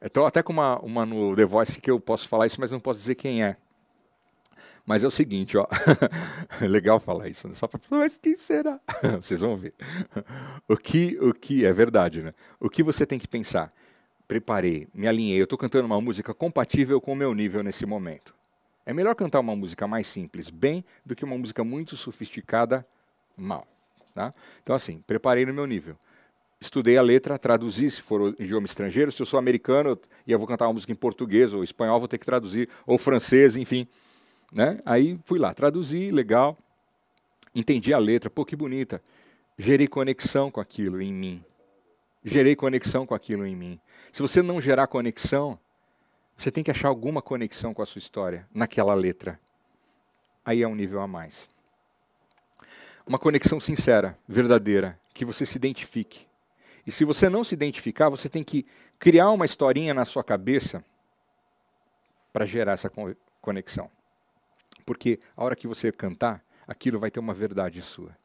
Estou 0.00 0.26
até 0.26 0.42
com 0.42 0.52
uma, 0.52 0.78
uma 0.80 1.06
no 1.06 1.34
The 1.34 1.44
Voice 1.44 1.80
que 1.80 1.90
eu 1.90 1.98
posso 1.98 2.28
falar 2.28 2.46
isso, 2.46 2.60
mas 2.60 2.70
não 2.70 2.80
posso 2.80 2.98
dizer 2.98 3.14
quem 3.14 3.42
é. 3.42 3.56
Mas 4.86 5.02
é 5.02 5.06
o 5.06 5.10
seguinte, 5.10 5.56
ó. 5.56 5.66
Legal 6.60 7.00
falar 7.00 7.28
isso, 7.28 7.48
né? 7.48 7.54
Só 7.54 7.66
para 7.66 7.80
mas 7.90 8.18
quem 8.18 8.34
será? 8.34 8.78
Vocês 9.20 9.40
vão 9.40 9.56
ver. 9.56 9.72
O 10.68 10.76
que, 10.76 11.18
o 11.20 11.32
que 11.32 11.64
é 11.64 11.72
verdade, 11.72 12.22
né? 12.22 12.34
O 12.60 12.68
que 12.68 12.82
você 12.82 13.06
tem 13.06 13.18
que 13.18 13.26
pensar? 13.26 13.72
Preparei, 14.26 14.88
me 14.94 15.06
alinhei, 15.06 15.38
eu 15.38 15.44
estou 15.44 15.58
cantando 15.58 15.86
uma 15.86 16.00
música 16.00 16.32
compatível 16.32 17.00
com 17.00 17.12
o 17.12 17.16
meu 17.16 17.34
nível 17.34 17.62
nesse 17.62 17.84
momento. 17.84 18.34
É 18.86 18.92
melhor 18.92 19.14
cantar 19.14 19.40
uma 19.40 19.56
música 19.56 19.86
mais 19.86 20.06
simples, 20.06 20.50
bem, 20.50 20.84
do 21.04 21.14
que 21.14 21.24
uma 21.24 21.36
música 21.36 21.62
muito 21.64 21.96
sofisticada, 21.96 22.86
mal. 23.36 23.66
Tá? 24.14 24.32
Então, 24.62 24.74
assim, 24.74 25.02
preparei 25.06 25.44
no 25.44 25.52
meu 25.52 25.66
nível 25.66 25.96
estudei 26.64 26.96
a 26.96 27.02
letra, 27.02 27.38
traduzi 27.38 27.90
se 27.90 28.02
for 28.02 28.34
idioma 28.38 28.66
estrangeiro. 28.66 29.12
Se 29.12 29.20
eu 29.20 29.26
sou 29.26 29.38
americano 29.38 29.98
e 30.26 30.32
eu 30.32 30.38
vou 30.38 30.48
cantar 30.48 30.66
uma 30.66 30.72
música 30.74 30.92
em 30.92 30.96
português 30.96 31.52
ou 31.52 31.62
espanhol, 31.62 31.98
vou 31.98 32.08
ter 32.08 32.18
que 32.18 32.26
traduzir, 32.26 32.68
ou 32.86 32.98
francês, 32.98 33.56
enfim. 33.56 33.86
Né? 34.52 34.80
Aí 34.84 35.18
fui 35.24 35.38
lá, 35.38 35.52
traduzi, 35.52 36.10
legal, 36.10 36.56
entendi 37.54 37.92
a 37.92 37.98
letra, 37.98 38.30
pô, 38.30 38.44
que 38.44 38.56
bonita. 38.56 39.02
Gerei 39.58 39.86
conexão 39.86 40.50
com 40.50 40.60
aquilo 40.60 41.00
em 41.00 41.12
mim. 41.12 41.44
Gerei 42.24 42.56
conexão 42.56 43.04
com 43.04 43.14
aquilo 43.14 43.46
em 43.46 43.54
mim. 43.54 43.78
Se 44.10 44.22
você 44.22 44.40
não 44.40 44.60
gerar 44.60 44.86
conexão, 44.86 45.58
você 46.36 46.50
tem 46.50 46.64
que 46.64 46.70
achar 46.70 46.88
alguma 46.88 47.20
conexão 47.20 47.74
com 47.74 47.82
a 47.82 47.86
sua 47.86 47.98
história 47.98 48.48
naquela 48.52 48.94
letra. 48.94 49.38
Aí 50.44 50.62
é 50.62 50.68
um 50.68 50.74
nível 50.74 51.00
a 51.00 51.06
mais. 51.06 51.46
Uma 53.06 53.18
conexão 53.18 53.60
sincera, 53.60 54.18
verdadeira, 54.26 54.98
que 55.12 55.24
você 55.24 55.44
se 55.44 55.56
identifique. 55.56 56.26
E 56.86 56.92
se 56.92 57.04
você 57.04 57.28
não 57.28 57.44
se 57.44 57.54
identificar, 57.54 58.08
você 58.08 58.28
tem 58.28 58.42
que 58.42 58.66
criar 58.98 59.30
uma 59.30 59.44
historinha 59.44 59.92
na 59.92 60.06
sua 60.06 60.24
cabeça 60.24 60.82
para 62.32 62.46
gerar 62.46 62.72
essa 62.72 62.90
conexão. 63.40 63.90
Porque 64.86 65.20
a 65.36 65.44
hora 65.44 65.56
que 65.56 65.66
você 65.66 65.92
cantar, 65.92 66.42
aquilo 66.66 66.98
vai 66.98 67.10
ter 67.10 67.20
uma 67.20 67.34
verdade 67.34 67.80
sua. 67.82 68.16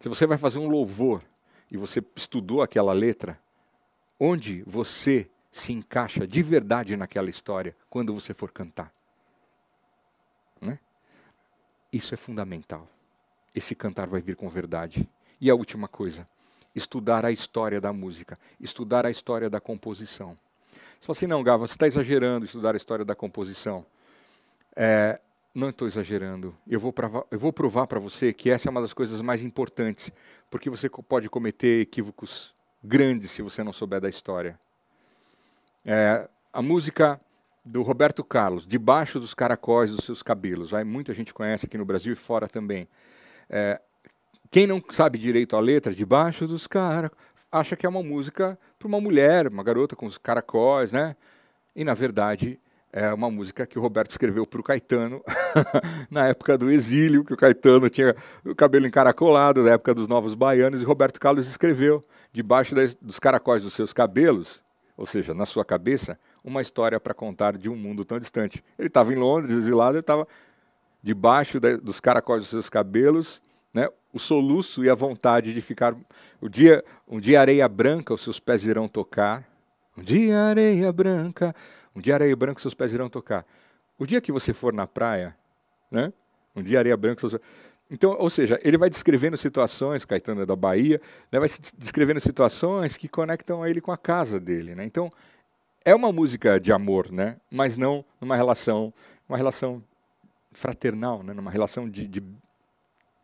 Se 0.00 0.08
você 0.08 0.26
vai 0.26 0.38
fazer 0.38 0.58
um 0.58 0.68
louvor 0.68 1.22
e 1.70 1.76
você 1.76 2.02
estudou 2.16 2.62
aquela 2.62 2.92
letra, 2.92 3.38
onde 4.18 4.62
você 4.66 5.28
se 5.52 5.72
encaixa 5.72 6.26
de 6.26 6.42
verdade 6.42 6.96
naquela 6.96 7.30
história 7.30 7.76
quando 7.88 8.12
você 8.12 8.34
for 8.34 8.50
cantar? 8.50 8.92
Né? 10.60 10.78
Isso 11.92 12.14
é 12.14 12.16
fundamental. 12.16 12.88
Esse 13.54 13.74
cantar 13.74 14.06
vai 14.06 14.20
vir 14.20 14.36
com 14.36 14.48
verdade. 14.48 15.08
E 15.40 15.50
a 15.50 15.54
última 15.54 15.88
coisa, 15.88 16.26
estudar 16.74 17.24
a 17.24 17.32
história 17.32 17.80
da 17.80 17.92
música, 17.92 18.38
estudar 18.60 19.06
a 19.06 19.10
história 19.10 19.48
da 19.48 19.60
composição. 19.60 20.36
Você 21.00 21.10
assim, 21.10 21.26
não, 21.26 21.42
Gava, 21.42 21.66
você 21.66 21.74
está 21.74 21.86
exagerando 21.86 22.44
estudar 22.44 22.74
a 22.74 22.76
história 22.76 23.04
da 23.04 23.14
composição. 23.14 23.84
É, 24.76 25.20
não 25.54 25.70
estou 25.70 25.88
exagerando. 25.88 26.56
Eu 26.66 26.78
vou, 26.78 26.94
eu 27.30 27.38
vou 27.38 27.52
provar 27.52 27.86
para 27.86 27.98
você 27.98 28.32
que 28.32 28.50
essa 28.50 28.68
é 28.68 28.70
uma 28.70 28.80
das 28.80 28.92
coisas 28.92 29.20
mais 29.20 29.42
importantes, 29.42 30.12
porque 30.50 30.70
você 30.70 30.88
pode 30.88 31.28
cometer 31.28 31.80
equívocos 31.80 32.54
grandes 32.82 33.30
se 33.30 33.42
você 33.42 33.62
não 33.62 33.72
souber 33.72 34.00
da 34.00 34.08
história. 34.08 34.58
É, 35.84 36.28
a 36.52 36.62
música 36.62 37.20
do 37.64 37.82
Roberto 37.82 38.24
Carlos, 38.24 38.66
Debaixo 38.66 39.20
dos 39.20 39.34
Caracóis 39.34 39.90
dos 39.90 40.04
Seus 40.04 40.22
Cabelos. 40.22 40.70
Vai, 40.70 40.84
muita 40.84 41.12
gente 41.12 41.34
conhece 41.34 41.66
aqui 41.66 41.76
no 41.76 41.84
Brasil 41.84 42.12
e 42.12 42.16
fora 42.16 42.48
também. 42.48 42.88
É, 43.48 43.80
quem 44.50 44.66
não 44.66 44.82
sabe 44.90 45.18
direito 45.18 45.56
a 45.56 45.60
letra, 45.60 45.92
Debaixo 45.92 46.46
dos 46.46 46.66
Caracóis, 46.66 47.30
acha 47.52 47.76
que 47.76 47.84
é 47.84 47.88
uma 47.88 48.02
música 48.02 48.58
para 48.78 48.88
uma 48.88 49.00
mulher, 49.00 49.48
uma 49.48 49.62
garota 49.62 49.96
com 49.96 50.06
os 50.06 50.16
caracóis, 50.16 50.92
né? 50.92 51.16
E, 51.74 51.84
na 51.84 51.94
verdade, 51.94 52.60
é 52.92 53.12
uma 53.12 53.30
música 53.30 53.66
que 53.66 53.78
o 53.78 53.82
Roberto 53.82 54.10
escreveu 54.10 54.44
para 54.46 54.60
o 54.60 54.64
Caetano 54.64 55.22
na 56.10 56.26
época 56.28 56.58
do 56.58 56.70
exílio, 56.70 57.24
que 57.24 57.32
o 57.32 57.36
Caetano 57.36 57.88
tinha 57.88 58.16
o 58.44 58.54
cabelo 58.54 58.86
encaracolado, 58.86 59.62
na 59.62 59.72
época 59.72 59.94
dos 59.94 60.08
Novos 60.08 60.34
Baianos, 60.34 60.82
e 60.82 60.84
Roberto 60.84 61.20
Carlos 61.20 61.46
escreveu, 61.46 62.04
debaixo 62.32 62.74
das, 62.74 62.94
dos 62.96 63.18
caracóis 63.18 63.62
dos 63.62 63.74
seus 63.74 63.92
cabelos, 63.92 64.62
ou 64.96 65.06
seja, 65.06 65.32
na 65.32 65.46
sua 65.46 65.64
cabeça, 65.64 66.18
uma 66.44 66.60
história 66.60 66.98
para 66.98 67.14
contar 67.14 67.56
de 67.56 67.68
um 67.68 67.76
mundo 67.76 68.04
tão 68.04 68.18
distante. 68.18 68.62
Ele 68.78 68.88
estava 68.88 69.12
em 69.12 69.16
Londres, 69.16 69.56
exilado, 69.56 69.92
ele 69.92 70.00
estava 70.00 70.26
debaixo 71.02 71.60
de, 71.60 71.76
dos 71.76 72.00
caracóis 72.00 72.42
dos 72.42 72.50
seus 72.50 72.68
cabelos, 72.68 73.40
né, 73.72 73.88
o 74.12 74.18
soluço 74.18 74.84
e 74.84 74.90
a 74.90 74.94
vontade 74.94 75.54
de 75.54 75.60
ficar. 75.60 75.94
O 76.40 76.48
dia, 76.48 76.84
um 77.06 77.20
dia 77.20 77.40
areia 77.40 77.68
branca, 77.68 78.12
os 78.12 78.20
seus 78.20 78.40
pés 78.40 78.66
irão 78.66 78.88
tocar. 78.88 79.48
Um 79.96 80.02
dia 80.02 80.38
areia 80.38 80.92
branca, 80.92 81.54
um 82.00 82.02
dia 82.02 82.14
areia 82.14 82.34
branca, 82.34 82.60
seus 82.62 82.72
pés 82.72 82.94
irão 82.94 83.10
tocar. 83.10 83.44
O 83.98 84.06
dia 84.06 84.22
que 84.22 84.32
você 84.32 84.54
for 84.54 84.72
na 84.72 84.86
praia, 84.86 85.36
né? 85.90 86.10
Um 86.56 86.62
dia 86.62 86.78
areia 86.78 86.96
branca, 86.96 87.20
seus... 87.20 87.38
Então, 87.90 88.16
ou 88.18 88.30
seja, 88.30 88.58
ele 88.64 88.78
vai 88.78 88.88
descrevendo 88.88 89.36
situações, 89.36 90.06
Caetano 90.06 90.40
é 90.40 90.46
da 90.46 90.56
Bahia, 90.56 91.00
né, 91.30 91.38
vai 91.40 91.48
descrevendo 91.76 92.20
situações 92.20 92.96
que 92.96 93.08
conectam 93.08 93.66
ele 93.66 93.80
com 93.80 93.90
a 93.90 93.98
casa 93.98 94.38
dele, 94.38 94.76
né? 94.76 94.84
Então, 94.84 95.10
é 95.84 95.94
uma 95.94 96.10
música 96.10 96.58
de 96.58 96.72
amor, 96.72 97.12
né? 97.12 97.36
Mas 97.50 97.76
não 97.76 98.04
numa 98.20 98.36
relação, 98.36 98.94
uma 99.28 99.36
relação 99.36 99.82
fraternal, 100.52 101.22
né? 101.22 101.34
Numa 101.34 101.50
relação 101.50 101.90
de, 101.90 102.06
de, 102.06 102.22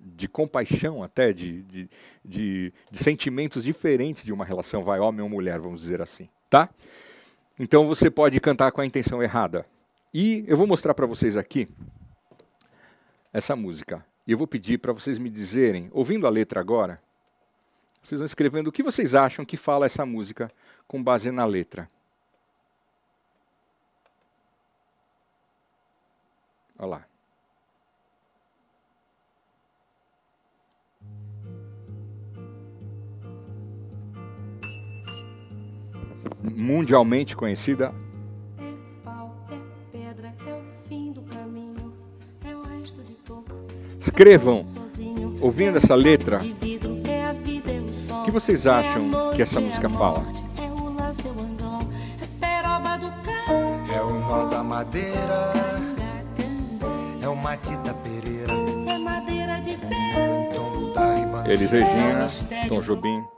de 0.01 0.29
compaixão 0.29 1.03
até, 1.03 1.33
de, 1.33 1.63
de, 1.63 1.89
de, 2.25 2.73
de 2.91 2.99
sentimentos 2.99 3.65
diferentes 3.65 4.25
de 4.25 4.33
uma 4.33 4.45
relação, 4.45 4.85
vai 4.85 4.99
homem 4.99 5.23
ou 5.23 5.31
mulher, 5.31 5.61
vamos 5.61 5.81
dizer 5.81 6.03
assim, 6.03 6.29
tá? 6.51 6.69
Então 7.59 7.87
você 7.87 8.11
pode 8.11 8.39
cantar 8.41 8.71
com 8.73 8.81
a 8.81 8.87
intenção 8.87 9.23
errada. 9.23 9.67
E 10.13 10.45
eu 10.47 10.57
vou 10.57 10.67
mostrar 10.67 10.95
para 10.95 11.07
vocês 11.07 11.37
aqui 11.37 11.69
essa 13.33 13.57
música. 13.57 14.05
E 14.27 14.33
eu 14.33 14.39
vou 14.39 14.47
pedir 14.47 14.79
para 14.79 14.93
vocês 14.93 15.19
me 15.19 15.31
dizerem, 15.31 15.89
ouvindo 15.93 16.27
a 16.27 16.31
letra 16.31 16.61
agora, 16.61 17.01
vocês 18.03 18.19
vão 18.21 18.27
escrevendo 18.27 18.69
o 18.69 18.73
que 18.73 18.83
vocês 18.83 19.15
acham 19.15 19.45
que 19.45 19.57
fala 19.57 19.87
essa 19.87 20.05
música 20.07 20.51
com 20.87 21.03
base 21.03 21.31
na 21.31 21.45
letra. 21.45 21.91
Olha 26.79 26.89
lá. 26.89 27.16
Mundialmente 36.43 37.37
conhecida. 37.37 37.93
Escrevam, 44.01 44.63
ouvindo 45.41 45.79
essa 45.79 45.95
letra, 45.95 46.39
o 48.11 48.23
que 48.23 48.31
vocês 48.31 48.67
acham 48.67 49.11
que 49.35 49.43
essa 49.43 49.61
música 49.61 49.89
fala? 49.89 50.25
É 53.95 54.01
o 54.01 54.11
nó 54.21 54.47
da 54.47 54.63
madeira, 54.63 55.53
é 57.21 57.29
o 57.29 57.37
Matita 57.37 57.95
Pereira, 57.95 58.53
é 58.87 58.99
madeira 58.99 59.61
de 59.61 59.77
ferro. 59.77 60.47
Elis 61.47 61.71
Regina, 61.71 62.29
Tom 62.69 62.81
Jobim. 62.81 63.36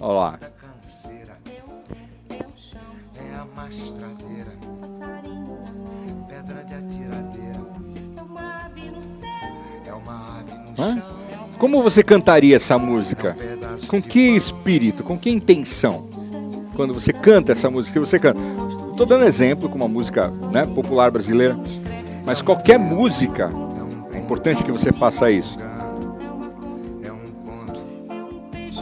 Olha 0.00 0.12
lá. 0.12 0.38
É 3.16 3.34
a 3.34 3.44
mastradeira, 3.54 4.52
pedra 6.26 6.64
de 6.64 6.74
atiradeira, 6.74 7.60
é 8.16 8.22
uma 8.22 8.64
ave 8.64 8.90
no 8.90 10.72
é 10.72 10.92
chão. 10.94 11.02
Como 11.58 11.82
você 11.82 12.02
cantaria 12.02 12.56
essa 12.56 12.78
música? 12.78 13.36
Com 13.88 14.00
que 14.00 14.20
espírito? 14.20 15.04
Com 15.04 15.18
que 15.18 15.28
intenção? 15.28 16.08
Quando 16.74 16.94
você 16.94 17.12
canta 17.12 17.52
essa 17.52 17.68
música, 17.68 17.92
que 17.92 18.06
você 18.06 18.18
canta. 18.18 18.40
Estou 18.90 19.04
dando 19.04 19.24
exemplo 19.24 19.68
com 19.68 19.76
uma 19.76 19.88
música 19.88 20.28
né, 20.50 20.64
popular 20.64 21.10
brasileira, 21.10 21.58
mas 22.24 22.40
qualquer 22.40 22.78
música, 22.78 23.50
é 24.14 24.18
importante 24.18 24.64
que 24.64 24.72
você 24.72 24.92
faça 24.92 25.30
isso. 25.30 25.58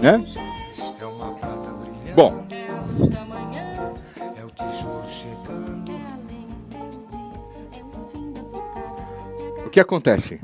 Né? 0.01 0.23
Bom. 2.19 2.45
O 9.65 9.71
que 9.71 9.79
acontece? 9.79 10.41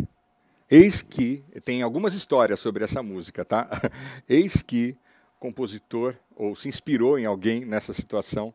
Eis 0.71 1.03
que 1.03 1.43
tem 1.65 1.83
algumas 1.83 2.15
histórias 2.15 2.61
sobre 2.61 2.85
essa 2.85 3.03
música, 3.03 3.45
tá? 3.45 3.69
Eis 4.29 4.63
que 4.63 4.97
o 5.37 5.41
compositor 5.41 6.15
ou 6.37 6.55
se 6.55 6.69
inspirou 6.69 7.19
em 7.19 7.27
alguém 7.27 7.65
nessa 7.65 7.93
situação 7.93 8.55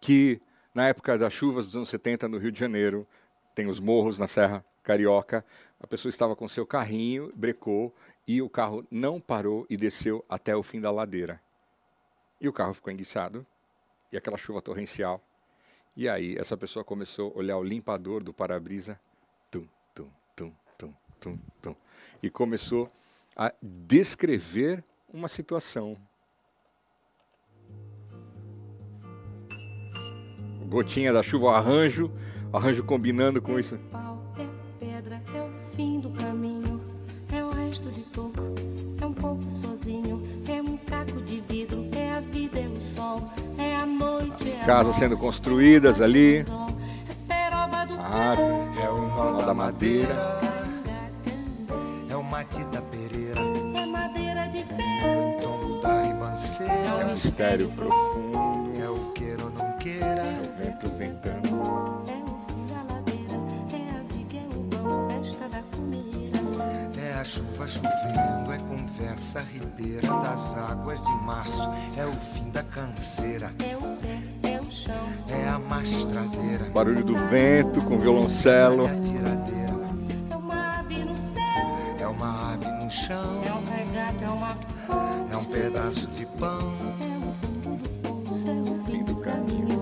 que 0.00 0.40
na 0.72 0.86
época 0.86 1.18
das 1.18 1.32
chuvas 1.32 1.66
dos 1.66 1.74
anos 1.74 1.88
70 1.88 2.28
no 2.28 2.38
Rio 2.38 2.52
de 2.52 2.60
Janeiro, 2.60 3.04
tem 3.52 3.66
os 3.66 3.80
morros 3.80 4.16
na 4.16 4.28
Serra 4.28 4.64
Carioca, 4.84 5.44
a 5.80 5.88
pessoa 5.88 6.08
estava 6.08 6.36
com 6.36 6.46
seu 6.46 6.64
carrinho, 6.64 7.32
brecou 7.34 7.92
e 8.28 8.40
o 8.40 8.48
carro 8.48 8.86
não 8.88 9.20
parou 9.20 9.66
e 9.68 9.76
desceu 9.76 10.24
até 10.28 10.54
o 10.54 10.62
fim 10.62 10.80
da 10.80 10.92
ladeira. 10.92 11.40
E 12.40 12.48
o 12.48 12.52
carro 12.52 12.72
ficou 12.72 12.92
enguiçado, 12.92 13.46
e 14.10 14.16
aquela 14.16 14.36
chuva 14.36 14.62
torrencial. 14.62 15.22
E 15.96 16.08
aí 16.08 16.36
essa 16.38 16.56
pessoa 16.56 16.84
começou 16.84 17.32
a 17.34 17.38
olhar 17.38 17.58
o 17.58 17.62
limpador 17.62 18.22
do 18.22 18.32
para-brisa, 18.32 18.98
tum, 19.50 19.68
tum, 19.94 20.10
tum, 20.34 20.54
tum, 20.78 20.94
tum, 21.20 21.38
tum, 21.60 21.76
e 22.22 22.30
começou 22.30 22.90
a 23.36 23.52
descrever 23.60 24.82
uma 25.12 25.28
situação. 25.28 25.96
Gotinha 30.68 31.12
da 31.12 31.22
chuva, 31.22 31.56
arranjo, 31.56 32.12
arranjo 32.52 32.84
combinando 32.84 33.42
com 33.42 33.58
isso. 33.58 33.78
Casas 44.64 44.96
sendo 44.96 45.16
construídas 45.16 46.00
ali. 46.00 46.44
A 47.98 48.30
árvore, 48.30 48.80
é 48.82 48.90
o 48.90 49.00
nó 49.02 49.42
da 49.42 49.54
madeira, 49.54 50.40
é 52.08 52.16
o 52.16 52.22
matita 52.22 52.82
pereira, 52.82 53.40
é 53.74 53.86
madeira 53.86 54.48
de 54.48 54.64
ferro, 54.64 55.36
tombo 55.40 55.80
da 55.80 56.02
ribanceira, 56.02 56.72
é 56.72 57.04
um 57.04 57.14
mistério 57.14 57.70
profundo, 57.70 58.82
é 58.82 58.88
o 58.88 59.12
queira 59.12 59.44
ou 59.44 59.50
não 59.50 59.72
queira, 59.78 60.06
é 60.06 60.40
o 60.40 60.64
vento 60.64 60.88
ventando. 60.96 61.48
É 62.08 62.16
o 62.24 62.34
fim 62.48 62.66
da 62.66 62.82
ladeira, 62.92 63.36
é 63.72 63.90
a 63.90 64.02
viga, 64.12 64.42
É 65.14 65.18
a 67.20 67.24
chuva 67.24 67.68
chovendo, 67.68 68.50
é 68.50 68.58
conversa 68.60 69.40
ribeira 69.40 70.08
das 70.22 70.56
águas 70.56 70.98
de 71.02 71.14
março. 71.22 71.68
É 71.94 72.06
o 72.06 72.12
fim 72.12 72.48
da 72.48 72.62
canseira. 72.62 73.52
É 73.62 73.76
o 73.76 73.96
pé, 73.96 74.48
é 74.48 74.58
o 74.58 74.70
chão. 74.70 74.94
É 75.28 75.46
a 75.46 75.58
mastradeira. 75.58 76.64
Barulho 76.72 77.04
do 77.04 77.14
vento 77.28 77.82
com 77.82 77.98
violoncelo. 77.98 78.86
É 78.86 78.90
a 78.90 79.00
tiradeira. 79.02 79.70
É 80.30 80.36
uma 80.36 80.78
ave 80.78 81.04
no 81.04 81.14
céu. 81.14 81.42
É 81.98 82.06
uma 82.06 82.54
ave 82.54 82.84
no 82.84 82.90
chão. 82.90 83.42
É 83.44 83.52
um 83.52 83.64
regato, 83.66 84.24
é 84.24 84.28
uma 84.28 84.54
fonte. 84.86 85.32
É 85.32 85.36
um 85.36 85.44
pedaço 85.44 86.06
de 86.06 86.24
pão. 86.24 86.74
É 87.02 87.18
o 87.18 87.34
fundo 87.34 87.76
do 87.76 88.24
poço, 88.24 88.48
é 88.48 88.52
o 88.52 88.84
fim 88.84 89.04
do 89.04 89.16
caminho. 89.16 89.79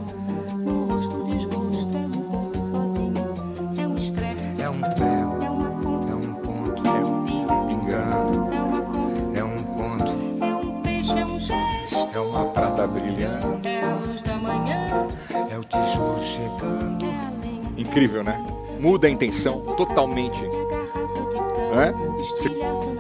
Incrível, 17.99 18.23
né? 18.23 18.47
Muda 18.79 19.09
a 19.09 19.11
intenção 19.11 19.61
totalmente. 19.77 20.45
É 20.45 21.89
É? 21.89 21.93
cana. 21.93 22.17
Você 22.17 22.49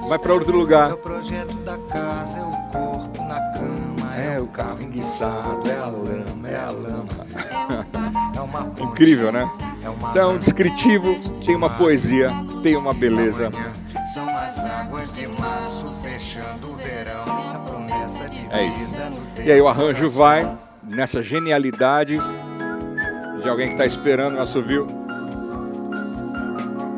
vai 0.08 0.18
para 0.18 0.34
outro 0.34 0.52
É 0.52 0.56
lugar. 0.56 0.92
o 0.92 0.96
projeto 0.96 1.54
da 1.58 1.78
casa. 1.78 2.38
É 2.38 2.42
o 2.42 2.50
corpo 2.72 3.22
na 3.22 3.40
cama. 3.52 4.16
É 4.20 4.40
o 4.40 4.46
carro 4.48 4.82
enguiçado. 4.82 5.70
É 5.70 5.78
a 5.78 5.84
lama. 5.86 6.48
É 6.48 6.56
a 6.56 6.70
lama. 6.70 7.08
É 7.30 8.80
É. 8.80 8.84
Incrível, 8.84 9.30
né? 9.30 9.48
É 9.84 10.10
Então, 10.10 10.36
descritivo, 10.36 11.14
tem 11.46 11.54
uma 11.54 11.70
poesia, 11.70 12.32
tem 12.64 12.74
uma 12.76 12.92
beleza. 12.92 13.52
São 14.12 14.28
as 14.28 14.58
águas 14.58 15.14
de 15.14 15.28
março 15.40 15.92
fechando 16.02 16.72
o 16.72 16.74
verão. 16.74 17.22
A 17.22 17.58
promessa 17.60 18.28
de 18.28 18.38
vida 18.40 18.56
É 18.56 18.64
isso. 18.64 18.92
E 19.44 19.52
aí 19.52 19.60
o 19.60 19.68
arranjo 19.68 20.08
vai 20.10 20.50
nessa 20.82 21.22
genialidade 21.22 22.18
de 23.48 23.50
alguém 23.50 23.68
que 23.68 23.74
está 23.74 23.86
esperando 23.86 24.36
o 24.36 24.40
assovio. 24.42 24.86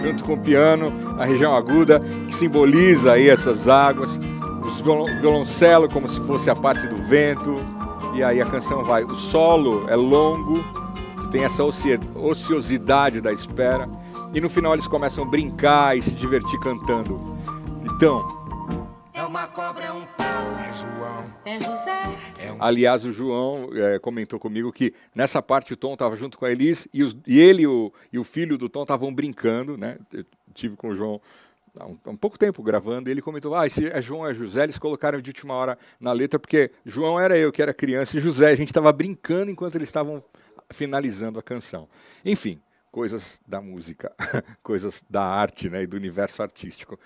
Junto 0.00 0.24
com 0.24 0.32
o 0.34 0.38
piano, 0.38 0.92
a 1.16 1.24
região 1.24 1.54
aguda, 1.56 2.00
que 2.26 2.34
simboliza 2.34 3.12
aí 3.12 3.28
essas 3.28 3.68
águas, 3.68 4.18
os 4.64 4.80
violon- 4.80 5.20
violoncelo 5.20 5.88
como 5.88 6.08
se 6.08 6.18
fosse 6.22 6.50
a 6.50 6.56
parte 6.56 6.88
do 6.88 6.96
vento, 6.96 7.54
e 8.14 8.22
aí 8.24 8.42
a 8.42 8.46
canção 8.46 8.82
vai. 8.82 9.04
O 9.04 9.14
solo 9.14 9.84
é 9.88 9.94
longo, 9.94 10.64
tem 11.30 11.44
essa 11.44 11.62
ociosidade 11.62 13.20
da 13.20 13.32
espera, 13.32 13.88
e 14.34 14.40
no 14.40 14.50
final 14.50 14.72
eles 14.72 14.88
começam 14.88 15.22
a 15.22 15.26
brincar 15.28 15.96
e 15.96 16.02
se 16.02 16.16
divertir 16.16 16.58
cantando. 16.58 17.20
Então, 17.84 18.26
uma 19.30 19.46
cobra, 19.46 19.84
é 19.84 19.92
um 19.92 20.04
pau. 20.06 20.26
É 20.58 20.72
João. 20.72 21.34
é 21.44 21.60
José. 21.60 22.02
É 22.40 22.52
um 22.52 22.56
Aliás, 22.60 23.04
o 23.04 23.12
João 23.12 23.70
eh, 23.72 23.96
comentou 24.00 24.40
comigo 24.40 24.72
que 24.72 24.92
nessa 25.14 25.40
parte 25.40 25.72
o 25.72 25.76
Tom 25.76 25.92
estava 25.92 26.16
junto 26.16 26.36
com 26.36 26.44
a 26.44 26.50
Elis 26.50 26.88
e, 26.92 27.04
os- 27.04 27.16
e 27.24 27.38
ele 27.38 27.62
e 27.62 27.66
o, 27.68 27.92
e 28.12 28.18
o 28.18 28.24
filho 28.24 28.58
do 28.58 28.68
Tom 28.68 28.82
estavam 28.82 29.14
brincando, 29.14 29.78
né? 29.78 29.98
Eu 30.12 30.24
tive 30.52 30.74
com 30.74 30.88
o 30.88 30.96
João 30.96 31.20
há 31.78 31.86
um, 31.86 31.96
há 32.04 32.10
um 32.10 32.16
pouco 32.16 32.36
tempo 32.36 32.60
gravando 32.60 33.08
e 33.08 33.12
ele 33.12 33.22
comentou: 33.22 33.54
Ah, 33.54 33.68
esse 33.68 33.86
é 33.86 34.02
João, 34.02 34.26
é 34.28 34.34
José. 34.34 34.64
Eles 34.64 34.78
colocaram 34.78 35.20
de 35.20 35.30
última 35.30 35.54
hora 35.54 35.78
na 36.00 36.10
letra 36.10 36.36
porque 36.40 36.72
João 36.84 37.20
era 37.20 37.38
eu 37.38 37.52
que 37.52 37.62
era 37.62 37.72
criança 37.72 38.18
e 38.18 38.20
José 38.20 38.48
a 38.50 38.56
gente 38.56 38.70
estava 38.70 38.92
brincando 38.92 39.48
enquanto 39.52 39.76
eles 39.76 39.88
estavam 39.88 40.24
finalizando 40.70 41.38
a 41.38 41.42
canção. 41.42 41.88
Enfim, 42.24 42.60
coisas 42.90 43.40
da 43.46 43.60
música, 43.60 44.12
coisas 44.60 45.04
da 45.08 45.22
arte 45.22 45.70
né? 45.70 45.82
e 45.84 45.86
do 45.86 45.96
universo 45.96 46.42
artístico. 46.42 46.98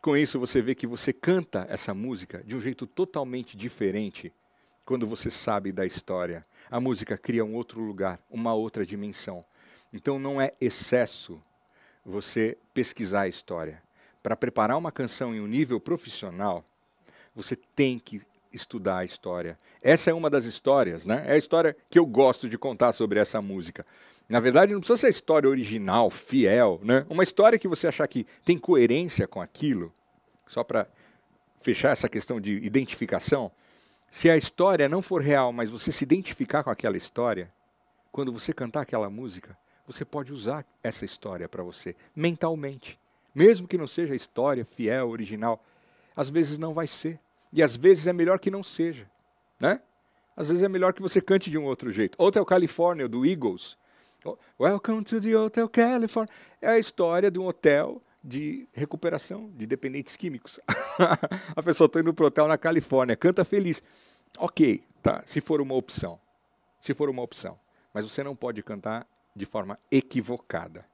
Com 0.00 0.16
isso, 0.16 0.40
você 0.40 0.62
vê 0.62 0.74
que 0.74 0.86
você 0.86 1.12
canta 1.12 1.66
essa 1.68 1.92
música 1.92 2.42
de 2.44 2.56
um 2.56 2.60
jeito 2.60 2.86
totalmente 2.86 3.54
diferente 3.54 4.32
quando 4.82 5.06
você 5.06 5.30
sabe 5.30 5.70
da 5.70 5.84
história. 5.84 6.44
A 6.70 6.80
música 6.80 7.18
cria 7.18 7.44
um 7.44 7.54
outro 7.54 7.82
lugar, 7.82 8.18
uma 8.30 8.54
outra 8.54 8.86
dimensão. 8.86 9.44
Então 9.92 10.18
não 10.18 10.40
é 10.40 10.52
excesso 10.58 11.38
você 12.04 12.56
pesquisar 12.72 13.22
a 13.22 13.28
história. 13.28 13.82
Para 14.22 14.34
preparar 14.34 14.78
uma 14.78 14.90
canção 14.90 15.34
em 15.34 15.40
um 15.40 15.46
nível 15.46 15.78
profissional, 15.78 16.64
você 17.34 17.54
tem 17.54 17.98
que 17.98 18.22
estudar 18.52 18.98
a 18.98 19.04
história. 19.04 19.58
Essa 19.82 20.10
é 20.10 20.14
uma 20.14 20.30
das 20.30 20.44
histórias, 20.44 21.04
né? 21.04 21.24
É 21.26 21.32
a 21.32 21.38
história 21.38 21.76
que 21.88 21.98
eu 21.98 22.06
gosto 22.06 22.48
de 22.48 22.58
contar 22.58 22.92
sobre 22.92 23.18
essa 23.18 23.40
música. 23.40 23.84
Na 24.30 24.38
verdade, 24.38 24.72
não 24.72 24.78
precisa 24.78 24.96
ser 24.96 25.08
história 25.08 25.50
original, 25.50 26.08
fiel, 26.08 26.78
né? 26.84 27.04
Uma 27.10 27.24
história 27.24 27.58
que 27.58 27.66
você 27.66 27.88
achar 27.88 28.06
que 28.06 28.24
tem 28.44 28.56
coerência 28.56 29.26
com 29.26 29.40
aquilo, 29.40 29.92
só 30.46 30.62
para 30.62 30.86
fechar 31.60 31.90
essa 31.90 32.08
questão 32.08 32.40
de 32.40 32.52
identificação. 32.58 33.50
Se 34.08 34.30
a 34.30 34.36
história 34.36 34.88
não 34.88 35.02
for 35.02 35.20
real, 35.20 35.52
mas 35.52 35.68
você 35.68 35.90
se 35.90 36.04
identificar 36.04 36.62
com 36.62 36.70
aquela 36.70 36.96
história, 36.96 37.52
quando 38.12 38.32
você 38.32 38.52
cantar 38.52 38.82
aquela 38.82 39.10
música, 39.10 39.58
você 39.84 40.04
pode 40.04 40.32
usar 40.32 40.64
essa 40.80 41.04
história 41.04 41.48
para 41.48 41.64
você, 41.64 41.96
mentalmente. 42.14 43.00
Mesmo 43.34 43.66
que 43.66 43.76
não 43.76 43.88
seja 43.88 44.14
história 44.14 44.64
fiel, 44.64 45.08
original, 45.08 45.60
às 46.14 46.30
vezes 46.30 46.56
não 46.56 46.72
vai 46.72 46.86
ser. 46.86 47.18
E 47.52 47.64
às 47.64 47.74
vezes 47.74 48.06
é 48.06 48.12
melhor 48.12 48.38
que 48.38 48.48
não 48.48 48.62
seja, 48.62 49.10
né? 49.58 49.80
Às 50.36 50.50
vezes 50.50 50.62
é 50.62 50.68
melhor 50.68 50.92
que 50.92 51.02
você 51.02 51.20
cante 51.20 51.50
de 51.50 51.58
um 51.58 51.64
outro 51.64 51.90
jeito. 51.90 52.14
Hotel 52.16 52.46
California, 52.46 53.08
do 53.08 53.26
Eagles. 53.26 53.79
O- 54.24 54.36
Welcome 54.58 55.02
to 55.04 55.20
the 55.20 55.34
Hotel 55.36 55.68
California. 55.68 56.32
É 56.60 56.68
a 56.68 56.78
história 56.78 57.30
de 57.30 57.38
um 57.38 57.46
hotel 57.46 58.02
de 58.22 58.68
recuperação 58.72 59.50
de 59.56 59.66
dependentes 59.66 60.16
químicos. 60.16 60.60
a 61.56 61.62
pessoa 61.62 61.86
está 61.86 62.00
indo 62.00 62.12
para 62.12 62.24
o 62.24 62.26
hotel 62.26 62.46
na 62.46 62.58
Califórnia, 62.58 63.16
canta 63.16 63.44
feliz. 63.44 63.82
Ok, 64.38 64.82
tá, 65.02 65.22
se 65.24 65.40
for 65.40 65.60
uma 65.60 65.74
opção. 65.74 66.20
Se 66.80 66.92
for 66.94 67.08
uma 67.08 67.22
opção. 67.22 67.58
Mas 67.94 68.04
você 68.04 68.22
não 68.22 68.36
pode 68.36 68.62
cantar 68.62 69.06
de 69.34 69.46
forma 69.46 69.78
equivocada. 69.90 70.84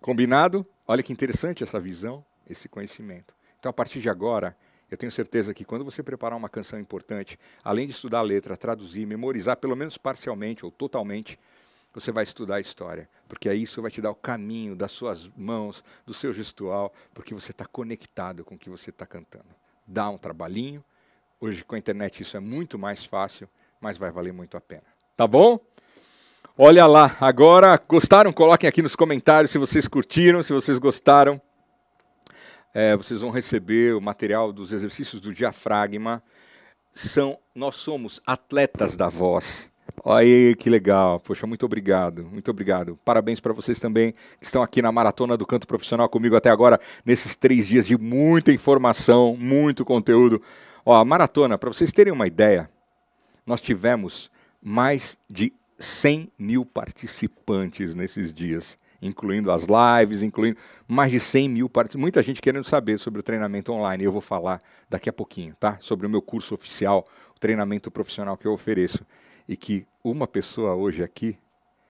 Combinado? 0.00 0.64
Olha 0.86 1.02
que 1.02 1.12
interessante 1.12 1.62
essa 1.62 1.78
visão, 1.78 2.24
esse 2.48 2.68
conhecimento. 2.68 3.34
Então, 3.58 3.70
a 3.70 3.72
partir 3.72 4.00
de 4.00 4.08
agora, 4.08 4.56
eu 4.90 4.96
tenho 4.96 5.12
certeza 5.12 5.52
que 5.52 5.64
quando 5.64 5.84
você 5.84 6.02
preparar 6.02 6.36
uma 6.36 6.48
canção 6.48 6.78
importante, 6.78 7.38
além 7.62 7.86
de 7.86 7.92
estudar 7.92 8.18
a 8.20 8.22
letra, 8.22 8.56
traduzir, 8.56 9.06
memorizar, 9.06 9.56
pelo 9.56 9.76
menos 9.76 9.98
parcialmente 9.98 10.64
ou 10.64 10.70
totalmente, 10.70 11.38
você 11.92 12.12
vai 12.12 12.22
estudar 12.22 12.56
a 12.56 12.60
história. 12.60 13.08
Porque 13.28 13.48
aí 13.48 13.62
isso 13.62 13.82
vai 13.82 13.90
te 13.90 14.00
dar 14.00 14.10
o 14.10 14.14
caminho 14.14 14.76
das 14.76 14.92
suas 14.92 15.28
mãos, 15.36 15.82
do 16.06 16.14
seu 16.14 16.32
gestual, 16.32 16.92
porque 17.12 17.34
você 17.34 17.50
está 17.50 17.64
conectado 17.64 18.44
com 18.44 18.54
o 18.54 18.58
que 18.58 18.70
você 18.70 18.90
está 18.90 19.06
cantando. 19.06 19.48
Dá 19.86 20.08
um 20.08 20.18
trabalhinho. 20.18 20.84
Hoje, 21.40 21.64
com 21.64 21.74
a 21.74 21.78
internet, 21.78 22.22
isso 22.22 22.36
é 22.36 22.40
muito 22.40 22.78
mais 22.78 23.04
fácil, 23.04 23.48
mas 23.80 23.96
vai 23.96 24.10
valer 24.10 24.32
muito 24.32 24.56
a 24.56 24.60
pena. 24.60 24.82
Tá 25.16 25.26
bom? 25.26 25.58
Olha 26.56 26.86
lá, 26.86 27.16
agora 27.20 27.80
gostaram? 27.88 28.32
Coloquem 28.32 28.68
aqui 28.68 28.82
nos 28.82 28.96
comentários 28.96 29.52
se 29.52 29.58
vocês 29.58 29.86
curtiram, 29.86 30.42
se 30.42 30.52
vocês 30.52 30.76
gostaram. 30.78 31.40
É, 32.74 32.96
vocês 32.96 33.20
vão 33.20 33.30
receber 33.30 33.94
o 33.94 34.00
material 34.00 34.52
dos 34.52 34.72
exercícios 34.72 35.20
do 35.20 35.32
diafragma. 35.32 36.22
São, 36.92 37.38
nós 37.54 37.76
somos 37.76 38.20
atletas 38.26 38.96
da 38.96 39.08
voz. 39.08 39.70
Aí 40.04 40.54
que 40.56 40.68
legal. 40.70 41.20
Poxa, 41.20 41.46
muito 41.46 41.64
obrigado. 41.64 42.24
Muito 42.24 42.50
obrigado. 42.50 42.98
Parabéns 43.04 43.40
para 43.40 43.52
vocês 43.52 43.78
também 43.80 44.12
que 44.38 44.46
estão 44.46 44.62
aqui 44.62 44.82
na 44.82 44.92
maratona 44.92 45.36
do 45.36 45.46
canto 45.46 45.66
profissional 45.66 46.08
comigo 46.08 46.36
até 46.36 46.50
agora, 46.50 46.80
nesses 47.04 47.34
três 47.36 47.66
dias 47.66 47.86
de 47.86 47.96
muita 47.96 48.52
informação, 48.52 49.36
muito 49.38 49.84
conteúdo. 49.84 50.42
Ó, 50.84 50.94
a 50.96 51.04
maratona, 51.04 51.58
para 51.58 51.70
vocês 51.70 51.92
terem 51.92 52.12
uma 52.12 52.26
ideia, 52.26 52.70
nós 53.46 53.60
tivemos 53.60 54.30
mais 54.62 55.18
de 55.28 55.52
100 55.78 56.30
mil 56.38 56.64
participantes 56.64 57.94
nesses 57.94 58.34
dias, 58.34 58.76
incluindo 59.00 59.50
as 59.50 59.66
lives, 59.66 60.22
incluindo 60.22 60.58
mais 60.86 61.12
de 61.12 61.20
100 61.20 61.48
mil 61.48 61.68
participantes. 61.68 62.00
Muita 62.00 62.22
gente 62.22 62.42
querendo 62.42 62.64
saber 62.64 62.98
sobre 62.98 63.20
o 63.20 63.22
treinamento 63.22 63.72
online. 63.72 64.04
Eu 64.04 64.12
vou 64.12 64.20
falar 64.20 64.60
daqui 64.90 65.08
a 65.08 65.12
pouquinho, 65.12 65.54
tá? 65.58 65.78
Sobre 65.80 66.06
o 66.06 66.10
meu 66.10 66.20
curso 66.20 66.54
oficial, 66.54 67.04
o 67.34 67.38
treinamento 67.38 67.90
profissional 67.90 68.36
que 68.36 68.46
eu 68.46 68.52
ofereço. 68.52 69.04
E 69.48 69.56
que 69.56 69.86
uma 70.04 70.26
pessoa 70.26 70.74
hoje 70.74 71.02
aqui 71.02 71.38